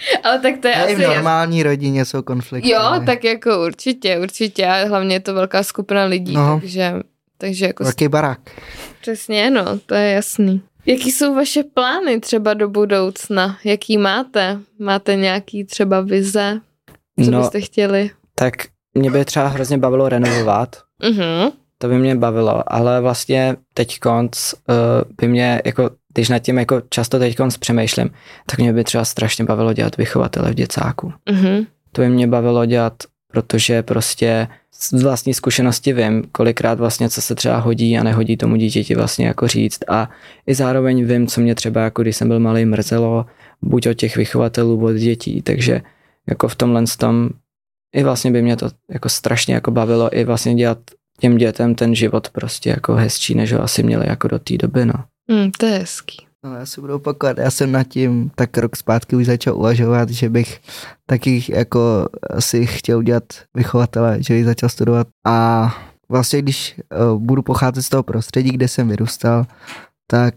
Ale 0.24 0.38
tak 0.40 0.58
to 0.58 0.68
je 0.68 0.74
A 0.74 0.84
i 0.86 0.94
asi... 0.94 1.04
v 1.04 1.08
normální 1.08 1.62
rodině 1.62 2.04
jsou 2.04 2.22
konflikty. 2.22 2.70
Jo, 2.70 2.80
tak 3.06 3.24
jako 3.24 3.64
určitě, 3.66 4.18
určitě. 4.18 4.66
A 4.66 4.88
hlavně 4.88 5.14
je 5.16 5.20
to 5.20 5.34
velká 5.34 5.62
skupina 5.62 6.04
lidí, 6.04 6.34
No. 6.34 6.58
takže, 6.60 6.92
takže 7.38 7.66
jako 7.66 7.84
Velký 7.84 8.08
barák. 8.08 8.40
přesně, 9.00 9.50
no, 9.50 9.64
to 9.86 9.94
je 9.94 10.10
jasný. 10.10 10.62
Jaký 10.86 11.10
jsou 11.12 11.34
vaše 11.34 11.62
plány 11.74 12.20
třeba 12.20 12.54
do 12.54 12.68
budoucna? 12.68 13.58
Jaký 13.64 13.98
máte? 13.98 14.58
Máte 14.78 15.16
nějaký 15.16 15.64
třeba 15.64 16.00
vize? 16.00 16.60
Co 17.24 17.30
No, 17.30 17.38
byste 17.40 17.60
chtěli? 17.60 18.10
tak 18.34 18.52
mě 18.94 19.10
by 19.10 19.24
třeba 19.24 19.48
hrozně 19.48 19.78
bavilo 19.78 20.08
renovovat, 20.08 20.76
Mhm. 21.02 21.50
To 21.82 21.88
by 21.88 21.98
mě 21.98 22.16
bavilo, 22.16 22.72
ale 22.72 23.00
vlastně 23.00 23.56
teď 23.74 23.98
konc 23.98 24.52
uh, 24.52 24.74
by 25.20 25.28
mě, 25.28 25.62
jako, 25.64 25.90
když 26.14 26.28
nad 26.28 26.38
tím 26.38 26.58
jako 26.58 26.82
často 26.90 27.18
teď 27.18 27.36
konc 27.36 27.56
přemýšlím, 27.56 28.10
tak 28.46 28.58
mě 28.58 28.72
by 28.72 28.84
třeba 28.84 29.04
strašně 29.04 29.44
bavilo 29.44 29.72
dělat 29.72 29.96
vychovatele 29.96 30.50
v 30.50 30.54
děcáku. 30.54 31.12
Mhm. 31.30 31.66
To 31.92 32.02
by 32.02 32.08
mě 32.08 32.26
bavilo 32.26 32.66
dělat, 32.66 32.94
protože 33.32 33.82
prostě 33.82 34.48
z 34.74 35.02
vlastní 35.02 35.34
zkušenosti 35.34 35.92
vím, 35.92 36.24
kolikrát 36.32 36.78
vlastně, 36.78 37.08
co 37.08 37.22
se 37.22 37.34
třeba 37.34 37.58
hodí 37.58 37.98
a 37.98 38.02
nehodí 38.02 38.36
tomu 38.36 38.56
dítěti 38.56 38.94
vlastně 38.94 39.26
jako 39.26 39.48
říct 39.48 39.80
a 39.88 40.10
i 40.46 40.54
zároveň 40.54 41.04
vím, 41.04 41.26
co 41.26 41.40
mě 41.40 41.54
třeba 41.54 41.80
jako 41.80 42.02
když 42.02 42.16
jsem 42.16 42.28
byl 42.28 42.40
malý 42.40 42.64
mrzelo, 42.64 43.26
buď 43.62 43.86
od 43.86 43.94
těch 43.94 44.16
vychovatelů, 44.16 44.84
od 44.84 44.92
dětí, 44.92 45.42
takže 45.42 45.80
jako 46.28 46.48
v 46.48 46.54
tomhle 46.54 46.84
tom 46.98 47.30
i 47.94 48.02
vlastně 48.02 48.30
by 48.30 48.42
mě 48.42 48.56
to 48.56 48.68
jako 48.90 49.08
strašně 49.08 49.54
jako 49.54 49.70
bavilo 49.70 50.16
i 50.16 50.24
vlastně 50.24 50.54
dělat 50.54 50.78
těm 51.20 51.36
dětem 51.36 51.74
ten 51.74 51.94
život 51.94 52.30
prostě 52.30 52.70
jako 52.70 52.94
hezčí, 52.94 53.34
než 53.34 53.52
ho 53.52 53.62
asi 53.62 53.82
měli 53.82 54.08
jako 54.08 54.28
do 54.28 54.38
té 54.38 54.58
doby, 54.58 54.86
no. 54.86 54.94
Mm, 55.30 55.50
to 55.50 55.66
je 55.66 55.78
hezký. 55.78 56.26
No, 56.44 56.54
já 56.54 56.66
si 56.66 56.80
budu 56.80 56.94
opakovat, 56.94 57.38
já 57.38 57.50
jsem 57.50 57.72
nad 57.72 57.84
tím 57.84 58.30
tak 58.34 58.58
rok 58.58 58.76
zpátky 58.76 59.16
už 59.16 59.26
začal 59.26 59.56
uvažovat, 59.56 60.10
že 60.10 60.28
bych 60.28 60.60
taky 61.06 61.44
jako 61.48 62.08
si 62.38 62.66
chtěl 62.66 62.98
udělat 62.98 63.24
vychovatele, 63.56 64.22
že 64.22 64.34
bych 64.34 64.44
začal 64.44 64.68
studovat 64.68 65.06
a 65.26 65.68
vlastně 66.08 66.42
když 66.42 66.80
uh, 67.12 67.20
budu 67.20 67.42
pocházet 67.42 67.82
z 67.82 67.88
toho 67.88 68.02
prostředí, 68.02 68.50
kde 68.50 68.68
jsem 68.68 68.88
vyrůstal, 68.88 69.46
tak 70.06 70.34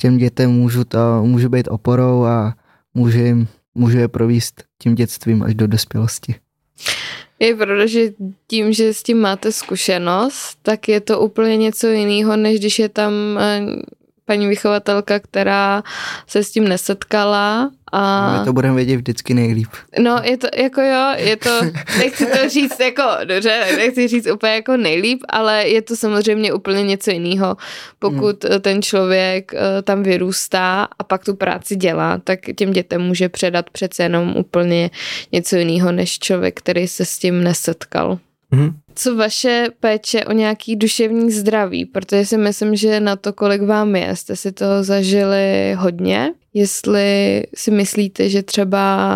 těm 0.00 0.18
dětem 0.18 0.50
můžu, 0.50 0.84
to, 0.84 1.22
můžu 1.24 1.48
být 1.48 1.68
oporou 1.68 2.24
a 2.24 2.54
můžu, 2.94 3.18
jim, 3.18 3.48
můžu 3.74 3.98
je 3.98 4.08
províst 4.08 4.64
tím 4.82 4.94
dětstvím 4.94 5.42
až 5.42 5.54
do 5.54 5.66
dospělosti. 5.66 6.34
Je 7.40 7.56
pravda, 7.56 7.86
že 7.86 8.12
tím, 8.46 8.72
že 8.72 8.94
s 8.94 9.02
tím 9.02 9.20
máte 9.20 9.52
zkušenost, 9.52 10.58
tak 10.62 10.88
je 10.88 11.00
to 11.00 11.20
úplně 11.20 11.56
něco 11.56 11.86
jiného, 11.86 12.36
než 12.36 12.58
když 12.58 12.78
je 12.78 12.88
tam 12.88 13.12
eh, 13.38 13.60
paní 14.30 14.46
vychovatelka, 14.48 15.18
která 15.18 15.82
se 16.26 16.44
s 16.44 16.50
tím 16.50 16.68
nesetkala 16.68 17.70
a... 17.92 18.32
My 18.38 18.44
to 18.44 18.52
budeme 18.52 18.74
vědět 18.74 18.96
vždycky 18.96 19.34
nejlíp. 19.34 19.68
No, 19.98 20.20
je 20.22 20.36
to 20.36 20.46
jako 20.56 20.80
jo, 20.80 21.12
je 21.16 21.36
to, 21.36 21.60
nechci 21.98 22.26
to 22.26 22.48
říct 22.48 22.80
jako, 22.80 23.02
dobře, 23.24 23.66
nechci 23.76 24.08
říct 24.08 24.26
úplně 24.30 24.52
jako 24.52 24.76
nejlíp, 24.76 25.20
ale 25.28 25.68
je 25.68 25.82
to 25.82 25.96
samozřejmě 25.96 26.52
úplně 26.52 26.82
něco 26.82 27.10
jiného. 27.10 27.56
Pokud 27.98 28.44
hmm. 28.44 28.60
ten 28.60 28.82
člověk 28.82 29.52
eh, 29.54 29.82
tam 29.82 30.02
vyrůstá 30.02 30.88
a 30.98 31.04
pak 31.04 31.24
tu 31.24 31.34
práci 31.34 31.76
dělá, 31.76 32.18
tak 32.18 32.40
těm 32.56 32.72
dětem 32.72 33.02
může 33.02 33.28
předat 33.28 33.70
přece 33.70 34.02
jenom 34.02 34.36
úplně 34.36 34.90
něco 35.32 35.56
jiného, 35.56 35.92
než 35.92 36.18
člověk, 36.18 36.58
který 36.58 36.88
se 36.88 37.04
s 37.04 37.18
tím 37.18 37.44
nesetkal. 37.44 38.18
Mhm. 38.50 38.76
Co 38.94 39.16
vaše 39.16 39.66
péče 39.80 40.24
o 40.24 40.32
nějaký 40.32 40.76
duševní 40.76 41.30
zdraví? 41.30 41.84
Protože 41.84 42.26
si 42.26 42.36
myslím, 42.36 42.76
že 42.76 43.00
na 43.00 43.16
to, 43.16 43.32
kolik 43.32 43.62
vám 43.62 43.96
je, 43.96 44.16
jste 44.16 44.36
si 44.36 44.52
toho 44.52 44.84
zažili 44.84 45.74
hodně. 45.78 46.32
Jestli 46.54 47.42
si 47.54 47.70
myslíte, 47.70 48.28
že 48.28 48.42
třeba 48.42 49.08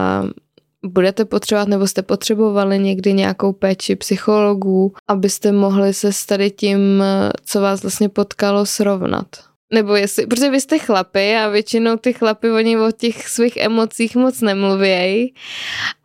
budete 0.87 1.25
potřebovat 1.25 1.69
nebo 1.69 1.87
jste 1.87 2.03
potřebovali 2.03 2.79
někdy 2.79 3.13
nějakou 3.13 3.53
péči 3.53 3.97
psychologů, 3.97 4.93
abyste 5.09 5.53
mohli 5.53 5.95
se 5.95 6.13
s 6.13 6.27
tady 6.27 6.51
tím, 6.51 7.05
co 7.45 7.61
vás 7.61 7.83
vlastně 7.83 8.09
potkalo, 8.09 8.67
srovnat. 8.67 9.27
Nebo 9.75 9.97
jestli, 9.97 10.27
protože 10.27 10.51
vy 10.51 10.61
jste 10.61 10.79
chlapy 10.79 11.37
a 11.37 11.49
většinou 11.49 11.97
ty 11.97 12.13
chlapy, 12.13 12.51
oni 12.51 12.79
o 12.79 12.91
těch 12.93 13.29
svých 13.29 13.57
emocích 13.57 14.17
moc 14.17 14.41
nemluvějí. 14.41 15.35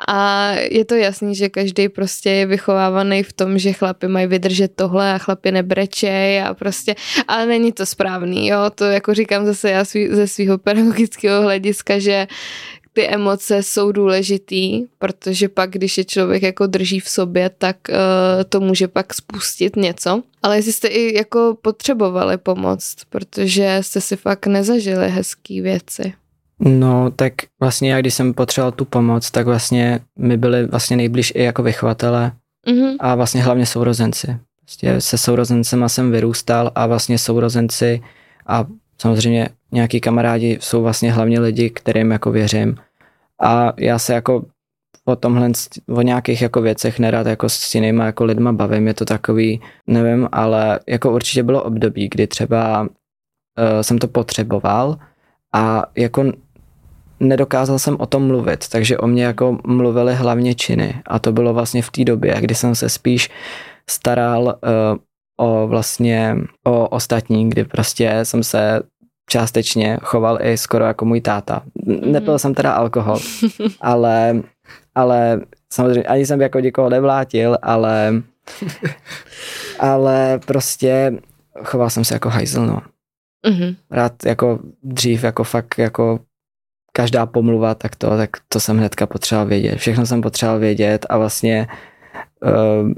A 0.07 0.51
je 0.51 0.86
to 0.86 0.95
jasný, 0.95 1.36
že 1.36 1.49
každý 1.49 1.89
prostě 1.89 2.30
je 2.30 2.45
vychovávaný 2.45 3.24
v 3.24 3.34
tom, 3.34 3.57
že 3.59 3.74
chlapy 3.74 4.07
mají 4.07 4.28
vydržet 4.28 4.72
tohle 4.76 5.13
a 5.13 5.17
chlapy 5.17 5.51
nebrečej 5.51 6.41
a 6.41 6.53
prostě, 6.53 6.95
ale 7.28 7.45
není 7.45 7.72
to 7.72 7.86
správný, 7.86 8.47
jo, 8.47 8.70
to 8.76 8.84
jako 8.84 9.13
říkám 9.13 9.45
zase 9.45 9.70
já 9.70 9.86
svý, 9.86 10.07
ze 10.07 10.28
svého 10.28 10.57
pedagogického 10.57 11.41
hlediska, 11.41 11.99
že 11.99 12.28
ty 12.94 13.08
emoce 13.08 13.64
jsou 13.64 13.92
důležitý, 13.92 14.86
protože 15.00 15.50
pak, 15.50 15.70
když 15.70 15.98
je 15.98 16.06
člověk 16.06 16.44
jako 16.44 16.68
drží 16.68 17.00
v 17.00 17.10
sobě, 17.10 17.50
tak 17.58 17.76
uh, 17.90 17.96
to 18.50 18.60
může 18.60 18.88
pak 18.88 19.14
spustit 19.14 19.76
něco. 19.76 20.24
Ale 20.44 20.56
jestli 20.58 20.74
jste 20.74 20.88
i 20.88 21.18
jako 21.18 21.58
potřebovali 21.62 22.38
pomoc, 22.38 22.96
protože 23.10 23.78
jste 23.82 24.02
si 24.02 24.16
fakt 24.16 24.48
nezažili 24.48 25.10
hezký 25.10 25.62
věci. 25.62 26.14
No, 26.60 27.12
tak 27.16 27.34
vlastně 27.60 27.92
já, 27.94 28.02
když 28.02 28.14
jsem 28.14 28.34
potřeboval 28.34 28.72
tu 28.72 28.86
pomoc, 28.86 29.32
tak 29.32 29.46
vlastně 29.46 30.00
mi 30.20 30.38
byli 30.38 30.66
vlastně 30.66 30.98
nejblíž 30.98 31.34
i 31.36 31.44
jako 31.44 31.64
vychovatele 31.64 32.32
Mhm. 32.68 32.96
a 33.00 33.16
vlastně 33.16 33.44
hlavně 33.44 33.66
sourozenci. 33.66 34.38
Prostě 34.62 35.02
se 35.02 35.18
sourozencema 35.18 35.90
jsem 35.90 36.12
vyrůstal 36.12 36.72
a 36.76 36.88
vlastně 36.88 37.18
sourozenci 37.18 38.02
a 38.48 38.66
samozřejmě 39.02 39.50
nějaký 39.72 40.02
kamarádi 40.02 40.58
jsou 40.62 40.84
vlastně 40.84 41.12
hlavně 41.12 41.39
lidi, 41.39 41.70
kterým 41.70 42.12
jako 42.12 42.32
věřím. 42.32 42.76
A 43.41 43.74
já 43.78 44.00
se 44.00 44.14
jako 44.14 44.45
o 45.06 45.16
tomhle, 45.16 45.52
o 45.89 46.02
nějakých 46.02 46.41
jako 46.41 46.62
věcech 46.62 47.00
nerad 47.00 47.28
jako 47.28 47.50
s 47.50 47.76
jinýma 47.76 48.06
jako 48.06 48.26
lidma 48.26 48.54
bavím, 48.54 48.88
je 48.88 48.93
to 48.93 49.06
takový, 49.06 49.62
nevím, 49.88 50.30
ale 50.32 50.80
jako 50.88 51.12
určitě 51.12 51.43
bylo 51.43 51.64
období, 51.64 52.10
kdy 52.10 52.28
třeba 52.28 52.82
uh, 52.82 52.88
jsem 53.82 53.97
to 53.97 54.08
potřeboval 54.08 54.97
a 55.54 55.84
jako 55.97 56.32
nedokázal 57.20 57.80
jsem 57.80 57.95
o 58.00 58.06
tom 58.06 58.28
mluvit, 58.28 58.68
takže 58.68 58.97
o 58.97 59.08
mě 59.08 59.24
jako 59.24 59.58
mluvili 59.68 60.16
hlavně 60.16 60.56
činy 60.56 61.02
a 61.08 61.20
to 61.20 61.32
bylo 61.32 61.54
vlastně 61.54 61.82
v 61.82 61.91
té 61.91 62.04
době, 62.04 62.36
kdy 62.39 62.56
jsem 62.56 62.76
se 62.76 62.89
spíš 62.89 63.30
staral 63.89 64.43
uh, 64.43 64.97
o 65.40 65.68
vlastně 65.68 66.36
o 66.64 66.88
ostatní, 66.88 67.50
kdy 67.50 67.64
prostě 67.64 68.20
jsem 68.24 68.44
se 68.44 68.82
částečně 69.30 69.98
choval 70.02 70.40
i 70.42 70.58
skoro 70.58 70.86
jako 70.86 71.06
můj 71.06 71.22
táta. 71.22 71.62
Nepil 71.86 72.40
jsem 72.40 72.54
teda 72.54 72.72
alkohol, 72.72 73.20
ale, 73.82 74.42
ale 74.96 75.42
samozřejmě 75.74 76.04
ani 76.04 76.26
jsem 76.26 76.42
jako 76.42 76.60
někoho 76.60 76.90
nevlátil, 76.90 77.58
ale 77.62 78.14
ale 79.80 80.40
prostě 80.46 81.14
choval 81.64 81.90
jsem 81.90 82.06
se 82.06 82.16
jako 82.16 82.30
hajzl, 82.30 82.66
no. 82.66 82.82
Mhm. 83.48 83.76
Rád 83.92 84.26
jako 84.26 84.60
dřív 84.84 85.24
jako 85.24 85.44
fakt 85.44 85.78
jako 85.78 86.20
každá 86.94 87.26
pomluva, 87.26 87.76
tak 87.76 87.96
to, 87.96 88.18
tak 88.18 88.30
to 88.48 88.60
jsem 88.60 88.78
hnedka 88.78 89.08
potřeboval 89.08 89.48
vědět. 89.48 89.78
Všechno 89.78 90.06
jsem 90.06 90.22
potřeboval 90.22 90.60
vědět 90.60 91.06
a 91.10 91.18
vlastně 91.18 91.68
uh, 92.44 92.92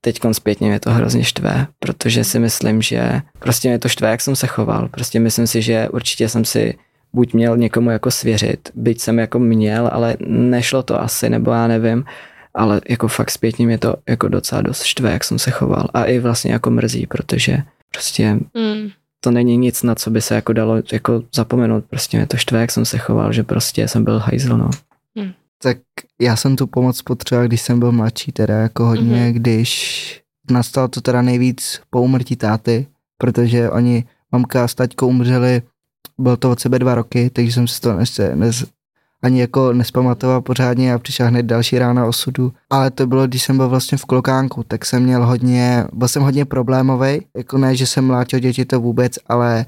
teď 0.00 0.20
zpětně 0.32 0.68
mě 0.68 0.80
to 0.80 0.90
hrozně 0.90 1.24
štve, 1.24 1.66
protože 1.78 2.24
si 2.24 2.38
myslím, 2.38 2.82
že 2.82 3.20
prostě 3.38 3.68
mě 3.68 3.78
to 3.78 3.88
štve, 3.88 4.10
jak 4.10 4.20
jsem 4.20 4.36
se 4.36 4.46
choval. 4.46 4.88
Prostě 4.88 5.20
myslím 5.20 5.46
si, 5.46 5.62
že 5.62 5.88
určitě 5.88 6.28
jsem 6.28 6.44
si 6.44 6.78
buď 7.12 7.34
měl 7.34 7.56
někomu 7.56 7.90
jako 7.90 8.10
svěřit, 8.10 8.68
byť 8.74 9.00
jsem 9.00 9.18
jako 9.18 9.38
měl, 9.38 9.90
ale 9.92 10.16
nešlo 10.26 10.82
to 10.82 11.00
asi, 11.02 11.30
nebo 11.30 11.50
já 11.50 11.66
nevím, 11.66 12.04
ale 12.54 12.80
jako 12.88 13.08
fakt 13.08 13.30
zpětně 13.30 13.66
mě 13.66 13.78
to 13.78 13.94
jako 14.08 14.28
docela 14.28 14.60
dost 14.62 14.82
štve, 14.82 15.12
jak 15.12 15.24
jsem 15.24 15.38
se 15.38 15.50
choval 15.50 15.88
a 15.94 16.04
i 16.04 16.18
vlastně 16.18 16.52
jako 16.52 16.70
mrzí, 16.70 17.06
protože 17.06 17.58
prostě 17.92 18.32
Mm. 18.32 18.88
to 19.20 19.30
není 19.30 19.56
nic, 19.56 19.82
na 19.82 19.94
co 19.94 20.10
by 20.10 20.20
se 20.20 20.34
jako 20.34 20.52
dalo 20.52 20.76
jako 20.92 21.22
zapomenout, 21.34 21.84
prostě 21.90 22.16
mě 22.16 22.26
to 22.26 22.36
štve, 22.36 22.60
jak 22.60 22.70
jsem 22.70 22.84
se 22.84 22.98
choval, 22.98 23.32
že 23.32 23.42
prostě 23.42 23.88
jsem 23.88 24.04
byl 24.04 24.18
hajzl, 24.18 24.56
no. 24.56 24.70
Tak 25.62 25.78
já 26.20 26.36
jsem 26.36 26.56
tu 26.56 26.66
pomoc 26.66 27.02
potřeboval, 27.02 27.48
když 27.48 27.60
jsem 27.62 27.78
byl 27.80 27.92
mladší, 27.92 28.32
teda 28.32 28.54
jako 28.54 28.84
hodně, 28.84 29.16
Mhm. 29.16 29.28
mm-hmm. 29.30 29.32
když 29.32 30.22
nastalo 30.50 30.88
to 30.88 31.00
teda 31.00 31.22
nejvíc 31.22 31.80
po 31.90 32.02
umrtí 32.02 32.36
táty, 32.36 32.86
protože 33.18 33.70
oni, 33.70 34.04
mamka 34.32 34.68
s 34.68 34.74
taťkou 34.74 35.08
umřeli, 35.08 35.62
bylo 36.18 36.36
to 36.36 36.50
od 36.50 36.60
sebe 36.60 36.78
dva 36.78 36.94
roky, 36.94 37.30
takže 37.30 37.52
jsem 37.52 37.68
si 37.68 37.80
to 37.80 37.92
nes, 37.94 38.20
nes, 38.34 38.64
ani 39.22 39.40
jako 39.40 39.72
nespamatoval 39.72 40.40
pořádně 40.40 40.94
a 40.94 40.98
přišla 40.98 41.26
hned 41.26 41.42
další 41.46 41.78
rána 41.78 42.06
osudu. 42.06 42.52
Ale 42.70 42.90
to 42.90 43.06
bylo, 43.06 43.26
když 43.26 43.42
jsem 43.42 43.56
byl 43.56 43.68
vlastně 43.68 43.98
v 43.98 44.04
klokánku, 44.04 44.62
tak 44.62 44.84
jsem 44.86 45.02
měl 45.02 45.26
hodně, 45.26 45.84
byl 45.92 46.08
jsem 46.08 46.22
hodně 46.22 46.44
problémový, 46.44 47.26
jako 47.36 47.58
ne, 47.58 47.76
že 47.76 47.86
jsem 47.86 48.04
mlátil 48.06 48.38
děti 48.38 48.64
to 48.64 48.80
vůbec, 48.80 49.18
ale 49.26 49.66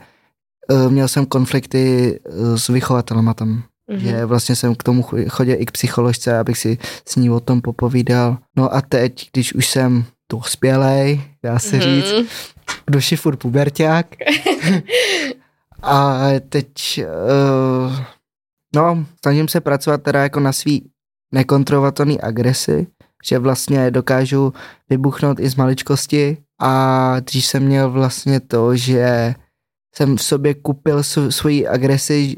uh, 0.71 0.93
měl 0.93 1.09
jsem 1.09 1.27
konflikty 1.27 2.19
uh, 2.29 2.57
s 2.57 2.69
vychovatelema 2.69 3.35
tam 3.35 3.63
Mhm. 3.93 4.01
že 4.01 4.25
vlastně 4.25 4.57
jsem 4.57 4.75
k 4.75 4.83
tomu 4.83 5.03
chodil 5.29 5.57
i 5.59 5.67
k 5.67 5.71
psycholožce, 5.71 6.39
abych 6.39 6.59
si 6.59 6.79
s 7.09 7.17
ní 7.17 7.31
o 7.31 7.41
tom 7.41 7.61
popovídal. 7.61 8.39
No 8.57 8.75
a 8.75 8.81
teď, 8.81 9.29
když 9.33 9.55
už 9.55 9.67
jsem 9.69 10.05
dospělej, 10.33 11.21
dá 11.43 11.59
se 11.59 11.77
Mhm. 11.77 11.83
říct, 11.85 12.15
je 13.13 13.17
furt 13.17 13.37
puberták. 13.37 14.07
a 15.83 16.19
teď 16.49 16.71
uh, 17.87 17.97
No, 18.75 19.05
snažím 19.23 19.49
se 19.49 19.61
pracovat 19.61 20.03
teda 20.03 20.23
jako 20.23 20.41
na 20.41 20.53
svý 20.53 20.91
nekontrolovatelný 21.33 22.21
agresi, 22.21 22.87
že 23.25 23.39
vlastně 23.39 23.91
dokážu 23.91 24.53
vybuchnout 24.91 25.41
i 25.41 25.49
z 25.49 25.55
maličkosti 25.55 26.37
a 26.61 27.21
dřív 27.21 27.47
jsem 27.47 27.63
měl 27.63 27.91
vlastně 27.91 28.41
to, 28.41 28.77
že 28.77 29.35
jsem 29.95 30.17
v 30.17 30.23
sobě 30.23 30.55
kupil 30.55 31.03
svoji 31.31 31.69
agresi 31.69 32.37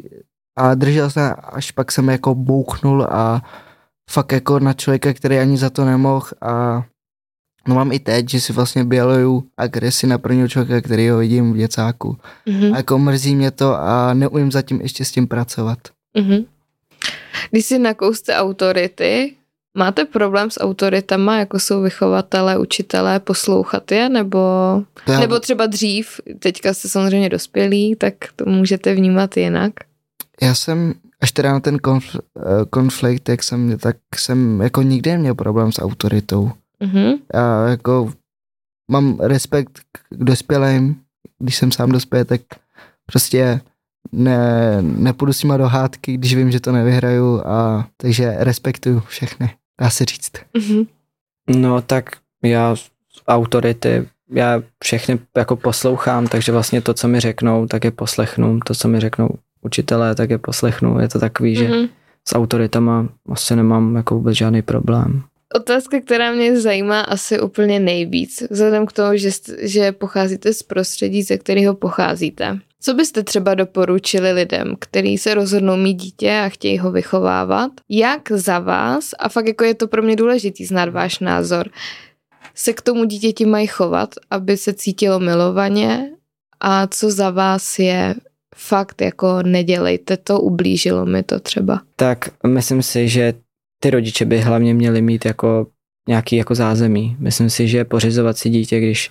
a 0.56 0.74
držel 0.74 1.10
se, 1.10 1.34
až 1.34 1.70
pak 1.70 1.92
jsem 1.92 2.08
jako 2.08 2.34
bouchnul 2.34 3.06
a 3.10 3.42
fakt 4.10 4.32
jako 4.32 4.58
na 4.58 4.72
člověka, 4.72 5.12
který 5.12 5.38
ani 5.38 5.56
za 5.56 5.70
to 5.70 5.84
nemohl 5.84 6.26
a 6.40 6.84
no 7.68 7.74
mám 7.74 7.92
i 7.92 7.98
teď, 7.98 8.28
že 8.28 8.40
si 8.40 8.52
vlastně 8.52 8.84
běluju 8.84 9.44
agresi 9.56 10.06
na 10.06 10.18
prvního 10.18 10.48
člověka, 10.48 10.86
který 10.86 11.08
ho 11.08 11.18
vidím 11.18 11.52
v 11.52 11.56
děcáku. 11.56 12.16
Mm-hmm. 12.46 12.74
A 12.74 12.76
jako 12.76 12.98
mrzí 12.98 13.34
mě 13.34 13.50
to 13.50 13.74
a 13.74 14.14
neumím 14.14 14.52
zatím 14.52 14.80
ještě 14.80 15.04
s 15.04 15.10
tím 15.10 15.26
pracovat. 15.26 15.78
Mm-hmm. 16.16 16.46
Když 17.50 17.66
jsi 17.66 17.78
na 17.78 17.94
kousce 17.94 18.36
autority, 18.36 19.34
máte 19.74 20.04
problém 20.04 20.50
s 20.50 20.60
autoritama, 20.60 21.38
jako 21.38 21.58
jsou 21.58 21.82
vychovatelé, 21.82 22.58
učitelé, 22.58 23.20
poslouchat 23.20 23.92
je, 23.92 24.08
nebo, 24.08 24.38
já... 25.08 25.20
nebo 25.20 25.40
třeba 25.40 25.66
dřív, 25.66 26.20
teďka 26.38 26.74
jste 26.74 26.88
samozřejmě 26.88 27.28
dospělí, 27.28 27.96
tak 27.96 28.14
to 28.36 28.44
můžete 28.46 28.94
vnímat 28.94 29.36
jinak? 29.36 29.72
Já 30.42 30.54
jsem, 30.54 30.94
až 31.20 31.32
teda 31.32 31.52
na 31.52 31.60
ten 31.60 31.78
konf, 31.78 32.16
eh, 32.16 32.40
konflikt, 32.70 33.28
jak 33.28 33.42
jsem, 33.42 33.78
tak 33.78 33.96
jsem 34.16 34.60
jako 34.60 34.82
nikdy 34.82 35.10
neměl 35.10 35.34
problém 35.34 35.72
s 35.72 35.82
autoritou. 35.82 36.52
Mm-hmm. 36.82 37.18
Já 37.34 37.68
jako 37.68 38.12
mám 38.90 39.20
respekt 39.20 39.80
k 39.92 40.24
dospělým, 40.24 41.00
když 41.38 41.56
jsem 41.56 41.72
sám 41.72 41.92
dospěl, 41.92 42.24
tak 42.24 42.40
prostě 43.06 43.60
ne, 44.12 44.78
nepůjdu 44.82 45.32
s 45.32 45.42
nima 45.42 45.56
do 45.56 45.68
hádky, 45.68 46.16
když 46.16 46.34
vím, 46.34 46.52
že 46.52 46.60
to 46.60 46.72
nevyhraju 46.72 47.42
a 47.46 47.88
takže 47.96 48.34
respektuju 48.38 49.00
všechny, 49.00 49.50
dá 49.80 49.90
se 49.90 50.04
říct. 50.04 50.32
Mm-hmm. 50.54 50.86
No 51.48 51.82
tak 51.82 52.16
já 52.42 52.76
autority, 53.28 54.08
já 54.30 54.62
všechny 54.84 55.18
jako 55.36 55.56
poslouchám, 55.56 56.26
takže 56.26 56.52
vlastně 56.52 56.80
to, 56.80 56.94
co 56.94 57.08
mi 57.08 57.20
řeknou, 57.20 57.66
tak 57.66 57.84
je 57.84 57.90
poslechnu, 57.90 58.60
to, 58.66 58.74
co 58.74 58.88
mi 58.88 59.00
řeknou 59.00 59.28
učitelé, 59.64 60.14
tak 60.14 60.30
je 60.30 60.38
poslechnu, 60.38 61.00
je 61.00 61.08
to 61.08 61.18
takový, 61.18 61.56
mm-hmm. 61.56 61.82
že 61.82 61.88
s 62.28 62.34
autoritama 62.34 63.08
asi 63.28 63.56
nemám 63.56 63.96
jako 63.96 64.14
vůbec 64.14 64.36
žádný 64.36 64.62
problém. 64.62 65.22
Otázka, 65.54 66.00
která 66.00 66.32
mě 66.32 66.60
zajímá 66.60 67.00
asi 67.00 67.40
úplně 67.40 67.80
nejvíc, 67.80 68.42
vzhledem 68.50 68.86
k 68.86 68.92
tomu, 68.92 69.16
že, 69.16 69.30
že 69.58 69.92
pocházíte 69.92 70.52
z 70.52 70.62
prostředí, 70.62 71.22
ze 71.22 71.38
kterého 71.38 71.74
pocházíte. 71.74 72.58
Co 72.80 72.94
byste 72.94 73.22
třeba 73.22 73.54
doporučili 73.54 74.32
lidem, 74.32 74.74
kteří 74.78 75.18
se 75.18 75.34
rozhodnou 75.34 75.76
mít 75.76 75.94
dítě 75.94 76.40
a 76.44 76.48
chtějí 76.48 76.78
ho 76.78 76.92
vychovávat? 76.92 77.70
Jak 77.88 78.32
za 78.32 78.58
vás, 78.58 79.10
a 79.18 79.28
fakt 79.28 79.46
jako 79.46 79.64
je 79.64 79.74
to 79.74 79.88
pro 79.88 80.02
mě 80.02 80.16
důležitý 80.16 80.64
znát 80.64 80.88
váš 80.88 81.18
názor, 81.18 81.68
se 82.54 82.72
k 82.72 82.82
tomu 82.82 83.04
dítěti 83.04 83.46
mají 83.46 83.66
chovat, 83.66 84.14
aby 84.30 84.56
se 84.56 84.72
cítilo 84.72 85.20
milovaně 85.20 86.10
a 86.60 86.86
co 86.86 87.10
za 87.10 87.30
vás 87.30 87.78
je 87.78 88.14
fakt 88.54 89.00
jako 89.00 89.42
nedělejte 89.42 90.16
to, 90.16 90.40
ublížilo 90.40 91.06
mi 91.06 91.22
to 91.22 91.40
třeba. 91.40 91.80
Tak 91.96 92.28
myslím 92.46 92.82
si, 92.82 93.08
že 93.08 93.34
ty 93.80 93.90
rodiče 93.90 94.24
by 94.24 94.40
hlavně 94.40 94.74
měli 94.74 95.02
mít 95.02 95.24
jako 95.24 95.66
nějaký 96.08 96.36
jako 96.36 96.54
zázemí. 96.54 97.16
Myslím 97.18 97.50
si, 97.50 97.68
že 97.68 97.84
pořizovat 97.84 98.38
si 98.38 98.50
dítě, 98.50 98.80
když 98.80 99.10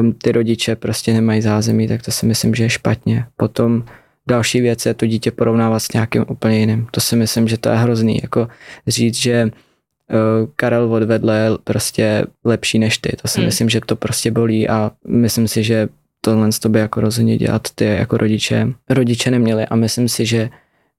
um, 0.00 0.12
ty 0.12 0.32
rodiče 0.32 0.76
prostě 0.76 1.12
nemají 1.12 1.42
zázemí, 1.42 1.88
tak 1.88 2.02
to 2.02 2.10
si 2.10 2.26
myslím, 2.26 2.54
že 2.54 2.64
je 2.64 2.70
špatně. 2.70 3.26
Potom 3.36 3.84
další 4.26 4.60
věc 4.60 4.86
je 4.86 4.94
to 4.94 5.06
dítě 5.06 5.30
porovnávat 5.30 5.80
s 5.80 5.92
nějakým 5.92 6.24
úplně 6.28 6.58
jiným. 6.58 6.86
To 6.90 7.00
si 7.00 7.16
myslím, 7.16 7.48
že 7.48 7.58
to 7.58 7.68
je 7.68 7.76
hrozný. 7.76 8.18
Jako 8.22 8.48
říct, 8.86 9.16
že 9.16 9.44
uh, 9.44 10.48
Karel 10.56 10.92
odvedle 10.92 11.38
je 11.38 11.50
prostě 11.64 12.24
lepší 12.44 12.78
než 12.78 12.98
ty. 12.98 13.16
To 13.22 13.28
si 13.28 13.38
hmm. 13.38 13.46
myslím, 13.46 13.68
že 13.68 13.80
to 13.86 13.96
prostě 13.96 14.30
bolí 14.30 14.68
a 14.68 14.90
myslím 15.08 15.48
si, 15.48 15.62
že 15.62 15.88
tohle 16.24 16.52
z 16.52 16.66
by 16.66 16.78
jako 16.78 17.00
rozhodně 17.00 17.38
dělat 17.38 17.68
ty 17.74 17.84
jako 17.84 18.16
rodiče, 18.16 18.72
rodiče 18.90 19.30
neměli 19.30 19.66
a 19.66 19.76
myslím 19.76 20.08
si, 20.08 20.26
že 20.26 20.50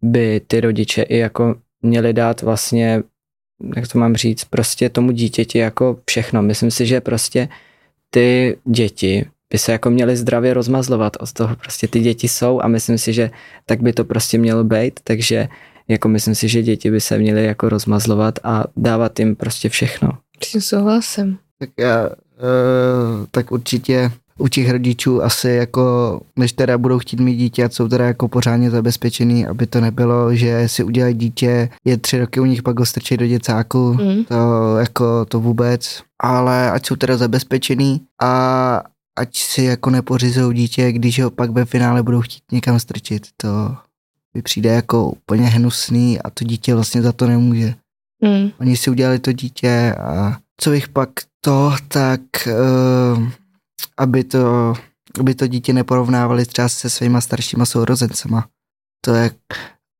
by 0.01 0.41
ty 0.47 0.61
rodiče 0.61 1.01
i 1.01 1.17
jako 1.17 1.55
měli 1.81 2.13
dát 2.13 2.41
vlastně, 2.41 3.03
jak 3.75 3.87
to 3.87 3.99
mám 3.99 4.15
říct, 4.15 4.43
prostě 4.43 4.89
tomu 4.89 5.11
dítěti 5.11 5.57
jako 5.57 5.97
všechno. 6.05 6.41
Myslím 6.41 6.71
si, 6.71 6.85
že 6.85 7.01
prostě 7.01 7.49
ty 8.09 8.57
děti 8.65 9.25
by 9.53 9.57
se 9.57 9.71
jako 9.71 9.89
měly 9.89 10.17
zdravě 10.17 10.53
rozmazlovat 10.53 11.17
od 11.19 11.33
toho 11.33 11.55
prostě 11.55 11.87
ty 11.87 11.99
děti 11.99 12.27
jsou 12.27 12.61
a 12.61 12.67
myslím 12.67 12.97
si, 12.97 13.13
že 13.13 13.31
tak 13.65 13.81
by 13.81 13.93
to 13.93 14.05
prostě 14.05 14.37
mělo 14.37 14.63
být, 14.63 14.99
takže 15.03 15.47
jako 15.87 16.07
myslím 16.07 16.35
si, 16.35 16.47
že 16.47 16.61
děti 16.61 16.91
by 16.91 17.01
se 17.01 17.17
měly 17.17 17.45
jako 17.45 17.69
rozmazlovat 17.69 18.39
a 18.43 18.63
dávat 18.77 19.19
jim 19.19 19.35
prostě 19.35 19.69
všechno. 19.69 20.09
S 20.43 20.51
tím 20.51 20.61
souhlasím. 20.61 21.37
Tak 21.59 21.69
já, 21.79 22.09
uh, 22.09 22.13
tak 23.31 23.51
určitě 23.51 24.11
u 24.37 24.47
těch 24.47 24.71
rodičů 24.71 25.23
asi 25.23 25.49
jako, 25.49 26.19
než 26.35 26.53
teda 26.53 26.77
budou 26.77 26.99
chtít 26.99 27.19
mít 27.19 27.35
dítě, 27.35 27.69
jsou 27.71 27.87
teda 27.87 28.05
jako 28.05 28.27
pořádně 28.27 28.69
zabezpečený, 28.71 29.47
aby 29.47 29.67
to 29.67 29.81
nebylo, 29.81 30.35
že 30.35 30.69
si 30.69 30.83
udělají 30.83 31.13
dítě, 31.13 31.69
je 31.85 31.97
tři 31.97 32.19
roky 32.19 32.39
u 32.39 32.45
nich, 32.45 32.63
pak 32.63 32.79
ho 32.79 32.85
strčí 32.85 33.17
do 33.17 33.27
děcáku, 33.27 33.93
mm. 33.93 34.23
to 34.23 34.77
jako 34.77 35.25
to 35.25 35.39
vůbec, 35.39 36.01
ale 36.21 36.71
ať 36.71 36.85
jsou 36.85 36.95
teda 36.95 37.17
zabezpečený 37.17 38.01
a 38.21 38.81
ať 39.19 39.37
si 39.37 39.63
jako 39.63 39.89
nepořizují 39.89 40.57
dítě, 40.57 40.91
když 40.91 41.19
ho 41.19 41.31
pak 41.31 41.51
ve 41.51 41.65
finále 41.65 42.03
budou 42.03 42.21
chtít 42.21 42.43
někam 42.51 42.79
strčit, 42.79 43.27
to 43.37 43.75
mi 44.35 44.41
přijde 44.41 44.69
jako 44.69 45.09
úplně 45.09 45.47
hnusný 45.47 46.21
a 46.21 46.29
to 46.29 46.45
dítě 46.45 46.75
vlastně 46.75 47.01
za 47.01 47.11
to 47.11 47.27
nemůže. 47.27 47.73
Mm. 48.21 48.49
Oni 48.59 48.77
si 48.77 48.89
udělali 48.89 49.19
to 49.19 49.31
dítě 49.31 49.95
a 49.99 50.37
co 50.57 50.69
bych 50.69 50.87
pak 50.87 51.09
to, 51.41 51.75
tak 51.87 52.21
uh, 52.47 53.29
aby 53.97 54.23
to, 54.23 54.73
aby 55.19 55.35
to 55.35 55.47
dítě 55.47 55.73
neporovnávali 55.73 56.45
třeba 56.45 56.69
se 56.69 56.89
svýma 56.89 57.21
staršíma 57.21 57.65
sourozencema. 57.65 58.47
To 59.01 59.13
je 59.13 59.31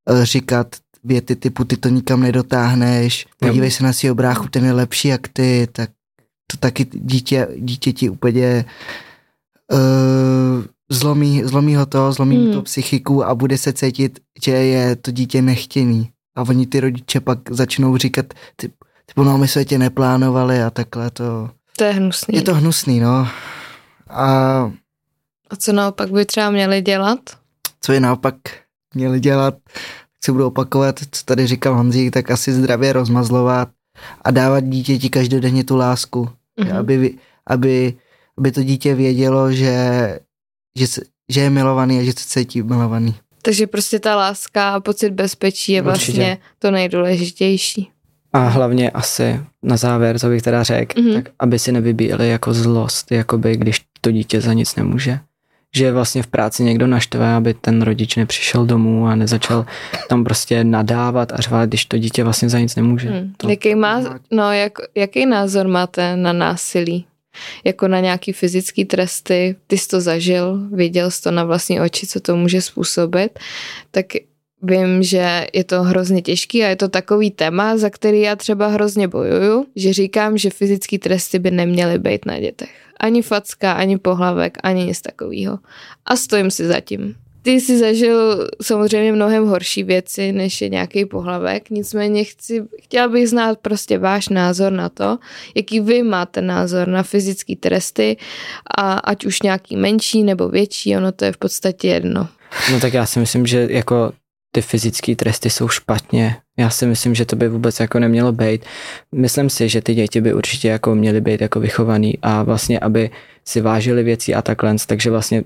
eh, 0.10 0.26
říkat 0.26 0.76
věty 1.04 1.36
typu 1.36 1.64
ty 1.64 1.78
to 1.78 1.90
nikam 1.90 2.22
nedotáhneš, 2.22 3.28
podívej 3.40 3.72
se 3.72 3.84
na 3.84 3.94
svého 3.94 4.16
bráchu, 4.16 4.48
ten 4.48 4.66
je 4.66 4.72
lepší 4.72 5.08
jak 5.08 5.28
ty, 5.28 5.68
tak 5.72 5.90
to 6.52 6.58
taky 6.58 6.86
dítě, 6.94 7.48
dítě 7.58 7.94
ti 7.94 8.10
úplně 8.10 8.66
uh, 9.72 10.64
zlomí, 10.90 11.44
zlomí 11.44 11.76
ho 11.76 11.86
to, 11.86 12.12
zlomí 12.12 12.38
hmm. 12.38 12.54
to 12.54 12.62
psychiku 12.62 13.24
a 13.24 13.36
bude 13.36 13.58
se 13.58 13.74
cítit, 13.74 14.20
že 14.46 14.52
je 14.52 14.96
to 14.96 15.12
dítě 15.12 15.42
nechtěný. 15.42 16.10
A 16.36 16.42
oni 16.42 16.66
ty 16.66 16.80
rodiče 16.80 17.20
pak 17.20 17.40
začnou 17.50 17.98
říkat, 17.98 18.26
ty, 18.56 18.68
ty 18.68 19.14
no, 19.18 19.38
my 19.38 19.48
jsme 19.48 19.66
tě 19.66 19.78
neplánovali 19.78 20.64
a 20.64 20.70
takhle 20.70 21.12
to... 21.12 21.50
To 21.78 21.84
je 21.84 21.92
hnusný. 21.92 22.36
Je 22.36 22.42
to 22.42 22.54
hnusný, 22.54 23.00
no. 23.00 23.28
A, 24.14 24.26
a 25.50 25.56
co 25.56 25.74
naopak 25.74 26.12
by 26.12 26.26
třeba 26.26 26.50
měli 26.50 26.82
dělat? 26.82 27.20
Co 27.82 27.94
je 27.94 28.00
naopak 28.00 28.36
měli 28.96 29.20
dělat, 29.20 29.56
si 30.24 30.32
budu 30.32 30.48
opakovat, 30.48 31.00
co 31.12 31.24
tady 31.26 31.48
říkal 31.48 31.76
Honzík, 31.76 32.14
tak 32.14 32.32
asi 32.32 32.54
zdravě 32.54 32.94
rozmazlovat 32.94 33.70
a 34.22 34.32
dávat 34.32 34.60
dítěti 34.60 35.10
každodenně 35.10 35.64
tu 35.64 35.76
lásku, 35.76 36.30
mm-hmm. 36.60 36.78
aby, 36.78 37.18
aby, 37.48 37.94
aby 38.38 38.52
to 38.52 38.64
dítě 38.64 38.96
vědělo, 38.96 39.52
že, 39.52 40.20
že, 40.78 40.86
že 41.30 41.42
je 41.42 41.50
milovaný 41.50 42.00
a 42.00 42.04
že 42.04 42.12
se 42.12 42.26
cítí 42.28 42.62
milovaný. 42.62 43.16
Takže 43.42 43.68
prostě 43.68 44.00
ta 44.00 44.16
láska 44.16 44.74
a 44.74 44.80
pocit 44.80 45.10
bezpečí 45.10 45.72
je 45.72 45.82
Určitě. 45.82 46.12
vlastně 46.12 46.38
to 46.60 46.72
nejdůležitější. 46.72 47.92
A 48.34 48.48
hlavně 48.48 48.90
asi 48.90 49.40
na 49.64 49.78
závěr, 49.78 50.20
co 50.20 50.30
bych 50.30 50.42
teda 50.42 50.64
řekl, 50.64 51.02
mm-hmm. 51.02 51.14
tak 51.14 51.30
aby 51.40 51.60
si 51.60 51.72
nevybíjeli 51.72 52.30
jako 52.30 52.54
zlost, 52.54 53.12
jakoby 53.12 53.58
když 53.58 53.82
to 54.02 54.12
dítě 54.12 54.42
za 54.42 54.54
nic 54.54 54.76
nemůže. 54.76 55.20
Že 55.76 55.92
vlastně 55.92 56.24
v 56.24 56.28
práci 56.28 56.64
někdo 56.64 56.88
naštve, 56.88 57.34
aby 57.34 57.54
ten 57.54 57.82
rodič 57.82 58.16
nepřišel 58.16 58.66
domů 58.66 59.08
a 59.08 59.16
nezačal 59.16 59.66
tam 60.10 60.24
prostě 60.24 60.64
nadávat 60.64 61.32
a 61.32 61.38
řvát, 61.38 61.70
když 61.70 61.86
to 61.86 61.98
dítě 61.98 62.24
vlastně 62.24 62.50
za 62.50 62.60
nic 62.60 62.76
nemůže. 62.76 63.10
Hmm. 63.10 63.34
To... 63.38 63.50
Jaký, 63.50 63.76
má, 63.76 64.02
no, 64.32 64.52
jak, 64.52 64.74
jaký 64.96 65.26
názor 65.26 65.68
máte 65.68 66.16
na 66.16 66.34
násilí? 66.34 67.06
Jako 67.64 67.88
na 67.88 68.00
nějaký 68.00 68.34
fyzický 68.34 68.86
tresty, 68.86 69.56
ty 69.68 69.78
jsi 69.78 69.88
to 69.88 70.02
zažil, 70.02 70.70
viděl 70.72 71.12
jsi 71.12 71.22
to 71.22 71.32
na 71.32 71.44
vlastní 71.44 71.82
oči, 71.82 72.08
co 72.08 72.20
to 72.20 72.36
může 72.36 72.62
způsobit, 72.62 73.40
tak 73.92 74.06
Vím, 74.64 75.04
že 75.04 75.48
je 75.54 75.64
to 75.64 75.84
hrozně 75.84 76.22
těžký 76.22 76.64
a 76.64 76.68
je 76.68 76.76
to 76.76 76.88
takový 76.88 77.32
téma, 77.32 77.78
za 77.78 77.90
který 77.90 78.22
já 78.22 78.36
třeba 78.36 78.68
hrozně 78.68 79.08
bojuju, 79.08 79.66
že 79.76 79.94
říkám, 79.94 80.38
že 80.38 80.50
fyzické 80.50 81.00
tresty 81.00 81.40
by 81.40 81.52
neměly 81.52 82.00
být 82.00 82.26
na 82.26 82.40
dětech. 82.40 82.70
Ani 83.00 83.22
facka, 83.22 83.72
ani 83.72 83.98
pohlavek, 83.98 84.58
ani 84.64 84.86
nic 84.86 85.02
takového. 85.02 85.60
A 86.06 86.16
stojím 86.16 86.52
si 86.52 86.68
za 86.68 86.80
tím. 86.80 87.16
Ty 87.42 87.52
jsi 87.52 87.80
zažil 87.80 88.50
samozřejmě 88.62 89.14
mnohem 89.14 89.46
horší 89.46 89.84
věci, 89.84 90.32
než 90.32 90.62
je 90.62 90.70
nějaký 90.70 91.06
pohlavek, 91.06 91.70
nicméně 91.70 92.24
chci, 92.24 92.64
chtěla 92.84 93.08
bych 93.08 93.30
znát 93.30 93.60
prostě 93.60 93.98
váš 93.98 94.30
názor 94.30 94.72
na 94.72 94.90
to, 94.90 95.18
jaký 95.56 95.80
vy 95.80 96.04
máte 96.04 96.42
názor 96.42 96.88
na 96.88 97.04
fyzické 97.04 97.56
tresty 97.56 98.18
a 98.78 98.94
ať 98.94 99.26
už 99.26 99.42
nějaký 99.42 99.76
menší 99.76 100.24
nebo 100.24 100.50
větší, 100.50 100.98
ono 100.98 101.12
to 101.12 101.26
je 101.26 101.32
v 101.32 101.38
podstatě 101.38 101.88
jedno. 101.88 102.28
No 102.72 102.80
tak 102.80 102.94
já 102.94 103.06
si 103.06 103.20
myslím, 103.20 103.46
že 103.46 103.68
jako 103.72 104.12
ty 104.56 104.62
fyzické 104.62 105.16
tresty 105.16 105.50
jsou 105.50 105.68
špatně. 105.68 106.36
Já 106.58 106.70
si 106.70 106.86
myslím, 106.86 107.16
že 107.16 107.26
to 107.26 107.36
by 107.36 107.50
vůbec 107.50 107.80
jako 107.80 108.00
nemělo 108.00 108.32
být. 108.32 108.66
Myslím 109.16 109.50
si, 109.50 109.70
že 109.70 109.82
ty 109.82 109.96
děti 109.96 110.22
by 110.22 110.34
určitě 110.34 110.68
jako 110.68 110.96
měly 110.96 111.22
být 111.22 111.42
jako 111.42 111.60
vychovaný 111.60 112.18
a 112.22 112.44
vlastně, 112.44 112.80
aby 112.80 113.10
si 113.46 113.62
vážili 113.62 114.04
věci 114.04 114.34
a 114.34 114.42
takhle, 114.42 114.76
takže 114.88 115.10
vlastně 115.10 115.44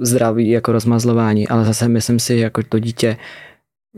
zdraví 0.00 0.50
jako 0.50 0.72
rozmazlování, 0.72 1.48
ale 1.48 1.64
zase 1.64 1.88
myslím 1.88 2.18
si, 2.18 2.36
jako 2.36 2.62
to 2.68 2.78
dítě 2.78 3.16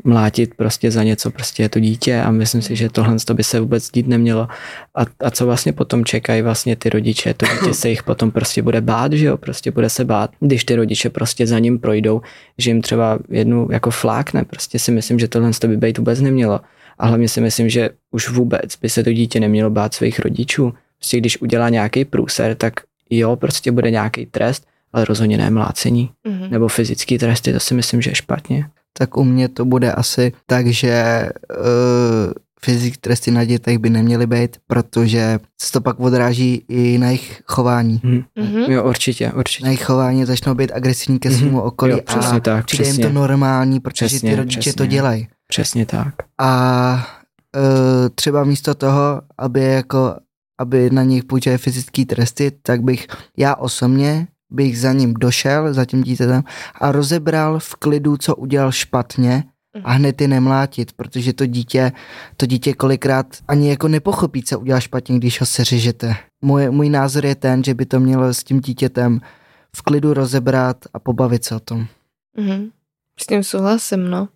mlátit 0.05 0.55
prostě 0.55 0.91
za 0.91 1.03
něco, 1.03 1.31
prostě 1.31 1.63
je 1.63 1.69
to 1.69 1.81
dítě 1.81 2.21
a 2.21 2.31
myslím 2.31 2.63
si, 2.63 2.77
že 2.77 2.89
tohle 2.91 3.17
to 3.25 3.35
by 3.35 3.45
se 3.45 3.61
vůbec 3.61 3.91
dít 3.91 4.07
nemělo. 4.07 4.49
A, 4.95 5.03
a 5.21 5.31
co 5.31 5.47
vlastně 5.47 5.73
potom 5.73 6.05
čekají 6.05 6.43
vlastně 6.43 6.77
ty 6.77 6.89
rodiče, 6.91 7.35
to 7.35 7.47
dítě 7.47 7.75
se 7.75 7.89
jich 7.89 8.03
potom 8.03 8.31
prostě 8.31 8.63
bude 8.63 8.81
bát, 8.81 9.13
že 9.13 9.27
jo, 9.27 9.37
prostě 9.37 9.71
bude 9.71 9.91
se 9.91 10.05
bát, 10.05 10.31
když 10.41 10.65
ty 10.65 10.75
rodiče 10.75 11.11
prostě 11.11 11.47
za 11.47 11.59
ním 11.59 11.79
projdou, 11.79 12.21
že 12.59 12.71
jim 12.71 12.83
třeba 12.83 13.19
jednu 13.29 13.69
jako 13.71 13.91
flákne, 13.91 14.45
prostě 14.45 14.79
si 14.79 14.93
myslím, 14.93 15.19
že 15.19 15.29
tohle 15.29 15.51
to 15.59 15.69
by 15.69 15.77
být 15.77 15.99
vůbec 15.99 16.21
nemělo. 16.21 16.61
A 16.99 17.07
hlavně 17.07 17.29
si 17.29 17.41
myslím, 17.41 17.69
že 17.69 17.91
už 18.11 18.29
vůbec 18.29 18.77
by 18.77 18.89
se 18.89 19.05
to 19.05 19.13
dítě 19.13 19.41
nemělo 19.41 19.71
bát 19.71 19.95
svých 19.95 20.21
rodičů. 20.21 20.75
Prostě 20.99 21.19
když 21.19 21.43
udělá 21.43 21.69
nějaký 21.69 22.05
průser, 22.05 22.55
tak 22.55 22.73
jo, 23.11 23.37
prostě 23.37 23.73
bude 23.73 23.91
nějaký 23.91 24.27
trest, 24.27 24.67
ale 24.93 25.05
rozhodně 25.05 25.39
ne 25.39 25.51
mlácení. 25.51 26.11
Mm-hmm. 26.27 26.51
Nebo 26.51 26.69
fyzický 26.69 27.19
tresty, 27.19 27.53
to 27.53 27.61
si 27.61 27.75
myslím, 27.75 28.03
že 28.03 28.11
je 28.11 28.15
špatně 28.15 28.65
tak 28.99 29.17
u 29.17 29.25
mě 29.25 29.49
to 29.49 29.65
bude 29.65 29.93
asi 29.93 30.33
tak, 30.47 30.67
že 30.67 31.29
uh, 31.61 32.33
fyzik 32.61 32.97
tresty 32.97 33.31
na 33.31 33.45
dětech 33.45 33.79
by 33.79 33.91
neměly 33.91 34.27
být, 34.27 34.57
protože 34.67 35.39
se 35.61 35.73
to 35.73 35.81
pak 35.81 36.01
odráží 36.01 36.65
i 36.69 36.99
na 36.99 37.07
jejich 37.07 37.43
chování. 37.47 38.01
Mm-hmm. 38.05 38.71
Jo, 38.71 38.85
určitě, 38.85 39.33
určitě. 39.33 39.65
Na 39.65 39.71
jejich 39.71 39.85
chování 39.85 40.25
začnou 40.25 40.55
být 40.55 40.73
agresivní 40.75 41.19
ke 41.19 41.31
svému 41.31 41.59
mm-hmm. 41.59 41.67
okolí 41.67 41.93
jo, 41.93 42.01
přesně 42.05 42.37
a 42.37 42.41
tak, 42.41 42.67
přijde 42.67 42.85
přesně. 42.85 43.05
jim 43.05 43.13
to 43.15 43.21
normální, 43.21 43.81
protože 43.81 44.07
přesně, 44.07 44.31
ty 44.31 44.37
rodiče 44.37 44.61
přesně. 44.61 44.77
to 44.77 44.87
dělají. 44.87 45.29
Přesně 45.49 45.87
tak. 45.87 46.15
A 46.39 47.09
uh, 47.57 48.09
třeba 48.15 48.45
místo 48.45 48.75
toho, 48.75 49.23
aby 49.39 49.61
jako 49.65 50.15
aby 50.61 50.91
na 50.91 51.03
nich 51.03 51.25
půjčili 51.25 51.59
fyzické 51.59 52.05
tresty, 52.05 52.53
tak 52.63 52.83
bych 52.83 53.07
já 53.37 53.55
osobně 53.55 54.27
bych 54.51 54.81
za 54.81 54.93
ním 54.93 55.15
došel, 55.15 55.75
za 55.75 55.85
tím 55.85 56.03
dítětem 56.03 56.43
a 56.81 56.93
rozebral 56.93 57.59
v 57.59 57.75
klidu, 57.75 58.17
co 58.17 58.37
udělal 58.37 58.73
špatně 58.73 59.45
a 59.85 59.93
hned 59.93 60.21
je 60.21 60.29
nemlátit, 60.29 60.93
protože 60.93 61.33
to 61.33 61.47
dítě, 61.47 61.93
to 62.37 62.47
dítě 62.47 62.73
kolikrát 62.73 63.27
ani 63.49 63.71
jako 63.71 63.89
nepochopí, 63.89 64.43
co 64.43 64.61
udělal 64.61 64.81
špatně, 64.81 65.17
když 65.19 65.41
ho 65.41 65.47
seřežete. 65.47 66.17
Můj, 66.43 66.71
můj 66.71 66.89
názor 66.89 67.27
je 67.27 67.35
ten, 67.35 67.65
že 67.65 67.75
by 67.75 67.87
to 67.87 68.01
mělo 68.01 68.35
s 68.35 68.45
tím 68.45 68.61
dítětem 68.61 69.21
v 69.77 69.83
klidu 69.83 70.15
rozebrat 70.15 70.77
a 70.95 70.99
pobavit 70.99 71.45
se 71.45 71.55
o 71.55 71.61
tom. 71.61 71.87
Mm-hmm. 72.39 72.71
S 73.23 73.27
tím 73.27 73.43
souhlasím, 73.43 74.11
no. 74.11 74.29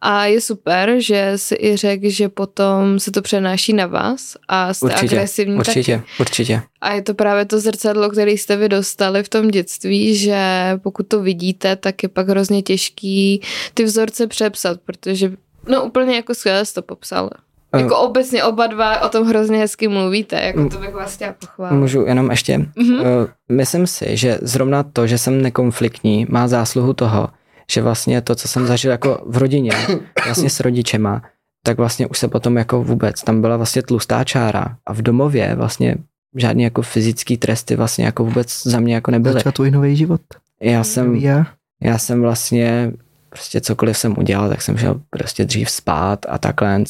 A 0.00 0.26
je 0.26 0.40
super, 0.40 0.94
že 0.98 1.32
si 1.36 1.56
i 1.60 1.76
řekl, 1.76 2.04
že 2.08 2.28
potom 2.28 2.98
se 2.98 3.10
to 3.10 3.22
přenáší 3.22 3.72
na 3.72 3.86
vás 3.86 4.36
a 4.48 4.74
jste 4.74 4.86
Určitě, 4.86 5.16
agresivní 5.16 5.56
určitě, 5.56 5.96
taky. 5.96 6.08
určitě. 6.20 6.62
A 6.80 6.92
je 6.92 7.02
to 7.02 7.14
právě 7.14 7.44
to 7.44 7.60
zrcadlo, 7.60 8.10
které 8.10 8.30
jste 8.30 8.56
vy 8.56 8.68
dostali 8.68 9.22
v 9.22 9.28
tom 9.28 9.48
dětství, 9.48 10.16
že 10.16 10.38
pokud 10.82 11.08
to 11.08 11.22
vidíte, 11.22 11.76
tak 11.76 12.02
je 12.02 12.08
pak 12.08 12.28
hrozně 12.28 12.62
těžký 12.62 13.40
ty 13.74 13.84
vzorce 13.84 14.26
přepsat, 14.26 14.80
protože 14.84 15.32
no 15.68 15.84
úplně 15.84 16.16
jako 16.16 16.34
skvěle 16.34 16.64
jste 16.64 16.80
to 16.80 16.86
popsal. 16.86 17.30
Jako 17.76 17.96
obecně 17.98 18.44
oba 18.44 18.66
dva 18.66 19.00
o 19.00 19.08
tom 19.08 19.26
hrozně 19.26 19.58
hezky 19.58 19.88
mluvíte, 19.88 20.40
jako 20.40 20.68
to 20.68 20.78
bych 20.78 20.94
vás 20.94 21.14
chtěla 21.14 21.32
pochválit. 21.32 21.76
Můžu 21.76 22.04
jenom 22.06 22.30
ještě? 22.30 22.58
Mhm. 22.58 22.94
Uh, 22.94 23.06
myslím 23.48 23.86
si, 23.86 24.16
že 24.16 24.38
zrovna 24.42 24.82
to, 24.82 25.06
že 25.06 25.18
jsem 25.18 25.42
nekonfliktní, 25.42 26.26
má 26.28 26.48
zásluhu 26.48 26.92
toho, 26.92 27.28
že 27.70 27.82
vlastně 27.82 28.20
to, 28.20 28.34
co 28.34 28.48
jsem 28.48 28.66
zažil 28.66 28.90
jako 28.90 29.22
v 29.26 29.36
rodině, 29.36 29.72
vlastně 30.24 30.50
s 30.50 30.60
rodičema, 30.60 31.22
tak 31.64 31.76
vlastně 31.76 32.06
už 32.06 32.18
se 32.18 32.28
potom 32.28 32.56
jako 32.56 32.82
vůbec, 32.82 33.22
tam 33.22 33.40
byla 33.40 33.56
vlastně 33.56 33.82
tlustá 33.82 34.24
čára 34.24 34.76
a 34.86 34.92
v 34.92 35.02
domově 35.02 35.54
vlastně 35.54 35.96
žádný 36.36 36.62
jako 36.62 36.82
fyzický 36.82 37.36
tresty 37.36 37.76
vlastně 37.76 38.04
jako 38.04 38.24
vůbec 38.24 38.62
za 38.62 38.80
mě 38.80 38.94
jako 38.94 39.10
nebyly. 39.10 39.34
Začal 39.34 39.52
tvůj 39.52 39.70
nový 39.70 39.96
život. 39.96 40.20
Já 40.62 40.84
jsem, 40.84 41.14
Já. 41.14 41.46
já 41.82 41.98
jsem 41.98 42.20
vlastně 42.20 42.92
prostě 43.28 43.60
cokoliv 43.60 43.98
jsem 43.98 44.18
udělal, 44.18 44.48
tak 44.48 44.62
jsem 44.62 44.78
šel 44.78 45.00
prostě 45.10 45.44
dřív 45.44 45.70
spát 45.70 46.26
a 46.28 46.38
takhle, 46.38 46.84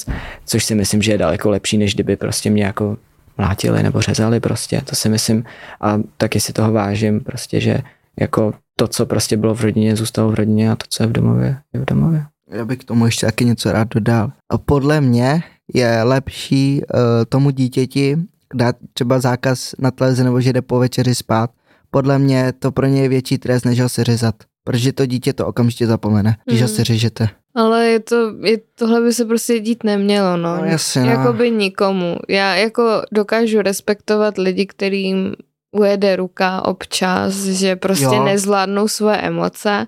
což 0.45 0.65
si 0.65 0.75
myslím, 0.75 1.03
že 1.03 1.13
je 1.13 1.19
daleko 1.19 1.51
lepší, 1.51 1.79
než 1.79 1.95
kdyby 1.95 2.17
prostě 2.17 2.51
mě 2.51 2.65
jako 2.65 2.97
mlátili 3.39 3.83
nebo 3.83 4.01
řezali 4.01 4.41
prostě, 4.41 4.83
to 4.85 4.97
si 4.97 5.09
myslím 5.09 5.45
a 5.81 5.99
taky 6.17 6.41
si 6.41 6.53
toho 6.53 6.73
vážím 6.73 7.21
prostě, 7.21 7.61
že 7.61 7.79
jako 8.21 8.55
to, 8.77 8.89
co 8.89 9.07
prostě 9.07 9.37
bylo 9.37 9.55
v 9.55 9.61
rodině, 9.61 9.97
zůstalo 9.97 10.31
v 10.31 10.35
rodině 10.35 10.71
a 10.73 10.77
to, 10.77 10.87
co 10.89 11.03
je 11.03 11.07
v 11.07 11.13
domově, 11.13 11.57
je 11.75 11.81
v 11.81 11.85
domově. 11.85 12.25
Já 12.51 12.65
bych 12.65 12.79
k 12.79 12.85
tomu 12.85 13.07
ještě 13.07 13.27
taky 13.27 13.45
něco 13.45 13.73
rád 13.73 13.89
dodal. 13.95 14.33
A 14.51 14.59
podle 14.59 15.01
mě 15.01 15.43
je 15.75 16.03
lepší 16.03 16.83
uh, 16.95 17.01
tomu 17.29 17.51
dítěti 17.51 18.19
dát 18.55 18.77
třeba 18.93 19.19
zákaz 19.21 19.75
na 19.79 19.91
televizi 19.91 20.25
nebo 20.25 20.41
že 20.41 20.53
jde 20.53 20.63
po 20.63 20.79
večeři 20.79 21.15
spát. 21.15 21.51
Podle 21.91 22.19
mě 22.19 22.53
to 22.59 22.73
pro 22.73 22.87
ně 22.87 23.03
je 23.03 23.09
větší 23.09 23.39
trest, 23.39 23.65
než 23.65 23.81
ho 23.81 23.89
se 23.89 24.05
řezat. 24.05 24.35
Protože 24.65 24.93
to 24.93 25.07
dítě 25.07 25.33
to 25.33 25.47
okamžitě 25.47 25.87
zapomene, 25.87 26.37
když 26.45 26.61
mm. 26.61 26.67
ho 26.67 26.69
Mhm. 26.69 26.77
se 26.77 26.85
řežete. 26.85 27.29
Ale 27.55 27.87
je 27.87 28.01
to, 28.01 28.17
je, 28.43 28.59
tohle 28.79 29.01
by 29.01 29.13
se 29.13 29.25
prostě 29.25 29.61
dít 29.61 29.85
nemělo, 29.85 30.37
no. 30.37 30.57
No, 30.57 30.65
jasně, 30.65 31.03
no. 31.03 31.09
Jakoby 31.11 31.51
nikomu. 31.51 32.17
Já 32.29 32.55
jako 32.55 33.03
dokážu 33.13 33.63
respektovat 33.63 34.39
lidi, 34.39 34.67
kterým 34.67 35.33
ujede 35.73 36.17
ruka 36.17 36.65
občas, 36.65 37.35
že 37.45 37.77
prostě 37.77 38.05
Jo. 38.05 38.25
nezvládnou 38.25 38.89
svoje 38.89 39.17
emoce, 39.17 39.87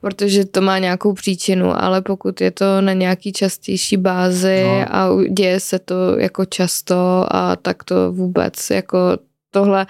protože 0.00 0.44
to 0.44 0.60
má 0.60 0.78
nějakou 0.78 1.12
příčinu, 1.12 1.82
ale 1.84 2.02
pokud 2.02 2.40
je 2.40 2.50
to 2.50 2.80
na 2.80 2.92
nějaký 2.92 3.32
častější 3.32 3.96
bázi 3.96 4.62
No. 4.64 4.96
a 4.96 5.08
děje 5.30 5.60
se 5.60 5.78
to 5.78 6.18
jako 6.18 6.44
často 6.44 7.26
a 7.30 7.56
tak 7.56 7.84
to 7.84 8.12
vůbec 8.12 8.70
jako 8.70 8.98
tohle, 9.52 9.86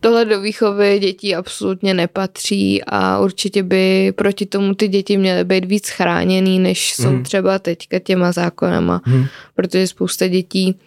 tohle 0.00 0.24
do 0.24 0.40
výchovy 0.40 0.98
dětí 0.98 1.34
absolutně 1.34 1.94
nepatří 1.94 2.82
a 2.86 3.18
určitě 3.20 3.62
by 3.62 4.12
proti 4.16 4.46
tomu 4.46 4.74
ty 4.74 4.88
děti 4.88 5.16
měly 5.16 5.44
být 5.44 5.64
víc 5.64 5.88
chráněný, 5.88 6.58
než 6.58 6.94
jsou 6.94 7.10
Mhm. 7.10 7.22
třeba 7.22 7.58
teďka 7.58 7.98
těma 7.98 8.32
zákonama, 8.32 9.02
Mhm. 9.06 9.26
protože 9.54 9.86
spousta 9.86 10.28
dětí 10.28 10.78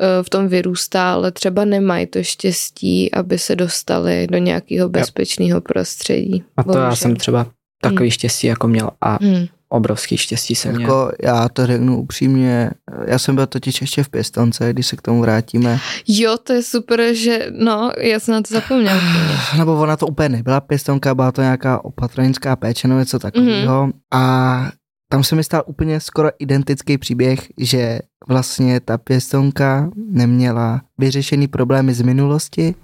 eh, 0.00 0.22
v 0.22 0.30
tom 0.30 0.48
vyrůstá, 0.48 1.12
ale 1.12 1.32
třeba 1.32 1.64
nemají 1.64 2.06
to 2.06 2.22
štěstí, 2.22 3.12
aby 3.14 3.38
se 3.38 3.56
dostali 3.56 4.26
do 4.30 4.38
nějakého 4.38 4.88
bezpečného 4.88 5.60
prostředí. 5.60 6.44
A 6.56 6.62
to 6.62 6.70
já 6.70 6.74
Bohužel. 6.74 6.96
jsem 6.96 7.16
třeba 7.16 7.46
takový 7.82 8.10
štěstí 8.10 8.46
jako 8.46 8.68
měl 8.68 8.90
a 9.00 9.18
Hmm. 9.22 9.46
Obrovský 9.72 10.16
štěstí 10.16 10.54
jsem 10.54 10.74
měl. 10.74 10.80
Jako 10.80 11.12
já 11.22 11.48
to 11.48 11.66
řeknu 11.66 12.00
upřímně, 12.00 12.70
já 13.06 13.18
jsem 13.18 13.34
byl 13.34 13.46
totiž 13.46 13.80
ještě 13.80 14.02
v 14.02 14.08
pěstonce, 14.08 14.72
když 14.72 14.86
se 14.86 14.96
k 14.96 15.02
tomu 15.02 15.20
vrátíme. 15.20 15.78
Jo, 16.08 16.36
to 16.42 16.52
je 16.52 16.62
super, 16.62 17.14
že 17.14 17.46
no, 17.50 17.92
já 17.98 18.20
jsem 18.20 18.34
na 18.34 18.42
to 18.42 18.54
zapomněl. 18.54 18.96
Nebo 19.58 19.80
ona 19.80 19.96
to 19.96 20.06
úplně 20.06 20.28
nebyla 20.28 20.60
pěstonka, 20.60 21.14
byla 21.14 21.32
to 21.32 21.42
nějaká 21.42 21.84
opatronická 21.84 22.56
péče 22.56 22.88
nebo 22.88 23.00
něco 23.00 23.18
takového. 23.18 23.86
Mm-hmm. 23.86 23.92
A 24.10 24.70
tam 25.08 25.24
se 25.24 25.36
mi 25.36 25.44
stal 25.44 25.62
úplně 25.66 26.00
skoro 26.00 26.28
identický 26.38 26.98
příběh, 26.98 27.46
že 27.58 28.00
vlastně 28.28 28.80
ta 28.80 28.98
pěstonka 28.98 29.90
neměla 30.10 30.80
vyřešený 30.98 31.48
problémy 31.48 31.94
z 31.94 32.00
minulosti, 32.00 32.74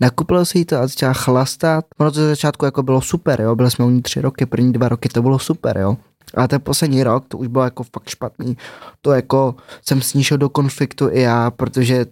nakupilo 0.00 0.44
si 0.44 0.58
jí 0.58 0.64
to 0.64 0.76
a 0.76 0.86
začala 0.86 1.12
chlastat. 1.12 1.84
Ono 1.98 2.10
to 2.10 2.20
ze 2.20 2.28
začátku 2.28 2.64
jako 2.64 2.82
bylo 2.82 3.00
super, 3.00 3.40
jo, 3.40 3.56
byli 3.56 3.70
jsme 3.70 3.84
u 3.84 3.90
ní 3.90 4.02
tři 4.02 4.20
roky, 4.20 4.46
první 4.46 4.72
dva 4.72 4.88
roky 4.88 5.08
to 5.08 5.22
bylo 5.22 5.38
super, 5.38 5.78
jo. 5.78 5.96
A 6.34 6.48
ten 6.48 6.60
poslední 6.60 7.02
rok, 7.02 7.24
to 7.28 7.38
už 7.38 7.46
bylo 7.46 7.64
jako 7.64 7.82
fakt 7.82 8.08
špatný. 8.08 8.56
To 9.00 9.12
jako 9.12 9.54
jsem 9.82 10.02
s 10.02 10.14
ní 10.14 10.24
šel 10.24 10.38
do 10.38 10.48
konfliktu 10.48 11.08
i 11.12 11.20
já, 11.20 11.50
protože 11.50 12.06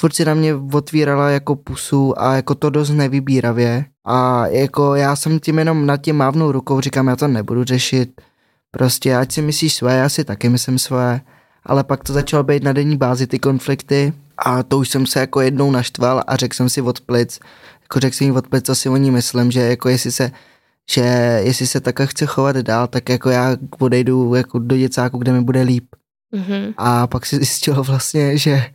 furt 0.00 0.14
si 0.14 0.24
na 0.24 0.34
mě 0.34 0.54
otvírala 0.54 1.30
jako 1.30 1.56
pusu 1.56 2.20
a 2.20 2.34
jako 2.34 2.54
to 2.54 2.70
dost 2.70 2.90
nevybíravě. 2.90 3.84
A 4.04 4.46
jako 4.46 4.94
já 4.94 5.16
jsem 5.16 5.40
tím 5.40 5.58
jenom 5.58 5.86
nad 5.86 5.96
tím 5.96 6.16
mávnou 6.16 6.52
rukou, 6.52 6.80
říkám, 6.80 7.08
já 7.08 7.16
to 7.16 7.28
nebudu 7.28 7.64
řešit. 7.64 8.20
Prostě 8.70 9.16
ať 9.16 9.32
si 9.32 9.42
myslíš 9.42 9.74
své, 9.74 9.96
já 9.96 10.08
si 10.08 10.24
taky 10.24 10.48
myslím 10.48 10.78
své. 10.78 11.20
Ale 11.66 11.84
pak 11.84 12.04
to 12.04 12.12
začalo 12.12 12.42
být 12.42 12.62
na 12.62 12.72
denní 12.72 12.96
bázi 12.96 13.26
ty 13.26 13.38
konflikty 13.38 14.12
a 14.38 14.62
to 14.62 14.78
už 14.78 14.88
jsem 14.88 15.06
se 15.06 15.20
jako 15.20 15.40
jednou 15.40 15.70
naštval 15.70 16.22
a 16.26 16.36
řekl 16.36 16.56
jsem 16.56 16.68
si 16.68 16.82
od 16.82 17.00
plic, 17.00 17.40
jako 17.82 18.00
řekl 18.00 18.16
jsem 18.16 18.26
jí 18.26 18.32
od 18.32 18.48
plic, 18.48 18.66
co 18.66 18.74
si 18.74 18.88
o 18.88 18.96
ní 18.96 19.10
myslím, 19.10 19.50
že 19.50 19.60
jako 19.60 19.88
jestli 19.88 20.12
se 20.12 20.30
že 20.90 21.00
jestli 21.44 21.66
se 21.66 21.80
takhle 21.80 22.06
chce 22.06 22.26
chovat 22.26 22.56
dál, 22.56 22.86
tak 22.86 23.08
jako 23.08 23.30
já 23.30 23.56
odejdu 23.78 24.34
jako 24.34 24.58
do 24.58 24.76
děcáku, 24.76 25.18
kde 25.18 25.32
mi 25.32 25.40
bude 25.40 25.62
líp. 25.62 25.86
Mhm. 26.34 26.74
A 26.76 27.06
pak 27.06 27.26
si 27.26 27.36
zjistilo 27.36 27.82
vlastně, 27.82 28.38
že, 28.38 28.70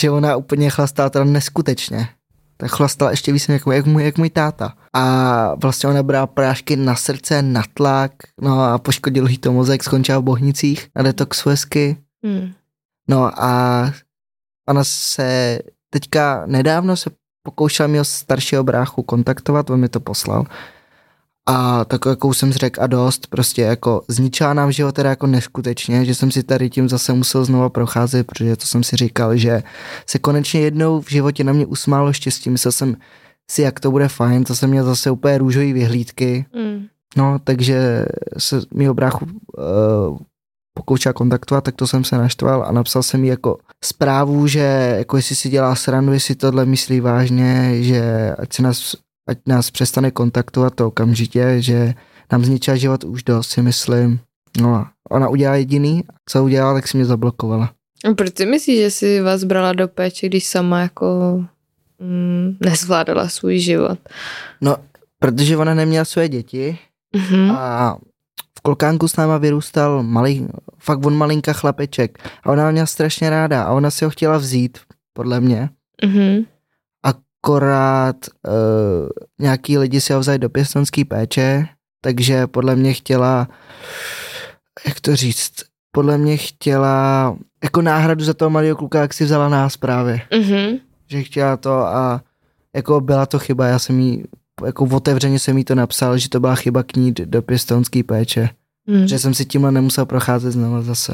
že 0.00 0.10
ona 0.10 0.36
úplně 0.36 0.70
chlastala 0.70 1.10
teda 1.10 1.24
neskutečně. 1.24 2.08
Tak 2.56 2.70
chlastala 2.70 3.10
ještě 3.10 3.32
víc 3.32 3.48
jak, 3.48 3.62
jak, 3.72 3.86
můj, 3.86 4.04
jak 4.04 4.18
můj 4.18 4.30
táta. 4.30 4.74
A 4.92 5.54
vlastně 5.54 5.88
ona 5.88 6.02
brala 6.02 6.26
prášky 6.26 6.76
na 6.76 6.96
srdce, 6.96 7.42
na 7.42 7.62
tlak, 7.74 8.12
no 8.40 8.62
a 8.62 8.78
poškodil 8.78 9.28
jí 9.28 9.38
to 9.38 9.52
mozek, 9.52 9.84
skončila 9.84 10.18
v 10.18 10.22
Bohnicích 10.22 10.88
na 10.96 11.02
detoxu 11.02 11.48
hezky. 11.48 11.96
Hmm. 12.24 12.52
No 13.08 13.42
a 13.42 13.92
ona 14.68 14.84
se 14.84 15.58
teďka 15.90 16.46
nedávno 16.46 16.96
se 16.96 17.10
pokoušela 17.42 17.86
mého 17.86 18.04
staršího 18.04 18.64
bráchu 18.64 19.02
kontaktovat, 19.02 19.70
on 19.70 19.80
mi 19.80 19.88
to 19.88 20.00
poslal. 20.00 20.44
A 21.48 21.84
takovou 21.84 22.10
jakou 22.12 22.32
jsem 22.32 22.52
řekl 22.52 22.82
a 22.82 22.86
dost, 22.86 23.26
prostě 23.26 23.62
jako 23.62 24.02
zničila 24.08 24.54
nám 24.54 24.72
život 24.72 24.94
teda 24.94 25.10
jako 25.10 25.26
neskutečně, 25.26 26.04
že 26.04 26.14
jsem 26.14 26.30
si 26.30 26.42
tady 26.42 26.70
tím 26.70 26.88
zase 26.88 27.12
musel 27.12 27.44
znova 27.44 27.68
procházet, 27.68 28.26
protože 28.26 28.56
to 28.56 28.66
jsem 28.66 28.82
si 28.82 28.96
říkal, 28.96 29.36
že 29.36 29.62
se 30.06 30.18
konečně 30.18 30.60
jednou 30.60 31.00
v 31.00 31.10
životě 31.10 31.44
na 31.44 31.52
mě 31.52 31.66
usmálo 31.66 32.12
štěstí, 32.12 32.50
myslel 32.50 32.72
jsem 32.72 32.96
si, 33.50 33.62
jak 33.62 33.80
to 33.80 33.90
bude 33.90 34.08
fajn, 34.08 34.44
to 34.44 34.54
jsem 34.56 34.70
měl 34.70 34.84
zase 34.84 35.10
úplně 35.10 35.38
růžový 35.38 35.72
vyhlídky, 35.72 36.46
Mm. 36.54 36.86
no 37.16 37.38
takže 37.44 38.06
se 38.38 38.60
mýho 38.74 38.94
bráchu 38.94 39.24
uh, 39.24 40.18
pokoušela 40.74 41.12
kontaktovat, 41.12 41.64
tak 41.64 41.74
to 41.74 41.86
jsem 41.86 42.04
se 42.04 42.18
naštval 42.18 42.64
a 42.64 42.72
napsal 42.72 43.02
jsem 43.02 43.24
jí 43.24 43.30
jako 43.30 43.58
zprávu, 43.84 44.46
že 44.46 44.94
jako 44.98 45.16
jestli 45.16 45.36
si 45.36 45.48
dělá 45.48 45.74
srandu, 45.74 46.12
jestli 46.12 46.34
tohle 46.34 46.64
myslí 46.64 47.00
vážně, 47.00 47.82
že 47.82 48.34
ať 48.38 48.52
se 48.52 48.62
nás 48.62 48.96
ať 49.28 49.38
nás 49.46 49.70
přestane 49.70 50.10
kontaktovat 50.10 50.74
to 50.74 50.86
okamžitě, 50.86 51.56
že 51.58 51.94
nám 52.32 52.44
zničila 52.44 52.76
život 52.76 53.04
už 53.04 53.22
dost, 53.22 53.48
si 53.48 53.62
myslím. 53.62 54.20
No 54.60 54.74
a 54.74 54.90
ona 55.10 55.28
udělala 55.28 55.56
jediný, 55.56 56.02
co 56.28 56.44
udělala, 56.44 56.74
tak 56.74 56.88
si 56.88 56.96
mě 56.96 57.06
zablokovala. 57.06 57.72
A 58.10 58.14
proč 58.14 58.36
si 58.36 58.46
myslíš, 58.46 58.78
že 58.78 58.90
si 58.90 59.20
vás 59.20 59.44
brala 59.44 59.72
do 59.72 59.88
péče, 59.88 60.26
když 60.26 60.46
sama 60.46 60.80
jako 60.80 61.40
mm, 61.98 62.56
nezvládala 62.60 63.28
svůj 63.28 63.58
život? 63.58 63.98
No, 64.60 64.76
protože 65.18 65.56
ona 65.56 65.74
neměla 65.74 66.04
své 66.04 66.28
děti 66.28 66.78
Mhm. 67.16 67.50
a 67.50 67.96
v 68.58 68.60
Kolkánku 68.62 69.08
s 69.08 69.16
náma 69.16 69.38
vyrůstal 69.38 70.02
malý, 70.02 70.46
fakt 70.78 71.06
on 71.06 71.16
malinka 71.16 71.52
chlapeček 71.52 72.18
a 72.44 72.50
ona 72.50 72.64
ho 72.66 72.72
měla 72.72 72.86
strašně 72.86 73.30
ráda 73.30 73.62
a 73.62 73.72
ona 73.72 73.90
si 73.90 74.04
ho 74.04 74.10
chtěla 74.10 74.38
vzít, 74.38 74.78
podle 75.12 75.40
mě. 75.40 75.68
Mhm. 76.04 76.44
Akorát 77.44 78.16
uh, 78.48 79.08
nějaký 79.40 79.78
lidi 79.78 80.00
si 80.00 80.12
ho 80.12 80.20
vzali 80.20 80.38
do 80.38 80.50
pěstonské 80.50 81.04
péče, 81.04 81.66
takže 82.00 82.46
podle 82.46 82.76
mě 82.76 82.92
chtěla, 82.92 83.48
jak 84.86 85.00
to 85.00 85.16
říct, 85.16 85.52
podle 85.92 86.18
mě 86.18 86.36
chtěla 86.36 87.36
jako 87.64 87.82
náhradu 87.82 88.24
za 88.24 88.34
toho 88.34 88.50
malého 88.50 88.76
kluka, 88.76 89.00
jak 89.00 89.14
si 89.14 89.24
vzala 89.24 89.48
nás 89.48 89.76
právě. 89.76 90.20
Mhm. 90.34 90.78
Že 91.10 91.22
chtěla 91.22 91.56
to 91.56 91.72
a 91.72 92.22
jako 92.76 93.00
byla 93.00 93.26
to 93.26 93.38
chyba, 93.38 93.66
já 93.66 93.78
jsem 93.78 94.00
jí, 94.00 94.24
jako 94.66 94.88
otevřeně 94.92 95.38
jsem 95.38 95.58
jí 95.58 95.64
to 95.64 95.74
napsal, 95.74 96.18
že 96.18 96.28
to 96.28 96.40
byla 96.40 96.54
chyba 96.54 96.82
k 96.82 96.96
ní 96.96 97.12
do 97.12 97.42
pěstonské 97.42 98.02
péče. 98.04 98.48
Mhm. 98.86 99.08
Že 99.08 99.18
jsem 99.18 99.34
si 99.34 99.44
tímhle 99.44 99.72
nemusel 99.72 100.06
procházet 100.06 100.52
znovu 100.52 100.82
zase. 100.82 101.12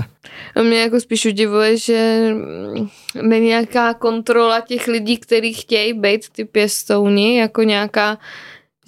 A 0.56 0.62
mě 0.62 0.80
jako 0.80 1.00
spíš 1.00 1.26
udivuje, 1.26 1.76
že 1.78 2.30
mm, 2.34 2.88
není 3.22 3.46
nějaká 3.46 3.94
kontrola 3.94 4.60
těch 4.60 4.86
lidí, 4.86 5.18
kteří 5.18 5.52
chtějí 5.54 5.92
být 5.92 6.28
ty 6.32 6.44
pěstouni, 6.44 7.38
jako 7.38 7.62
nějaká, 7.62 8.18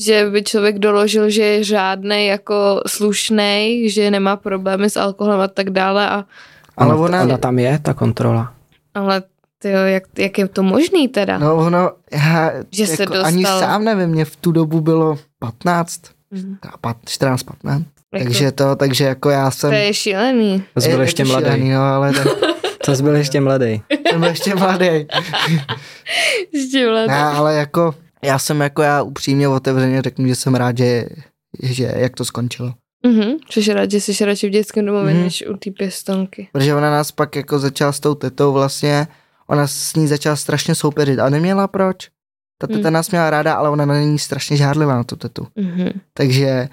že 0.00 0.30
by 0.30 0.42
člověk 0.42 0.78
doložil, 0.78 1.30
že 1.30 1.42
je 1.42 1.64
řádnej, 1.64 2.26
jako 2.26 2.80
slušnej, 2.86 3.90
že 3.90 4.10
nemá 4.10 4.36
problémy 4.36 4.90
s 4.90 4.96
alkoholem 4.96 5.40
a 5.40 5.48
tak 5.48 5.70
dále. 5.70 6.08
A, 6.08 6.24
Ale 6.76 6.94
ona, 6.94 7.22
ona- 7.22 7.38
tam 7.38 7.58
je, 7.58 7.78
ta 7.78 7.94
kontrola. 7.94 8.54
ale 8.94 9.22
tyjo, 9.58 9.78
jak, 9.78 10.02
jak 10.18 10.38
je 10.38 10.48
to 10.48 10.62
možný 10.62 11.08
teda? 11.08 11.38
No 11.38 11.56
ono, 11.56 11.90
já 12.12 12.52
Že 12.70 12.86
se 12.86 13.02
jako 13.02 13.14
ani 13.24 13.42
dostal. 13.42 13.60
sám 13.60 13.84
nevím, 13.84 14.08
mě 14.08 14.24
v 14.24 14.36
tu 14.36 14.52
dobu 14.52 14.80
bylo 14.80 15.18
15, 15.38 16.00
Mhm. 16.30 16.56
a 16.72 16.78
pat- 16.78 16.96
14, 17.06 17.42
15. 17.42 17.84
Jako, 18.14 18.24
Takže 18.24 18.52
to, 18.52 18.76
takže 18.76 19.04
jako 19.04 19.30
já 19.30 19.50
jsem... 19.50 19.70
to 19.70 19.76
je 19.76 19.94
šílený. 19.94 20.64
To 20.74 20.88
byl 20.88 21.00
ještě 21.00 21.24
mladý. 21.24 21.44
šílený, 21.46 21.70
no, 21.70 21.80
ale 21.82 22.12
ten, 22.12 22.28
To 22.84 23.02
byl 23.02 23.16
ještě 23.16 23.40
mladý. 23.40 23.82
jsem 24.10 24.20
byl 24.20 24.28
ještě 24.28 24.54
mladý. 24.54 25.06
Ještě 26.52 26.88
vlet. 26.88 27.06
Ne, 27.08 27.22
ale 27.22 27.54
jako, 27.54 27.94
já 28.24 28.38
jsem 28.38 28.60
jako 28.60 28.82
já 28.82 29.02
upřímně 29.02 29.48
otevřeně 29.48 30.02
řeknu, 30.02 30.26
že 30.28 30.34
jsem 30.34 30.54
rád, 30.54 30.78
že, 30.78 31.04
že 31.62 31.92
jak 31.96 32.14
to 32.16 32.24
skončilo. 32.24 32.72
Mhm, 33.06 33.36
což 33.48 33.66
je 33.66 33.74
rád, 33.74 33.90
že 33.90 34.00
jsi 34.00 34.24
radši 34.24 34.46
v 34.48 34.50
dětském 34.50 34.86
domově, 34.86 35.14
Mhm. 35.14 35.22
než 35.22 35.44
u 35.50 35.56
té 35.56 35.70
pěstonky. 35.70 36.48
Protože 36.52 36.74
ona 36.74 36.90
nás 36.90 37.12
pak 37.12 37.36
jako 37.36 37.58
začala 37.58 37.92
s 37.92 38.00
tou 38.00 38.14
tetou 38.14 38.52
vlastně, 38.52 39.06
ona 39.46 39.66
s 39.66 39.94
ní 39.94 40.06
začala 40.06 40.36
strašně 40.36 40.74
soupeřit 40.74 41.18
a 41.18 41.28
neměla 41.28 41.68
proč. 41.68 41.96
Ta 42.60 42.66
teta 42.66 42.78
Hmm. 42.88 42.92
nás 42.92 43.10
měla 43.10 43.30
ráda, 43.30 43.54
ale 43.54 43.70
ona 43.70 43.86
na 43.86 44.00
ní 44.00 44.18
strašně 44.18 44.56
žádlivá 44.56 44.94
na 44.96 45.04
tu 45.04 45.16
tetu. 45.16 45.46
Mhm. 45.56 45.88
Takže 46.14 46.68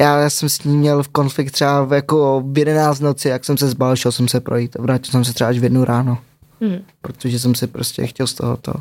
já, 0.00 0.30
jsem 0.30 0.48
s 0.48 0.64
ní 0.64 0.76
měl 0.76 1.02
v 1.02 1.08
konflikt 1.08 1.50
třeba 1.50 1.84
v, 1.84 1.92
jako 1.92 2.42
v 2.46 2.58
11 2.58 3.00
noci, 3.00 3.28
jak 3.28 3.44
jsem 3.44 3.56
se 3.58 3.68
zbal, 3.68 3.96
šel 3.96 4.12
jsem 4.12 4.28
se 4.28 4.40
projít 4.40 4.76
a 4.78 4.82
vrátil 4.82 5.10
jsem 5.12 5.24
se 5.24 5.32
třeba 5.34 5.50
až 5.50 5.58
v 5.58 5.62
jednu 5.64 5.84
ráno, 5.84 6.18
Mhm. 6.60 6.78
protože 7.00 7.38
jsem 7.38 7.54
si 7.54 7.66
prostě 7.66 8.06
chtěl 8.06 8.26
z 8.26 8.34
toho 8.34 8.56
to. 8.56 8.72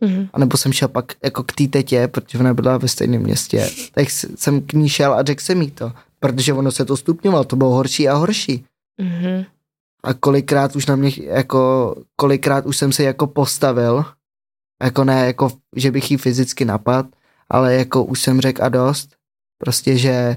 Mhm. 0.00 0.28
A 0.32 0.38
nebo 0.38 0.56
jsem 0.56 0.72
šel 0.72 0.88
pak 0.88 1.12
jako 1.24 1.42
k 1.42 1.52
té 1.52 1.66
tetě, 1.66 2.08
protože 2.08 2.38
ona 2.38 2.54
byla 2.54 2.78
ve 2.78 2.88
stejném 2.88 3.22
městě, 3.22 3.70
tak 3.94 4.06
jsem 4.10 4.60
k 4.60 4.72
ní 4.72 4.88
šel 4.88 5.14
a 5.14 5.22
řekl 5.22 5.42
jsem 5.42 5.62
jí 5.62 5.70
to, 5.70 5.92
protože 6.20 6.52
ono 6.52 6.72
se 6.72 6.84
to 6.84 6.96
stupňovalo, 6.96 7.44
to 7.44 7.56
bylo 7.56 7.70
horší 7.70 8.08
a 8.08 8.14
horší. 8.14 8.64
Mhm. 9.00 9.44
A 10.04 10.14
kolikrát 10.14 10.76
už 10.76 10.86
na 10.86 10.96
mě, 10.96 11.10
jako, 11.16 11.94
kolikrát 12.16 12.66
už 12.66 12.76
jsem 12.76 12.92
se 12.92 13.02
jako 13.02 13.26
postavil, 13.26 14.04
jako 14.82 15.04
ne, 15.04 15.26
jako, 15.26 15.50
že 15.76 15.90
bych 15.90 16.10
jí 16.10 16.16
fyzicky 16.16 16.64
napad, 16.64 17.06
ale 17.50 17.74
jako 17.74 18.04
už 18.04 18.20
jsem 18.20 18.40
řekl 18.40 18.64
a 18.64 18.68
dost, 18.68 19.10
prostě, 19.58 19.96
že 19.96 20.36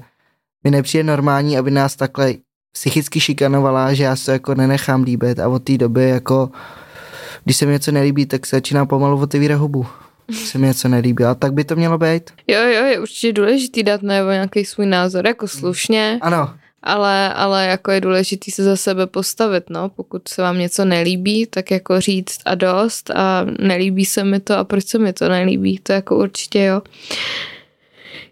mi 0.64 0.72
nepřijde 0.72 1.04
normální, 1.04 1.58
aby 1.58 1.72
nás 1.72 1.96
takhle 1.96 2.34
psychicky 2.74 3.20
šikanovala, 3.20 3.94
že 3.94 4.04
já 4.04 4.16
se 4.16 4.32
jako 4.32 4.56
nenechám 4.56 5.04
líbit 5.04 5.40
a 5.40 5.50
od 5.50 5.64
té 5.64 5.78
doby 5.78 6.10
jako, 6.10 6.50
když 7.44 7.58
se 7.58 7.66
mi 7.66 7.72
něco 7.72 7.92
nelíbí, 7.92 8.26
tak 8.26 8.46
se 8.46 8.56
začínám 8.56 8.88
pomalu 8.88 9.22
otevírat 9.22 9.60
hubu. 9.60 9.86
Když 10.26 10.48
se 10.48 10.58
mi 10.58 10.68
něco 10.68 10.88
nelíbí, 10.88 11.24
a 11.24 11.36
tak 11.36 11.54
by 11.54 11.64
to 11.64 11.76
mělo 11.76 11.98
být. 11.98 12.32
Jo, 12.48 12.62
jo, 12.62 12.86
je 12.86 13.00
určitě 13.00 13.34
důležitý 13.34 13.84
dát 13.84 14.02
najevo 14.02 14.32
nějaký 14.32 14.66
svůj 14.66 14.86
názor, 14.86 15.28
jako 15.28 15.48
slušně, 15.48 16.20
Ano, 16.22 16.54
ale, 16.84 17.34
ale 17.34 17.66
jako 17.66 17.92
je 17.92 18.02
důležitý 18.02 18.52
se 18.52 18.64
za 18.64 18.76
sebe 18.76 19.08
postavit, 19.08 19.70
no. 19.70 19.90
Pokud 19.90 20.28
se 20.28 20.42
vám 20.42 20.60
něco 20.60 20.86
nelíbí, 20.86 21.46
tak 21.46 21.72
jako 21.72 22.02
říct 22.02 22.40
a 22.46 22.56
dost 22.56 23.10
a 23.10 23.46
nelíbí 23.60 24.06
se 24.06 24.24
mi 24.24 24.40
to 24.40 24.58
a 24.58 24.64
proč 24.64 24.86
se 24.86 25.00
mi 25.00 25.14
to 25.14 25.30
nelíbí, 25.30 25.80
to 25.84 25.94
jako 25.94 26.18
určitě 26.18 26.64
jo. 26.64 26.82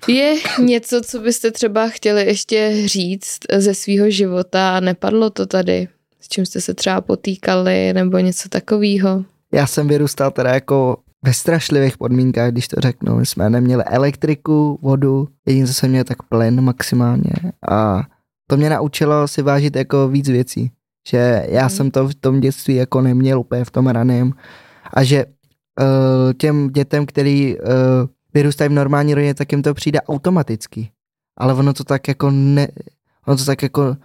Je 0.08 0.36
něco, 0.60 1.02
co 1.02 1.20
byste 1.20 1.52
třeba 1.52 1.88
chtěli 1.88 2.26
ještě 2.26 2.88
říct 2.88 3.39
ze 3.58 3.74
svého 3.76 4.10
života 4.10 4.78
a 4.78 4.80
nepadlo 4.80 5.30
to 5.30 5.45
tady? 5.45 5.88
S 6.20 6.28
čím 6.28 6.45
jste 6.45 6.62
se 6.62 6.74
třeba 6.74 7.02
potýkali 7.02 7.93
nebo 7.93 8.18
něco 8.18 8.49
takového? 8.49 9.26
já 9.52 9.68
jsem 9.68 9.88
vyrůstal 9.88 10.32
teda 10.32 10.54
jako 10.54 10.97
ve 11.24 11.34
strašlivých 11.34 11.97
podmínkách, 11.97 12.52
když 12.52 12.68
to 12.68 12.82
řeknu. 12.82 13.16
My 13.16 13.26
jsme 13.26 13.49
neměli 13.49 13.84
elektriku, 13.84 14.80
vodu, 14.82 15.28
jediné, 15.47 15.68
co 15.68 15.74
jsem 15.74 15.89
měl, 15.89 16.04
tak 16.04 16.24
plyn 16.24 16.62
maximálně. 16.62 17.32
A 17.70 18.02
to 18.52 18.58
mě 18.58 18.70
naučilo 18.70 19.28
si 19.28 19.41
vážit 19.41 19.76
jako 19.76 20.08
víc 20.08 20.30
věcí. 20.30 20.72
Že 21.10 21.45
já 21.49 21.62
Mhm. 21.62 21.70
jsem 21.70 21.91
to 21.91 22.08
v 22.08 22.16
tom 22.16 22.39
dětství 22.39 22.76
jako 22.76 23.02
neměl 23.02 23.39
úplně 23.39 23.66
v 23.66 23.72
tom 23.72 23.88
raném. 23.88 24.34
A 24.93 25.04
že 25.04 25.26
uh, 25.26 26.34
těm 26.38 26.70
dětem, 26.70 27.06
který 27.06 27.56
uh, 27.58 27.64
vyrůstají 28.34 28.70
v 28.70 28.74
normální 28.74 29.14
rodině, 29.14 29.34
tak 29.34 29.52
jim 29.52 29.62
to 29.62 29.74
přijde 29.74 30.02
automaticky. 30.02 30.91
Ale 31.38 31.54
ono 31.54 31.74
to 31.74 31.84
tak 31.84 32.08
jako 32.08 32.32
ne, 32.32 32.68
ono 33.28 33.38
to 33.38 33.45
tak 33.45 33.62
jako 33.64 33.95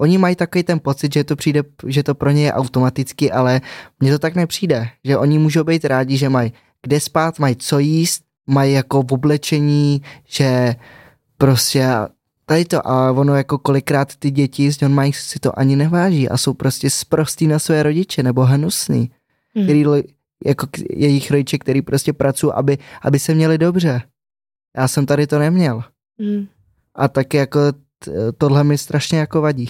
Oni 0.00 0.18
mají 0.18 0.36
takový 0.36 0.64
ten 0.64 0.80
pocit, 0.80 1.12
že 1.14 1.24
to 1.24 1.36
přijde, 1.36 1.62
že 1.86 2.02
to 2.02 2.14
pro 2.14 2.30
ně 2.30 2.44
je 2.44 2.52
automaticky, 2.52 3.32
ale 3.32 3.60
mně 4.00 4.12
to 4.12 4.18
tak 4.18 4.34
nepřijde, 4.34 4.88
že 5.04 5.18
oni 5.18 5.38
můžou 5.38 5.64
být 5.64 5.84
rádi, 5.84 6.16
že 6.16 6.28
mají 6.28 6.52
kde 6.82 7.00
spát, 7.00 7.38
mají 7.38 7.56
co 7.56 7.78
jíst, 7.78 8.22
mají 8.46 8.72
jako 8.72 9.02
v 9.02 9.12
oblečení, 9.12 10.02
že 10.28 10.74
prostě 11.38 11.88
tady 12.46 12.64
to 12.64 12.88
a 12.88 13.12
ono 13.12 13.34
jako 13.36 13.58
kolikrát 13.58 14.16
ty 14.16 14.30
děti 14.30 14.72
z 14.72 14.82
on 14.82 14.94
mají 14.94 15.12
si 15.12 15.38
to 15.38 15.58
ani 15.58 15.76
neváží 15.76 16.28
a 16.28 16.36
jsou 16.36 16.54
prostě 16.54 16.90
sprostý 16.90 17.46
na 17.46 17.58
své 17.58 17.82
rodiče 17.82 18.22
nebo 18.22 18.44
hnusný, 18.44 19.10
Hmm. 19.54 19.64
který 19.64 19.84
jako 20.46 20.66
jejich 20.90 21.30
rodiče, 21.30 21.58
který 21.58 21.82
prostě 21.82 22.12
pracují, 22.12 22.52
aby, 22.52 22.78
aby 23.02 23.18
se 23.18 23.34
měli 23.34 23.58
dobře. 23.58 24.02
Já 24.76 24.88
jsem 24.88 25.06
tady 25.06 25.26
to 25.26 25.38
neměl. 25.38 25.82
Hmm. 26.20 26.46
A 26.94 27.08
tak 27.08 27.34
jako 27.34 27.60
tohle 28.38 28.64
mi 28.64 28.78
strašně 28.78 29.18
jako 29.18 29.40
vadí. 29.40 29.68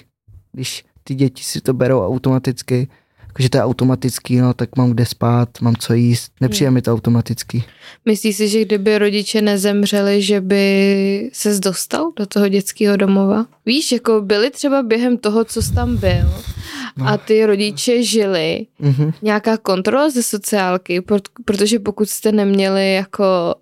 Když 0.53 0.85
ty 1.05 1.14
děti 1.14 1.45
si 1.45 1.61
to 1.61 1.75
berou 1.75 2.07
automaticky, 2.07 2.89
jakože 3.33 3.49
to 3.49 3.57
je 3.59 3.62
automatický, 3.64 4.37
no 4.37 4.55
tak 4.55 4.76
mám 4.76 4.91
kde 4.91 5.07
spát, 5.07 5.49
mám 5.61 5.76
co 5.76 5.95
jíst, 5.95 6.33
nepřijde 6.41 6.70
mi 6.70 6.83
to 6.83 6.93
automaticky. 6.93 7.64
Myslíš 8.05 8.37
si, 8.37 8.49
že 8.49 8.64
kdyby 8.64 8.99
rodiče 8.99 9.43
nezemřeli, 9.43 10.22
že 10.22 10.41
by 10.41 11.30
se 11.33 11.59
dostal 11.61 12.12
do 12.16 12.26
toho 12.26 12.49
dětského 12.49 12.97
domova? 12.97 13.47
Víš, 13.66 13.93
jako 13.93 14.20
byli 14.20 14.51
třeba 14.51 14.83
během 14.83 15.16
toho, 15.16 15.45
co 15.45 15.62
jsi 15.62 15.74
tam 15.74 15.97
byl 15.97 16.33
No. 16.97 17.09
a 17.09 17.16
ty 17.16 17.47
rodiče 17.47 18.03
žili, 18.03 18.66
Mhm. 18.78 19.12
nějaká 19.22 19.57
kontrola 19.57 20.11
ze 20.11 20.22
sociálky, 20.22 21.01
prot- 21.01 21.28
protože 21.45 21.78
pokud 21.78 22.09
jste 22.09 22.33
neměli 22.33 22.95
jako 22.95 23.55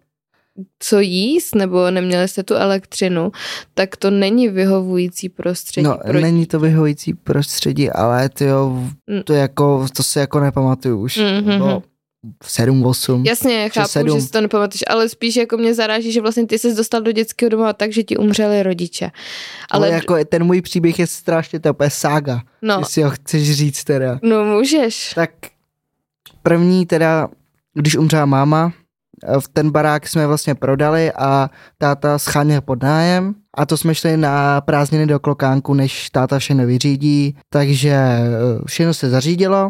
co 0.79 1.01
jíst 1.01 1.55
nebo 1.55 1.91
neměli 1.91 2.29
jste 2.29 2.43
tu 2.43 2.55
elektřinu, 2.55 3.33
tak 3.75 3.97
to 3.97 4.11
není 4.11 4.49
vyhovující 4.49 5.29
prostředí. 5.29 5.85
No, 5.85 5.99
pro 6.07 6.21
není 6.21 6.47
to 6.47 6.61
vyhovující 6.61 7.15
prostředí, 7.15 7.91
ale 7.91 8.29
ty 8.29 8.45
jo, 8.45 8.71
Mm. 9.07 9.23
to 9.25 9.33
jako, 9.33 9.87
to 9.97 10.03
si 10.03 10.19
jako 10.19 10.41
nepamatuju 10.41 11.01
už. 11.01 11.17
Mhm. 11.17 11.59
Bylo 11.59 11.83
7, 12.43 12.87
8. 12.87 13.25
Jasně, 13.27 13.69
chápu, 13.75 13.89
7. 13.89 14.21
že 14.21 14.27
si 14.27 14.31
to 14.31 14.41
nepamatuješ, 14.41 14.83
ale 14.89 15.09
spíš 15.09 15.37
jako 15.37 15.57
mě 15.57 15.75
zaráží, 15.75 16.13
že 16.13 16.21
vlastně 16.21 16.47
ty 16.47 16.59
jsi 16.59 16.75
dostal 16.75 17.01
do 17.01 17.13
dětského 17.13 17.49
domova 17.51 17.73
tak, 17.73 17.93
že 17.93 18.03
ti 18.03 18.17
umřeli 18.17 18.63
rodiče. 18.63 19.11
Ale, 19.71 19.87
Ale, 19.87 19.95
jako 19.97 20.17
ten 20.29 20.45
můj 20.45 20.63
příběh 20.63 20.99
je 20.99 21.07
strašně, 21.07 21.61
to 21.61 21.77
je 21.83 21.91
sága, 21.91 22.43
no, 22.63 22.77
jestli 22.79 23.03
ho 23.03 23.11
chceš 23.11 23.53
říct 23.53 23.85
teda. 23.85 24.19
no 24.23 24.45
můžeš. 24.45 25.13
Tak 25.15 25.31
první 26.43 26.87
teda, 26.87 27.29
když 27.75 27.97
umřela 27.97 28.27
máma, 28.27 28.73
ten 29.53 29.71
barák 29.71 30.09
jsme 30.09 30.27
vlastně 30.27 30.55
prodali 30.55 31.13
a 31.13 31.51
táta 31.79 32.19
scháněl 32.19 32.61
pod 32.61 32.83
nájem. 32.83 33.35
A 33.55 33.67
to 33.67 33.77
jsme 33.77 33.95
šli 33.95 34.17
na 34.17 34.61
prázdniny 34.61 35.07
do 35.07 35.21
Klokánku, 35.21 35.75
než 35.75 36.11
táta 36.11 36.39
všechno 36.39 36.67
vyřídí, 36.67 37.37
takže 37.49 37.91
eh, 37.91 38.29
všechno 38.67 38.95
se 38.95 39.11
zařídilo, 39.11 39.69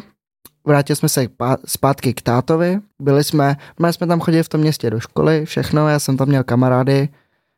vrátili 0.66 0.96
jsme 0.96 1.08
se 1.08 1.20
pá- 1.22 1.56
zpátky 1.66 2.14
k 2.14 2.22
tátovi, 2.22 2.78
byli 2.98 3.24
jsme, 3.24 3.56
my 3.82 3.92
jsme 3.92 4.06
tam 4.06 4.20
chodili 4.20 4.42
v 4.42 4.48
tom 4.48 4.60
městě 4.60 4.90
do 4.90 5.00
školy, 5.00 5.44
všechno, 5.46 5.88
já 5.88 5.98
jsem 5.98 6.16
tam 6.16 6.28
měl 6.28 6.44
kamarády, 6.44 7.08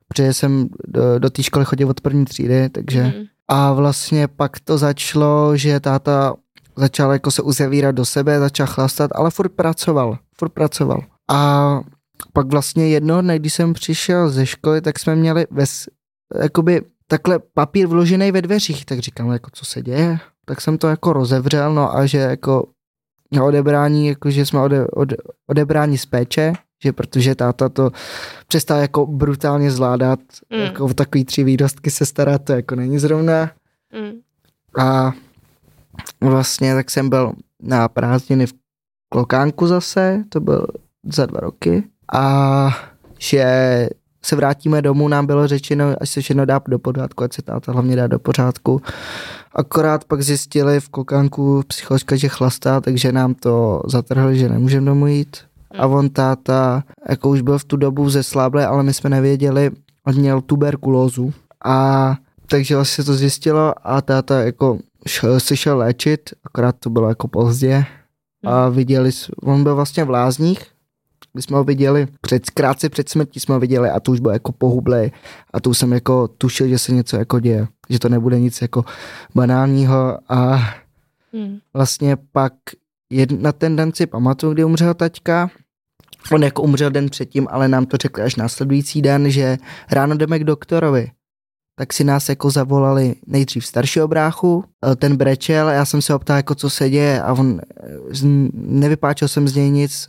protože 0.08 0.32
jsem 0.34 0.68
do, 0.88 1.18
do 1.18 1.30
té 1.30 1.42
školy 1.42 1.64
chodil 1.64 1.88
od 1.88 2.00
první 2.00 2.24
třídy, 2.24 2.68
takže 2.68 3.02
Mm. 3.02 3.24
a 3.48 3.72
vlastně 3.72 4.28
pak 4.28 4.60
to 4.60 4.78
začalo, 4.78 5.56
že 5.56 5.80
táta 5.80 6.34
začal 6.76 7.12
jako 7.12 7.30
se 7.30 7.42
uzavírat 7.42 7.94
do 7.94 8.04
sebe, 8.04 8.38
začal 8.38 8.66
chlastat, 8.66 9.10
ale 9.14 9.30
furt 9.30 9.52
pracoval, 9.52 10.18
furt 10.38 10.48
pracoval. 10.48 11.02
A 11.32 11.80
pak 12.32 12.46
vlastně 12.46 12.88
jedno 12.88 13.22
dne, 13.22 13.38
když 13.38 13.54
jsem 13.54 13.72
přišel 13.72 14.30
ze 14.30 14.46
školy, 14.46 14.80
tak 14.80 14.98
jsme 14.98 15.16
měli 15.16 15.46
ves, 15.50 15.88
jakoby 16.42 16.82
takhle 17.06 17.38
papír 17.38 17.86
vložený 17.86 18.32
ve 18.32 18.42
dveřích, 18.42 18.84
tak 18.84 18.98
říkám, 18.98 19.30
jako 19.30 19.50
co 19.52 19.64
se 19.64 19.82
děje? 19.82 20.18
Tak 20.44 20.60
jsem 20.60 20.78
to 20.78 20.88
jako 20.88 21.12
rozevřel, 21.12 21.74
no 21.74 21.96
a 21.96 22.06
že 22.06 22.18
jako 22.18 22.66
na 23.32 23.44
odebrání, 23.44 24.06
jako 24.06 24.30
že 24.30 24.46
jsme 24.46 24.60
ode, 24.60 24.86
ode, 24.86 25.16
odebráni 25.46 25.98
z 25.98 26.06
péče, 26.06 26.52
že 26.82 26.92
protože 26.92 27.34
táta 27.34 27.68
to 27.68 27.90
přestal 28.48 28.78
jako 28.78 29.06
brutálně 29.06 29.70
zvládat, 29.70 30.20
Mm. 30.50 30.58
jako 30.60 30.84
o 30.84 30.94
takový 30.94 31.24
tři 31.24 31.44
výrostky 31.44 31.90
se 31.90 32.06
starat, 32.06 32.44
to 32.44 32.52
jako 32.52 32.74
není 32.74 32.98
zrovna. 32.98 33.50
Mm. 33.94 34.20
A 34.84 35.12
vlastně 36.20 36.74
tak 36.74 36.90
jsem 36.90 37.08
byl 37.10 37.32
na 37.62 37.88
prázdniny 37.88 38.46
v 38.46 38.52
Klokánku 39.08 39.66
zase, 39.66 40.24
to 40.28 40.40
byl 40.40 40.66
za 41.04 41.26
dva 41.26 41.40
roky. 41.40 41.82
A 42.12 42.70
že 43.18 43.88
se 44.24 44.36
vrátíme 44.36 44.82
domů, 44.82 45.08
nám 45.08 45.26
bylo 45.26 45.46
řečeno, 45.46 45.94
až 46.00 46.10
se 46.10 46.20
všechno 46.20 46.44
dá 46.44 46.60
do 46.68 46.78
pořádku, 46.78 47.24
ať 47.24 47.32
se 47.32 47.42
táta 47.42 47.72
hlavně 47.72 47.96
dá 47.96 48.06
do 48.06 48.18
pořádku. 48.18 48.82
Akorát 49.54 50.04
pak 50.04 50.22
zjistili 50.22 50.80
v 50.80 50.88
Klokánku 50.88 51.62
psycholožka, 51.66 52.16
že 52.16 52.28
chlastá, 52.28 52.80
takže 52.80 53.12
nám 53.12 53.34
to 53.34 53.82
zatrhli, 53.86 54.38
že 54.38 54.48
nemůžeme 54.48 54.86
domů 54.86 55.06
jít. 55.06 55.36
A 55.78 55.86
on 55.86 56.10
táta, 56.10 56.82
jako 57.08 57.28
už 57.28 57.40
byl 57.40 57.58
v 57.58 57.64
tu 57.64 57.76
dobu 57.76 58.10
ze 58.10 58.22
sláble, 58.22 58.66
ale 58.66 58.82
my 58.82 58.94
jsme 58.94 59.10
nevěděli, 59.10 59.70
on 60.06 60.14
měl 60.14 60.40
tuberkulózu. 60.40 61.32
A 61.64 62.16
takže 62.46 62.74
vlastně 62.74 63.04
to 63.04 63.14
zjistilo 63.14 63.74
a 63.82 64.00
táta 64.00 64.40
jako 64.40 64.78
šel, 65.06 65.40
se 65.40 65.56
šel 65.56 65.78
léčit, 65.78 66.30
akorát 66.44 66.76
to 66.78 66.90
bylo 66.90 67.08
jako 67.08 67.28
pozdě. 67.28 67.84
A 68.44 68.68
viděli, 68.68 69.10
on 69.42 69.62
byl 69.62 69.74
vlastně 69.74 70.04
v 70.04 70.10
lázních, 70.10 70.71
my 71.34 71.42
jsme 71.42 71.56
ho 71.56 71.64
viděli, 71.64 72.06
před, 72.20 72.50
krátce 72.50 72.88
před 72.88 73.08
smrtí 73.08 73.40
jsme 73.40 73.54
ho 73.54 73.60
viděli 73.60 73.90
a 73.90 74.00
to 74.00 74.12
už 74.12 74.20
byl 74.20 74.30
jako 74.30 74.52
pohublej 74.52 75.10
a 75.52 75.60
tu 75.60 75.74
jsem 75.74 75.92
jako 75.92 76.28
tušil, 76.28 76.68
že 76.68 76.78
se 76.78 76.92
něco 76.92 77.16
jako 77.16 77.40
děje, 77.40 77.66
že 77.90 77.98
to 77.98 78.08
nebude 78.08 78.40
nic 78.40 78.62
jako 78.62 78.84
banálního 79.34 80.18
a 80.28 80.60
Mm. 81.34 81.58
vlastně 81.74 82.16
pak 82.32 82.52
jed, 83.12 83.30
na 83.42 83.52
ten 83.52 83.76
den 83.76 83.92
si 83.94 84.06
pamatuju, 84.06 84.52
kdy 84.52 84.64
umřel 84.64 84.94
taťka. 84.94 85.50
On 86.32 86.42
jako 86.42 86.62
umřel 86.62 86.90
den 86.90 87.08
předtím, 87.10 87.46
ale 87.50 87.68
nám 87.68 87.86
to 87.86 87.96
řekli 87.96 88.22
až 88.22 88.36
následující 88.36 89.02
den, 89.02 89.30
že 89.30 89.58
ráno 89.92 90.14
jdeme 90.16 90.38
k 90.38 90.44
doktorovi. 90.44 91.10
Tak 91.78 91.92
si 91.92 92.04
nás 92.04 92.28
jako 92.28 92.50
zavolali 92.50 93.14
nejdřív 93.26 93.66
staršího 93.66 94.08
bráchu, 94.08 94.64
eh, 94.92 94.96
ten 94.96 95.16
brečel, 95.16 95.68
já 95.68 95.84
jsem 95.84 96.02
se 96.02 96.12
ho 96.12 96.18
ptal, 96.18 96.36
jako 96.36 96.54
co 96.54 96.70
se 96.70 96.90
děje 96.90 97.22
a 97.22 97.32
on, 97.32 97.60
z- 98.10 98.24
nevypáčil 98.54 99.28
jsem 99.28 99.48
z 99.48 99.54
něj 99.56 99.70
nic, 99.70 100.08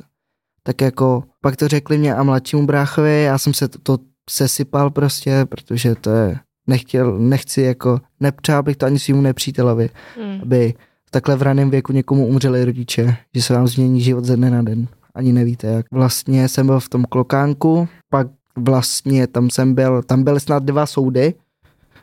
tak 0.63 0.81
jako 0.81 1.23
pak 1.41 1.55
to 1.55 1.67
řekli 1.67 1.97
mě 1.97 2.15
a 2.15 2.23
mladšímu 2.23 2.65
bráchovi, 2.65 3.23
já 3.23 3.37
jsem 3.37 3.53
se 3.53 3.67
to, 3.67 3.77
to 3.79 3.97
sesypal 4.29 4.89
prostě, 4.89 5.45
protože 5.49 5.95
to 5.95 6.09
je, 6.09 6.37
nechtěl, 6.67 7.19
nechci 7.19 7.61
jako, 7.61 7.99
nepřál 8.19 8.63
bych 8.63 8.77
to 8.77 8.85
ani 8.85 8.99
svýmu 8.99 9.21
nepřítelovi 9.21 9.89
Mm. 10.25 10.39
aby 10.41 10.73
v 11.05 11.11
takhle 11.11 11.35
v 11.35 11.41
raném 11.41 11.69
věku 11.69 11.93
někomu 11.93 12.27
umřeli 12.27 12.65
rodiče, 12.65 13.15
že 13.35 13.41
se 13.41 13.53
vám 13.53 13.67
změní 13.67 14.01
život 14.01 14.25
ze 14.25 14.35
dne 14.37 14.49
na 14.49 14.61
den. 14.61 14.87
Ani 15.15 15.33
nevíte 15.33 15.67
jak. 15.67 15.85
Vlastně 15.91 16.49
jsem 16.49 16.65
byl 16.65 16.79
v 16.79 16.89
tom 16.89 17.05
klokánku, 17.05 17.87
pak 18.09 18.27
vlastně 18.57 19.27
tam 19.27 19.49
jsem 19.49 19.73
byl, 19.73 20.03
tam 20.03 20.23
byly 20.23 20.39
snad 20.39 20.63
dva 20.63 20.85
soudy, 20.85 21.33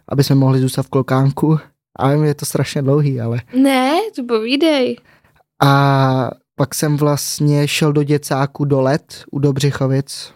aby 0.08 0.24
jsme 0.24 0.34
mohli 0.34 0.60
zůstat 0.60 0.82
v 0.82 0.90
klokánku. 0.90 1.58
A 1.98 2.12
vím, 2.12 2.24
je 2.24 2.34
to 2.34 2.46
strašně 2.46 2.82
dlouhý, 2.82 3.20
ale. 3.20 3.40
Ne, 3.62 3.92
to 4.16 4.24
povídej. 4.24 4.96
A 5.62 6.30
pak 6.60 6.74
jsem 6.74 6.96
vlastně 6.96 7.68
šel 7.68 7.92
do 7.92 8.02
děcáku 8.02 8.64
do 8.64 8.80
let 8.80 9.24
u 9.30 9.38
Dobřichovic. 9.38 10.32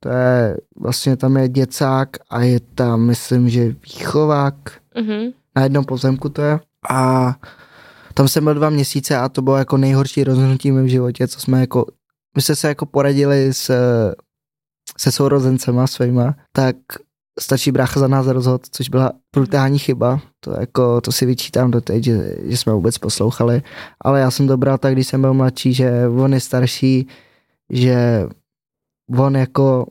To 0.00 0.08
je, 0.08 0.56
vlastně 0.80 1.16
tam 1.16 1.36
je 1.36 1.48
děcák 1.48 2.08
a 2.30 2.42
je 2.42 2.60
tam, 2.60 3.00
myslím, 3.00 3.48
že 3.48 3.64
výchovák 3.68 4.54
Mhm. 4.96 5.30
na 5.56 5.62
jednom 5.62 5.84
pozemku 5.84 6.28
to 6.28 6.42
je. 6.42 6.60
A 6.90 7.34
tam 8.14 8.28
jsem 8.28 8.44
byl 8.44 8.54
dva 8.54 8.70
měsíce 8.70 9.16
a 9.16 9.28
to 9.28 9.42
bylo 9.42 9.56
jako 9.56 9.76
nejhorší 9.76 10.24
rozhodnutí 10.24 10.70
v 10.70 10.74
mém 10.74 10.88
životě, 10.88 11.28
co 11.28 11.40
jsme 11.40 11.60
jako, 11.60 11.86
my 12.36 12.42
jsme 12.42 12.56
se 12.56 12.68
jako 12.68 12.86
poradili 12.86 13.54
s, 13.54 13.70
se 14.98 15.12
sourozencema 15.12 15.86
svýma, 15.86 16.34
tak 16.52 16.76
stačí 17.38 17.72
brácha 17.72 18.00
za 18.00 18.08
nás 18.08 18.26
rozhod, 18.26 18.62
což 18.70 18.88
byla 18.88 19.12
brutální 19.34 19.78
chyba. 19.78 20.20
To, 20.40 20.60
jako, 20.60 21.00
to 21.00 21.12
si 21.12 21.26
vyčítám 21.26 21.70
do 21.70 21.80
teď, 21.80 22.04
že, 22.04 22.36
že 22.44 22.56
jsme 22.56 22.72
vůbec 22.72 22.98
poslouchali. 22.98 23.62
Ale 24.00 24.20
já 24.20 24.30
jsem 24.30 24.48
to 24.48 24.56
bral 24.56 24.78
tak, 24.78 24.92
když 24.92 25.06
jsem 25.06 25.20
byl 25.20 25.34
mladší, 25.34 25.74
že 25.74 26.08
on 26.08 26.34
je 26.34 26.40
starší, 26.40 27.08
že 27.70 28.26
on 29.18 29.36
jako 29.36 29.86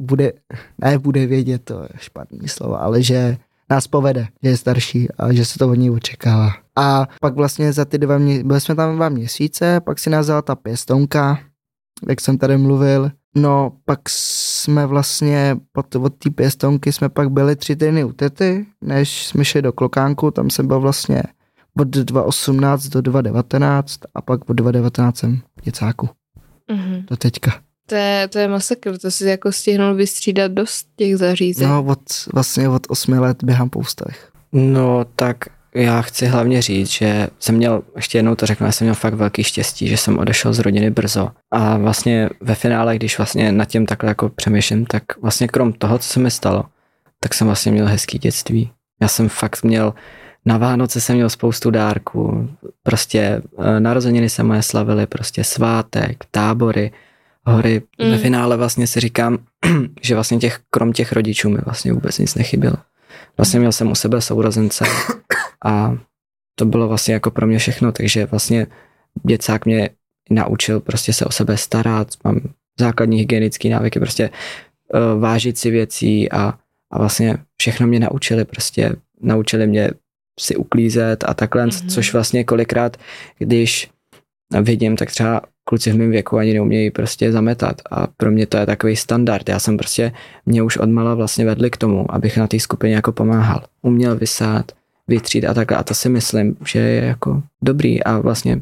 bude, 0.00 0.32
ne 0.78 0.98
bude 0.98 1.26
vědět, 1.26 1.64
to 1.64 1.82
je 1.82 1.88
špatný 1.96 2.48
slovo, 2.48 2.82
ale 2.82 3.02
že 3.02 3.36
nás 3.70 3.86
povede, 3.86 4.28
že 4.42 4.48
je 4.48 4.56
starší 4.56 5.08
a 5.18 5.32
že 5.32 5.44
se 5.44 5.58
to 5.58 5.68
od 5.68 5.74
něj 5.74 5.90
očekává. 5.90 6.50
A 6.76 7.08
pak 7.20 7.34
vlastně 7.34 7.72
za 7.72 7.84
ty 7.84 7.98
dva 7.98 8.18
měsíce, 8.18 8.44
byli 8.44 8.60
jsme 8.60 8.74
tam 8.74 8.96
dva 8.96 9.08
měsíce, 9.08 9.80
pak 9.80 9.98
si 9.98 10.10
nás 10.10 10.26
vzala 10.26 10.42
ta 10.42 10.54
pěstonka, 10.54 11.38
jak 12.08 12.20
jsem 12.20 12.38
tady 12.38 12.58
mluvil. 12.58 13.10
No, 13.36 13.72
pak 13.84 14.00
jsme 14.08 14.86
vlastně 14.86 15.56
od, 15.76 15.96
od 15.96 16.14
té 16.14 16.30
pěstonky 16.30 16.92
jsme 16.92 17.08
pak 17.08 17.30
byli 17.30 17.56
tři 17.56 17.76
týdny 17.76 18.04
u 18.04 18.12
tety, 18.12 18.66
než 18.80 19.26
jsme 19.26 19.44
šli 19.44 19.62
do 19.62 19.72
Klokánku, 19.72 20.30
tam 20.30 20.50
jsem 20.50 20.66
byl 20.66 20.80
vlastně 20.80 21.22
od 21.80 21.88
2018 21.88 22.86
do 22.88 23.00
2019 23.00 24.00
a 24.14 24.22
pak 24.22 24.50
od 24.50 24.52
2019 24.52 25.18
jsem 25.18 25.40
v 25.60 25.62
děcáku 25.64 26.08
Mhm. 26.70 27.06
do 27.10 27.16
teďka. 27.16 27.60
To 27.86 27.94
je, 27.94 28.28
to 28.28 28.38
je 28.38 28.48
masakr, 28.48 28.98
to 28.98 29.10
si 29.10 29.24
jako 29.24 29.52
stihnul 29.52 29.94
vystřídat 29.94 30.52
dost 30.52 30.86
těch 30.96 31.16
zařízení. 31.16 31.70
No, 31.70 31.84
od, 31.84 31.98
vlastně 32.34 32.68
od 32.68 32.82
8 32.88 33.12
let 33.18 33.44
běhám 33.44 33.70
po 33.70 33.78
ústavech. 33.78 34.30
No, 34.52 35.04
tak 35.16 35.36
já 35.76 36.02
chci 36.02 36.26
hlavně 36.26 36.62
říct, 36.62 36.90
že 36.90 37.28
jsem 37.38 37.54
měl, 37.54 37.82
ještě 37.96 38.18
jednou 38.18 38.34
to 38.34 38.46
řeknu, 38.46 38.66
já 38.66 38.72
jsem 38.72 38.84
měl 38.84 38.94
fakt 38.94 39.14
velký 39.14 39.44
štěstí, 39.44 39.88
že 39.88 39.96
jsem 39.96 40.18
odešel 40.18 40.52
z 40.52 40.58
rodiny 40.58 40.90
brzo. 40.90 41.30
A 41.50 41.76
vlastně 41.76 42.28
ve 42.40 42.54
finále, 42.54 42.96
když 42.96 43.18
vlastně 43.18 43.52
nad 43.52 43.64
tím 43.64 43.86
takhle 43.86 44.08
jako 44.10 44.28
přemýšlím, 44.28 44.86
tak 44.86 45.02
vlastně 45.22 45.48
krom 45.48 45.72
toho, 45.72 45.98
co 45.98 46.08
se 46.08 46.20
mi 46.20 46.30
stalo, 46.30 46.64
tak 47.20 47.34
jsem 47.34 47.46
vlastně 47.46 47.72
měl 47.72 47.86
hezký 47.86 48.18
dětství. 48.18 48.70
Já 49.00 49.08
jsem 49.08 49.28
fakt 49.28 49.62
měl, 49.62 49.94
na 50.44 50.58
Vánoce 50.58 51.00
jsem 51.00 51.16
měl 51.16 51.30
spoustu 51.30 51.70
dárků, 51.70 52.50
prostě 52.82 53.42
eh, 53.58 53.80
narozeniny 53.80 54.28
se 54.28 54.42
moje 54.42 54.62
slavily, 54.62 55.06
prostě 55.06 55.44
svátek, 55.44 56.24
tábory, 56.30 56.92
hory. 57.46 57.82
Mm. 58.02 58.10
Ve 58.10 58.18
finále 58.18 58.56
vlastně 58.56 58.86
si 58.86 59.00
říkám, 59.00 59.38
že 60.02 60.14
vlastně 60.14 60.38
těch, 60.38 60.60
krom 60.70 60.92
těch 60.92 61.12
rodičů 61.12 61.50
mi 61.50 61.58
vlastně 61.64 61.92
vůbec 61.92 62.18
nic 62.18 62.34
nechybělo. 62.34 62.76
Vlastně 63.36 63.60
měl 63.60 63.72
jsem 63.72 63.90
u 63.90 63.94
sebe 63.94 64.20
sourozence 64.20 64.84
a 65.66 65.98
to 66.58 66.64
bylo 66.64 66.88
vlastně 66.88 67.14
jako 67.14 67.30
pro 67.30 67.46
mě 67.46 67.58
všechno, 67.58 67.92
takže 67.92 68.26
vlastně 68.26 68.66
děcák 69.26 69.66
mě 69.66 69.90
naučil 70.30 70.80
prostě 70.80 71.12
se 71.12 71.24
o 71.24 71.30
sebe 71.32 71.56
starat, 71.56 72.08
mám 72.24 72.40
základní 72.80 73.18
hygienické 73.18 73.68
návyky, 73.68 74.00
prostě 74.00 74.30
uh, 74.30 75.20
vážit 75.20 75.58
si 75.58 75.70
věcí 75.70 76.32
a, 76.32 76.54
a 76.92 76.98
vlastně 76.98 77.36
všechno 77.60 77.86
mě 77.86 78.00
naučili, 78.00 78.44
prostě 78.44 78.96
naučili 79.20 79.66
mě 79.66 79.90
si 80.40 80.56
uklízet 80.56 81.24
a 81.28 81.34
takhle, 81.34 81.66
Mhm. 81.66 81.70
mm-hmm. 81.70 81.94
což 81.94 82.12
vlastně 82.12 82.44
kolikrát, 82.44 82.96
když 83.38 83.90
vidím, 84.62 84.96
tak 84.96 85.10
třeba 85.10 85.40
kluci 85.64 85.92
v 85.92 85.96
mém 85.96 86.10
věku 86.10 86.36
ani 86.38 86.54
neumějí 86.54 86.90
prostě 86.90 87.32
zametat 87.32 87.82
a 87.90 88.06
pro 88.06 88.30
mě 88.30 88.46
to 88.46 88.56
je 88.56 88.66
takový 88.66 88.96
standard. 88.96 89.48
Já 89.48 89.58
jsem 89.58 89.76
prostě, 89.76 90.12
mě 90.46 90.62
už 90.62 90.76
odmala 90.76 91.14
vlastně 91.14 91.44
vedli 91.44 91.70
k 91.70 91.76
tomu, 91.76 92.14
abych 92.14 92.36
na 92.36 92.46
té 92.46 92.60
skupině 92.60 92.94
jako 92.94 93.12
pomáhal. 93.12 93.64
Uměl 93.82 94.16
vysát, 94.16 94.72
vytřít 95.08 95.44
a 95.44 95.54
takhle 95.54 95.76
a 95.76 95.82
to 95.82 95.94
si 95.94 96.08
myslím, 96.08 96.56
že 96.66 96.78
je 96.78 97.04
jako 97.04 97.42
dobrý 97.62 98.02
a 98.02 98.18
vlastně 98.18 98.60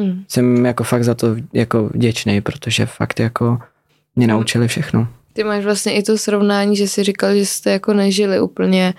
Hmm. 0.00 0.24
Jsem 0.28 0.66
jako 0.66 0.84
fakt 0.84 1.04
za 1.04 1.14
to 1.14 1.36
jako 1.52 1.90
vděčný, 1.94 2.40
protože 2.40 2.86
fakt 2.86 3.20
jako 3.20 3.58
mě 4.16 4.26
naučili 4.26 4.68
všechno. 4.68 5.08
Ty 5.32 5.44
máš 5.44 5.64
vlastně 5.64 5.92
i 5.94 6.02
to 6.02 6.18
srovnání, 6.18 6.76
že 6.76 6.88
jsi 6.88 7.04
říkal, 7.04 7.34
že 7.34 7.46
jste 7.46 7.70
jako 7.70 7.92
nežili 7.94 8.40
úplně 8.40 8.94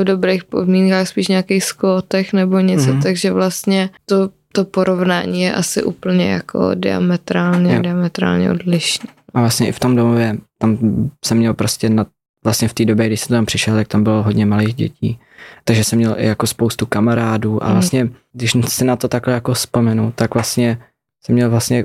v 0.00 0.04
dobrých 0.04 0.44
podmínkách, 0.44 1.08
spíš 1.08 1.28
nějakých 1.28 1.64
skotech 1.64 2.32
nebo 2.32 2.60
něco, 2.60 2.92
Mhm. 2.92 3.02
takže 3.02 3.32
vlastně 3.32 3.90
to, 4.06 4.30
to 4.52 4.64
porovnání 4.64 5.42
je 5.42 5.54
asi 5.54 5.82
úplně 5.82 6.30
jako 6.30 6.70
diametrálně, 6.74 7.74
Jo. 7.74 7.82
diametrálně 7.82 8.50
odlišné. 8.50 9.10
A 9.34 9.40
vlastně 9.40 9.68
i 9.68 9.72
v 9.72 9.80
tom 9.80 9.96
domově, 9.96 10.36
tam 10.58 10.78
jsem 11.24 11.38
měl 11.38 11.54
prostě 11.54 11.88
na, 11.90 12.06
vlastně 12.44 12.68
v 12.68 12.74
té 12.74 12.84
době, 12.84 13.06
když 13.06 13.20
jsem 13.20 13.34
tam 13.36 13.46
přišel, 13.46 13.74
tak 13.74 13.88
tam 13.88 14.04
bylo 14.04 14.22
hodně 14.22 14.46
malých 14.46 14.74
dětí. 14.74 15.18
Takže 15.64 15.84
jsem 15.84 15.98
měl 15.98 16.14
i 16.18 16.26
jako 16.26 16.46
spoustu 16.46 16.86
kamarádů 16.86 17.62
a 17.62 17.66
Mhm. 17.66 17.74
vlastně, 17.74 18.08
když 18.32 18.52
si 18.68 18.84
na 18.84 18.96
to 18.96 19.08
takhle 19.08 19.34
jako 19.34 19.54
vzpomenu, 19.54 20.12
tak 20.16 20.34
vlastně 20.34 20.78
jsem 21.24 21.34
měl 21.34 21.50
vlastně 21.50 21.84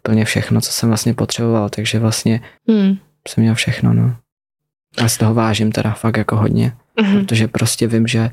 úplně 0.00 0.24
všechno, 0.24 0.60
co 0.60 0.72
jsem 0.72 0.88
vlastně 0.88 1.14
potřeboval, 1.14 1.68
takže 1.68 1.98
vlastně 1.98 2.40
Hmm. 2.68 2.96
jsem 3.28 3.42
měl 3.42 3.54
všechno, 3.54 3.92
no. 3.94 4.16
A 5.04 5.08
z 5.08 5.16
toho 5.18 5.34
vážím 5.34 5.72
teda 5.72 5.92
fakt 5.92 6.16
jako 6.16 6.36
hodně, 6.36 6.72
Mhm. 7.02 7.18
protože 7.20 7.48
prostě 7.48 7.86
vím, 7.86 8.06
že 8.06 8.30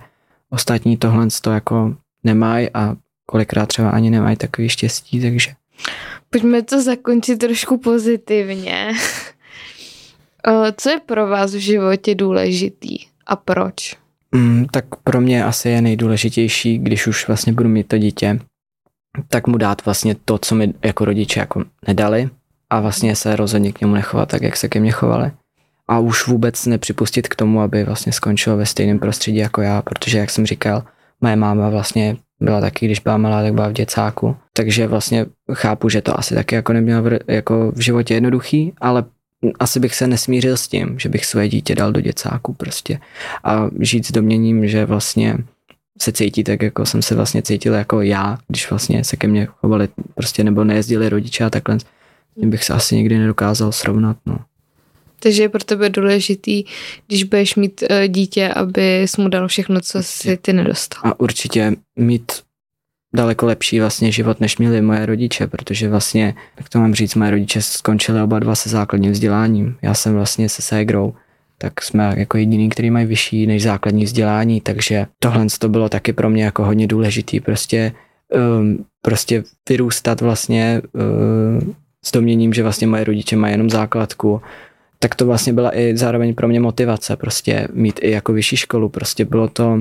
ostatní 0.50 0.98
tohle 0.98 1.28
to 1.42 1.52
jako 1.52 1.96
nemají 2.24 2.70
a 2.74 2.96
kolikrát 3.26 3.66
třeba 3.66 3.90
ani 3.90 4.10
nemají 4.10 4.38
takový 4.38 4.70
štěstí, 4.70 5.22
takže 5.22 5.52
Pojďme 6.30 6.62
to 6.62 6.82
zakončit 6.82 7.38
trošku 7.38 7.78
pozitivně. 7.78 8.92
Co 10.78 10.90
je 10.90 11.00
pro 11.06 11.28
vás 11.28 11.54
v 11.54 11.58
životě 11.58 12.16
důležitý 12.16 12.98
a 13.28 13.36
proč? 13.36 13.96
Mm, 14.36 14.66
tak 14.72 14.86
pro 15.04 15.22
mě 15.22 15.46
asi 15.46 15.70
je 15.70 15.82
nejdůležitější, 15.82 16.78
když 16.78 17.08
už 17.08 17.28
vlastně 17.28 17.54
budu 17.54 17.70
mít 17.70 17.88
to 17.88 17.98
dítě, 17.98 18.40
tak 19.28 19.48
mu 19.48 19.58
dát 19.58 19.86
vlastně 19.86 20.16
to, 20.26 20.38
co 20.38 20.56
mi 20.56 20.74
jako 20.84 21.06
rodiče 21.06 21.40
jako 21.40 21.64
nedali 21.88 22.30
a 22.70 22.80
vlastně 22.80 23.16
se 23.16 23.36
rozhodně 23.36 23.72
k 23.72 23.82
němu 23.82 23.94
nechovat 23.94 24.30
tak, 24.30 24.42
jak 24.42 24.58
se 24.58 24.70
ke 24.70 24.80
mně 24.80 24.92
chovali. 24.92 25.32
A 25.88 26.00
už 26.00 26.28
vůbec 26.28 26.66
nepřipustit 26.66 27.28
k 27.28 27.36
tomu, 27.36 27.62
aby 27.62 27.84
vlastně 27.84 28.12
skončil 28.12 28.58
ve 28.58 28.66
stejném 28.66 29.00
prostředí 29.00 29.38
jako 29.38 29.62
já, 29.62 29.82
protože 29.82 30.18
jak 30.18 30.30
jsem 30.30 30.46
říkal, 30.46 30.84
moje 31.22 31.36
máma 31.36 31.70
vlastně 31.70 32.18
byla 32.40 32.62
taky, 32.62 32.86
když 32.86 33.00
byla 33.00 33.18
malá, 33.18 33.42
tak 33.42 33.54
byla 33.54 33.68
v 33.68 33.74
děcáku. 33.74 34.36
Takže 34.54 34.88
vlastně 34.88 35.26
chápu, 35.54 35.90
že 35.90 36.02
to 36.02 36.20
asi 36.20 36.36
taky 36.36 36.56
jako 36.56 36.74
neměla 36.74 37.02
v, 37.02 37.20
jako 37.28 37.72
v 37.72 37.80
životě 37.80 38.14
jednoduchý, 38.14 38.74
ale 38.82 39.04
asi 39.60 39.80
bych 39.80 39.96
se 39.96 40.08
nesmířil 40.08 40.58
s 40.58 40.68
tím, 40.68 41.00
že 41.00 41.10
bych 41.10 41.26
své 41.26 41.50
dítě 41.50 41.76
dal 41.76 41.92
do 41.92 42.02
děcáku 42.02 42.54
prostě 42.54 43.00
a 43.44 43.70
žít 43.80 44.06
s 44.06 44.12
doměním, 44.12 44.68
že 44.68 44.86
vlastně 44.86 45.38
se 46.02 46.12
cítí 46.12 46.44
tak, 46.44 46.62
jako 46.62 46.86
jsem 46.86 47.02
se 47.02 47.16
vlastně 47.16 47.42
cítil 47.42 47.74
jako 47.74 48.02
já, 48.02 48.38
když 48.48 48.70
vlastně 48.70 49.04
se 49.04 49.18
ke 49.18 49.28
mně 49.28 49.46
chovali 49.46 49.88
prostě 50.16 50.44
nebo 50.44 50.64
nejezdili 50.64 51.10
rodiče 51.10 51.44
a 51.44 51.50
takhle, 51.50 51.78
tím 52.40 52.50
bych 52.50 52.64
se 52.64 52.74
asi 52.74 52.96
nikdy 52.96 53.18
nedokázal 53.18 53.72
srovnat, 53.72 54.18
no. 54.26 54.40
Takže 55.20 55.44
je 55.44 55.50
pro 55.50 55.64
tebe 55.64 55.90
důležitý, 55.90 56.64
když 57.08 57.24
budeš 57.24 57.56
mít 57.56 57.84
eh, 57.90 58.08
dítě, 58.08 58.50
aby 58.50 59.06
mu 59.18 59.28
dal 59.30 59.48
všechno, 59.48 59.82
co 59.82 60.04
si 60.04 60.38
ty 60.38 60.54
nedostal. 60.54 61.02
A 61.06 61.20
určitě 61.20 61.72
mít 61.96 62.32
daleko 63.16 63.46
lepší 63.46 63.80
vlastně 63.80 64.12
život, 64.12 64.40
než 64.40 64.58
měli 64.58 64.82
moje 64.82 65.06
rodiče, 65.06 65.48
protože 65.48 65.90
vlastně, 65.90 66.34
jak 66.58 66.70
to 66.70 66.80
mám 66.80 66.94
říct, 66.94 67.16
moje 67.16 67.32
rodiče 67.32 67.62
skončili 67.62 68.22
oba 68.22 68.40
dva 68.40 68.56
se 68.56 68.70
základním 68.70 69.12
vzděláním. 69.12 69.76
Já 69.82 69.94
jsem 69.94 70.14
vlastně 70.14 70.50
se 70.50 70.62
ségrou, 70.62 71.14
tak 71.58 71.82
jsme 71.82 72.14
jako 72.18 72.38
jediný, 72.38 72.70
který 72.70 72.92
mají 72.92 73.06
vyšší 73.06 73.48
než 73.48 73.64
základní 73.64 74.06
vzdělání, 74.06 74.62
takže 74.62 75.06
tohle 75.20 75.46
to 75.60 75.70
bylo 75.70 75.90
taky 75.90 76.14
pro 76.14 76.30
mě 76.30 76.44
jako 76.44 76.66
hodně 76.66 76.88
důležitý, 76.88 77.40
prostě, 77.40 77.92
um, 78.60 78.86
prostě 79.02 79.44
vyrůstat 79.70 80.22
vlastně 80.22 80.82
um, 80.94 81.76
s 82.06 82.12
doměním, 82.12 82.54
že 82.54 82.64
vlastně 82.64 82.88
moje 82.88 83.04
rodiče 83.04 83.36
mají 83.36 83.54
jenom 83.54 83.70
základku, 83.70 84.42
tak 85.00 85.16
to 85.16 85.26
vlastně 85.26 85.54
byla 85.54 85.78
i 85.78 85.98
zároveň 85.98 86.36
pro 86.36 86.48
mě 86.48 86.60
motivace, 86.60 87.16
prostě 87.16 87.68
mít 87.74 88.00
i 88.04 88.12
jako 88.12 88.34
vyšší 88.34 88.58
školu, 88.58 88.90
prostě 88.90 89.26
bylo 89.26 89.48
to, 89.48 89.80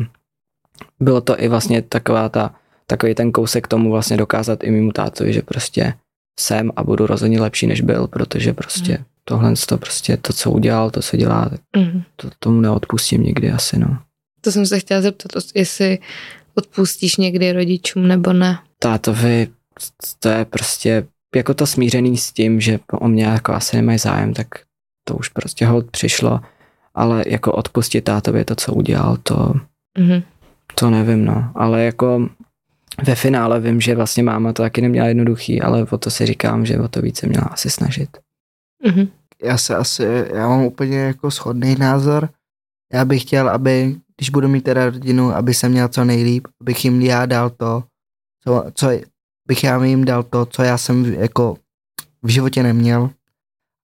bylo 1.00 1.20
to 1.20 1.42
i 1.42 1.48
vlastně 1.48 1.82
taková 1.82 2.28
ta, 2.28 2.54
takový 2.86 3.14
ten 3.14 3.32
kousek 3.32 3.64
k 3.64 3.68
tomu 3.68 3.90
vlastně 3.90 4.16
dokázat 4.16 4.64
i 4.64 4.70
mimo 4.70 4.92
tátovi, 4.92 5.32
že 5.32 5.42
prostě 5.42 5.94
jsem 6.40 6.70
a 6.76 6.84
budu 6.84 7.06
rozhodně 7.06 7.40
lepší, 7.40 7.66
než 7.66 7.80
byl, 7.80 8.06
protože 8.06 8.52
prostě 8.52 8.98
Mm. 8.98 9.04
tohle 9.24 9.54
to 9.68 9.78
prostě 9.78 10.16
to, 10.16 10.32
co 10.32 10.50
udělal, 10.50 10.90
to, 10.90 11.02
co 11.02 11.16
dělá, 11.16 11.48
tak 11.48 11.60
Mhm. 11.76 12.02
to, 12.16 12.30
tomu 12.38 12.60
neodpustím 12.60 13.22
nikdy 13.22 13.50
asi, 13.52 13.78
no. 13.78 13.98
To 14.40 14.52
jsem 14.52 14.66
se 14.66 14.80
chtěla 14.80 15.00
zeptat, 15.00 15.32
jestli 15.54 15.98
odpustíš 16.54 17.16
někdy 17.16 17.52
rodičům 17.52 18.08
nebo 18.08 18.32
ne. 18.32 18.58
Tátovi, 18.78 19.48
to 20.18 20.28
je 20.28 20.44
prostě 20.44 21.06
jako 21.36 21.54
to 21.54 21.66
smířený 21.66 22.16
s 22.16 22.32
tím, 22.32 22.60
že 22.60 22.78
o 22.92 23.08
mě 23.08 23.24
jako 23.24 23.52
asi 23.52 23.76
nemají 23.76 23.98
zájem, 23.98 24.34
tak 24.34 24.46
to 25.04 25.14
už 25.14 25.28
prostě 25.28 25.66
hold 25.66 25.90
přišlo, 25.90 26.40
ale 26.94 27.24
jako 27.26 27.52
odpustit 27.52 28.00
tátovi 28.04 28.44
to, 28.44 28.54
co 28.54 28.74
udělal, 28.74 29.16
to, 29.22 29.54
Mhm. 29.98 30.22
to 30.74 30.90
nevím, 30.90 31.24
no. 31.24 31.52
Ale 31.54 31.82
jako 31.84 32.28
ve 33.06 33.14
finále 33.14 33.60
vím, 33.60 33.80
že 33.80 33.94
vlastně 33.96 34.22
máma 34.22 34.52
to 34.52 34.62
taky 34.62 34.80
neměla 34.80 35.06
jednoduchý, 35.08 35.62
ale 35.62 35.82
o 35.90 35.98
to 35.98 36.10
si 36.10 36.26
říkám, 36.26 36.66
že 36.66 36.78
o 36.80 36.88
to 36.88 37.00
více 37.02 37.26
měla 37.26 37.44
asi 37.44 37.70
snažit. 37.70 38.08
Mhm. 38.86 39.08
Já 39.42 39.58
se 39.58 39.76
asi, 39.76 40.04
já 40.34 40.48
mám 40.48 40.62
úplně 40.64 40.98
jako 40.98 41.30
shodný 41.30 41.76
názor. 41.78 42.28
Já 42.92 43.04
bych 43.04 43.22
chtěl, 43.22 43.48
aby, 43.48 43.96
když 44.16 44.30
budu 44.30 44.48
mít 44.48 44.64
teda 44.64 44.84
rodinu, 44.90 45.34
aby 45.34 45.54
se 45.54 45.68
měl 45.68 45.88
co 45.88 46.04
nejlíp, 46.04 46.48
abych 46.60 46.84
jim 46.84 47.02
já 47.02 47.26
dal 47.26 47.50
to, 47.50 47.84
co, 48.44 48.64
co 48.74 48.88
bych 49.48 49.64
já 49.64 49.84
jim 49.84 50.04
dal 50.04 50.22
to, 50.22 50.46
co 50.46 50.62
já 50.62 50.78
jsem 50.78 51.04
v- 51.04 51.14
jako 51.14 51.56
v 52.22 52.28
životě 52.28 52.62
neměl. 52.62 53.10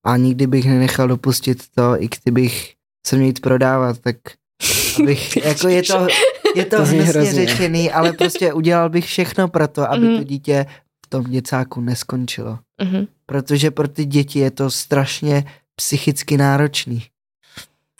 A 0.05 0.17
nikdy 0.17 0.47
bych 0.47 0.65
nenechal 0.65 1.07
dopustit 1.07 1.63
to, 1.75 2.03
i 2.03 2.09
kdybych 2.23 2.73
se 3.07 3.15
měl 3.15 3.27
jít 3.27 3.39
prodávat, 3.39 3.97
tak 3.99 4.15
abych, 5.03 5.37
jako 5.45 5.67
je 5.67 5.83
to, 5.83 6.07
je 6.55 6.65
to, 6.65 6.75
To 6.77 6.83
hrozně. 6.85 7.33
řečený, 7.33 7.91
ale 7.91 8.13
prostě 8.13 8.53
udělal 8.53 8.89
bych 8.89 9.05
všechno 9.05 9.47
pro 9.47 9.67
to, 9.67 9.91
aby 9.91 10.05
Mhm. 10.07 10.17
to 10.17 10.23
dítě 10.23 10.65
v 11.05 11.09
tom 11.09 11.23
děcáku 11.23 11.81
neskončilo. 11.81 12.59
Mhm. 12.81 13.07
Protože 13.25 13.71
pro 13.71 13.87
ty 13.87 14.05
děti 14.05 14.39
je 14.39 14.51
to 14.51 14.71
strašně 14.71 15.43
psychicky 15.75 16.37
náročný. 16.37 17.03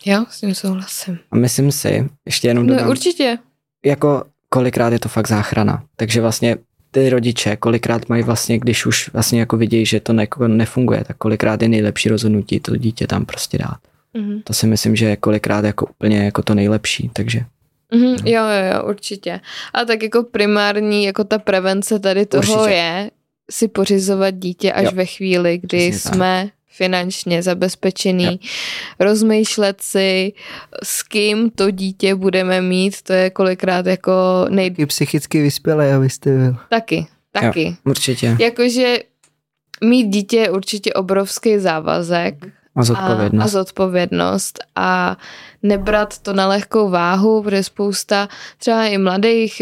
Jo, 0.05 0.25
s 0.29 0.39
tím 0.39 0.55
souhlasím. 0.55 1.19
A 1.31 1.35
myslím 1.35 1.71
si, 1.71 2.09
ještě 2.25 2.47
jenom 2.47 2.67
dodám, 2.67 2.85
No, 2.85 2.91
určitě. 2.91 3.37
jako 3.85 4.23
kolikrát 4.49 4.93
je 4.93 4.99
to 4.99 5.09
fakt 5.09 5.27
záchrana. 5.27 5.83
Takže 5.95 6.21
vlastně 6.21 6.55
ty 6.91 7.09
rodiče 7.09 7.55
kolikrát 7.55 8.09
mají 8.09 8.23
vlastně, 8.23 8.59
když 8.59 8.85
už 8.85 9.09
vlastně 9.13 9.39
jako 9.39 9.57
vidějí, 9.57 9.85
že 9.85 9.99
to 9.99 10.13
ne, 10.13 10.27
nefunguje, 10.47 11.03
tak 11.03 11.17
kolikrát 11.17 11.61
je 11.61 11.69
nejlepší 11.69 12.09
rozhodnutí 12.09 12.59
to 12.59 12.75
dítě 12.75 13.07
tam 13.07 13.25
prostě 13.25 13.57
dát. 13.57 13.77
Mhm. 14.13 14.41
To 14.43 14.53
si 14.53 14.67
myslím, 14.67 14.95
že 14.95 15.05
je 15.05 15.15
kolikrát 15.15 15.65
jako 15.65 15.85
úplně 15.85 16.17
jako 16.25 16.41
to 16.41 16.55
nejlepší, 16.55 17.09
takže 17.13 17.39
Mhm, 17.93 18.03
No. 18.11 18.15
jo, 18.25 18.43
jo, 18.43 18.73
jo, 18.75 18.83
určitě. 18.87 19.39
A 19.73 19.85
tak 19.85 20.03
jako 20.03 20.23
primární, 20.23 21.03
jako 21.03 21.23
ta 21.23 21.37
prevence 21.39 21.99
tady 21.99 22.25
toho 22.25 22.53
Určitě. 22.53 22.71
je 22.75 23.11
si 23.51 23.67
pořizovat 23.67 24.29
dítě 24.35 24.71
až 24.73 24.85
Jo. 24.85 24.91
ve 24.93 25.05
chvíli, 25.05 25.57
kdy 25.57 25.89
Přesně 25.89 26.03
tak. 26.09 26.13
jsme 26.15 26.49
finančně 26.71 27.43
zabezpečený, 27.43 28.39
rozmýšlet 28.99 29.81
si, 29.81 30.33
s 30.83 31.03
kým 31.03 31.49
to 31.49 31.71
dítě 31.71 32.15
budeme 32.15 32.61
mít, 32.61 33.01
to 33.01 33.13
je 33.13 33.29
kolikrát 33.29 33.85
jako 33.85 34.11
nej... 34.49 34.69
Taky 34.71 34.85
psychicky 34.85 35.41
vyspělý, 35.41 35.85
abyste 35.87 36.29
byl. 36.37 36.55
Taky, 36.69 37.05
taky. 37.31 37.75
určitě. 37.85 38.37
Jakože 38.39 38.97
mít 39.83 40.03
dítě 40.07 40.37
je 40.37 40.49
určitě 40.51 40.93
obrovský 40.93 41.57
závazek, 41.59 42.35
A 42.79 42.83
zodpovědnost. 42.83 43.41
a, 43.41 43.45
a 43.45 43.47
zodpovědnost 43.47 44.59
a 44.75 45.17
nebrat 45.63 46.19
to 46.19 46.33
na 46.33 46.47
lehkou 46.47 46.89
váhu, 46.89 47.43
protože 47.43 47.63
spousta 47.63 48.27
třeba 48.57 48.85
i 48.85 48.97
mladých, 48.97 49.61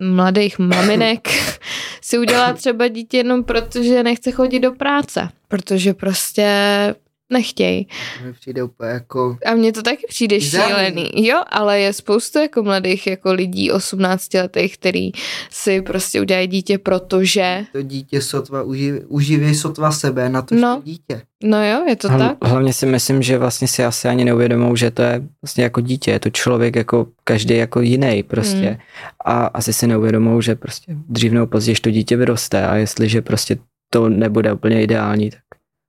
uh, 0.00 0.08
mladých 0.08 0.58
maminek 0.58 1.28
si 2.00 2.18
udělá 2.18 2.52
třeba 2.52 2.88
dítě 2.88 3.16
jenom 3.16 3.44
proto, 3.44 3.82
že 3.82 4.02
nechce 4.02 4.30
chodit 4.30 4.60
do 4.60 4.72
práce, 4.72 5.28
protože 5.48 5.94
prostě 5.94 6.94
nechtějí. 7.32 7.88
Mi 8.24 8.32
přijde 8.32 8.62
úplně 8.62 8.90
jako... 8.90 9.38
A 9.46 9.54
mně 9.54 9.72
to 9.72 9.82
taky 9.82 10.06
přijde 10.08 10.36
Bizarní. 10.36 10.66
šílený. 10.68 11.26
Jo, 11.26 11.42
ale 11.50 11.80
je 11.80 11.92
spoustu 11.92 12.38
jako 12.38 12.62
mladých 12.62 13.06
jako 13.06 13.32
lidí 13.32 13.70
18 13.72 14.34
letých, 14.34 14.78
který 14.78 15.10
si 15.50 15.82
prostě 15.82 16.20
udělají 16.20 16.46
dítě, 16.48 16.78
protože 16.78 17.64
To 17.72 17.82
dítě 17.82 18.20
sotva 18.22 18.62
uživí, 18.62 19.00
uživí 19.08 19.54
sotva 19.54 19.92
sebe 19.92 20.28
na 20.28 20.42
to 20.42 20.54
No. 20.54 20.82
dítě. 20.84 21.22
no 21.44 21.64
jo, 21.70 21.84
je 21.88 21.96
to 21.96 22.08
Hla- 22.08 22.18
tak. 22.18 22.50
Hlavně 22.50 22.72
si 22.72 22.86
myslím, 22.86 23.22
že 23.22 23.38
vlastně 23.38 23.68
si 23.68 23.84
asi 23.84 24.08
ani 24.08 24.24
neuvědomou, 24.24 24.76
že 24.76 24.90
to 24.90 25.02
je 25.02 25.22
vlastně 25.42 25.64
jako 25.64 25.80
dítě, 25.80 26.10
je 26.10 26.20
to 26.20 26.30
člověk 26.30 26.76
jako 26.76 27.06
každý 27.24 27.56
jako 27.56 27.80
jiný 27.80 28.22
prostě. 28.22 28.66
Hmm. 28.66 28.76
A 29.24 29.46
asi 29.46 29.72
si 29.72 29.86
neuvědomou, 29.86 30.40
že 30.40 30.54
prostě 30.54 30.92
dřív 31.08 31.32
nebo 31.32 31.46
později 31.46 31.76
to 31.76 31.90
dítě 31.90 32.16
vyroste 32.16 32.66
a 32.66 32.76
jestliže 32.76 33.22
prostě 33.22 33.56
to 33.90 34.08
nebude 34.08 34.52
úplně 34.52 34.82
ideální, 34.82 35.30
tak 35.30 35.40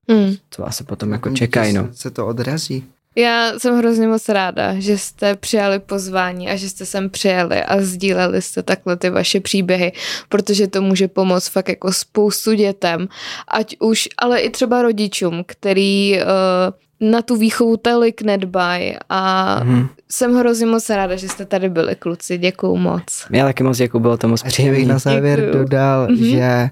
Hmm. 0.10 0.36
to 0.55 0.68
asi 0.68 0.84
potom 0.84 1.12
jako 1.12 1.30
čekají, 1.30 1.74
no. 1.74 1.88
Se, 1.91 1.93
se 1.93 2.12
to 2.12 2.28
odrazí. 2.28 2.86
Já 3.18 3.60
jsem 3.60 3.78
hrozně 3.78 4.08
moc 4.08 4.30
ráda, 4.30 4.80
že 4.80 4.97
jste 4.97 5.36
přijali 5.36 5.80
pozvání 5.80 6.49
a 6.49 6.55
že 6.55 6.70
jste 6.70 6.86
sem 6.86 7.10
přijeli 7.10 7.64
a 7.64 7.82
sdíleli 7.82 8.41
jste 8.41 8.64
takhle 8.64 8.97
ty 8.97 9.10
vaše 9.10 9.39
příběhy, 9.39 9.91
protože 10.30 10.68
to 10.68 10.82
může 10.82 11.08
pomoct 11.08 11.47
fakt 11.47 11.70
jako 11.70 11.93
spoustu 11.93 12.53
dětem, 12.53 13.08
ať 13.47 13.76
už, 13.80 14.10
ale 14.18 14.39
i 14.39 14.49
třeba 14.49 14.82
rodičům, 14.82 15.43
který 15.47 16.20
uh, 16.22 17.10
na 17.12 17.22
tu 17.22 17.36
výchovu 17.36 17.78
tolik 17.78 18.22
nedbají 18.22 18.95
a 19.10 19.53
hmm. 19.64 19.88
jsem 20.12 20.36
hrozně 20.36 20.66
moc 20.66 20.89
ráda, 20.89 21.16
že 21.16 21.30
jste 21.30 21.45
tady 21.45 21.70
byli, 21.70 21.95
kluci, 21.95 22.38
děkuju 22.38 22.76
moc. 22.76 23.03
Já 23.32 23.45
taky 23.45 23.64
moc 23.64 23.78
děkuju, 23.78 24.01
bylo 24.01 24.18
to 24.18 24.28
moc 24.28 24.43
příjemné. 24.43 24.86
na 24.86 24.99
závěr 24.99 25.39
děkuju. 25.39 25.64
dodal, 25.64 26.08
mm-hmm. 26.08 26.30
že 26.30 26.70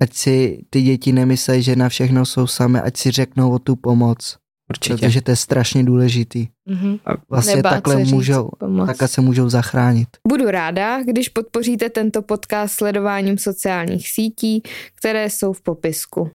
ať 0.00 0.14
si 0.14 0.64
ty 0.70 0.82
děti 0.82 1.12
nemyslejí, 1.12 1.62
že 1.62 1.76
na 1.76 1.88
všechno 1.88 2.26
jsou 2.26 2.46
sami, 2.46 2.80
ať 2.80 2.96
si 2.96 3.10
řeknou 3.10 3.50
o 3.50 3.58
tu 3.58 3.76
pomoc. 3.76 4.36
Určitě. 4.70 4.94
Protože 4.94 5.20
to 5.20 5.30
je 5.30 5.36
strašně 5.36 5.84
důležitý. 5.84 6.48
Mm-hmm. 6.70 7.00
A 7.06 7.10
vlastně 7.30 7.56
Nebát 7.56 7.70
takhle 7.70 8.04
můžou, 8.04 8.50
takhle 8.86 9.08
se 9.08 9.20
můžou 9.20 9.48
zachránit. 9.48 10.08
Budu 10.28 10.50
ráda, 10.50 11.02
když 11.02 11.28
podpoříte 11.28 11.90
tento 11.90 12.22
podcast 12.22 12.74
sledováním 12.74 13.38
sociálních 13.38 14.08
sítí, 14.08 14.62
které 14.94 15.30
jsou 15.30 15.52
v 15.52 15.60
popisku. 15.60 16.30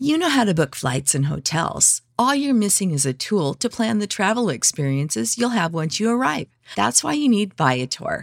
You 0.00 0.18
know 0.18 0.30
how 0.30 0.44
to 0.44 0.54
book 0.54 0.76
flights 0.76 1.14
and 1.14 1.24
hotels. 1.24 2.00
All 2.18 2.34
you're 2.34 2.58
missing 2.58 2.94
is 2.94 3.06
a 3.06 3.12
tool 3.28 3.54
to 3.54 3.68
plan 3.68 3.98
the 3.98 4.06
travel 4.06 4.50
experiences 4.50 5.38
you'll 5.38 5.58
have 5.58 5.74
once 5.74 6.02
you 6.02 6.10
arrive. 6.10 6.46
That's 6.76 7.02
why 7.02 7.14
you 7.14 7.30
need 7.30 7.52
Viator. 7.58 8.22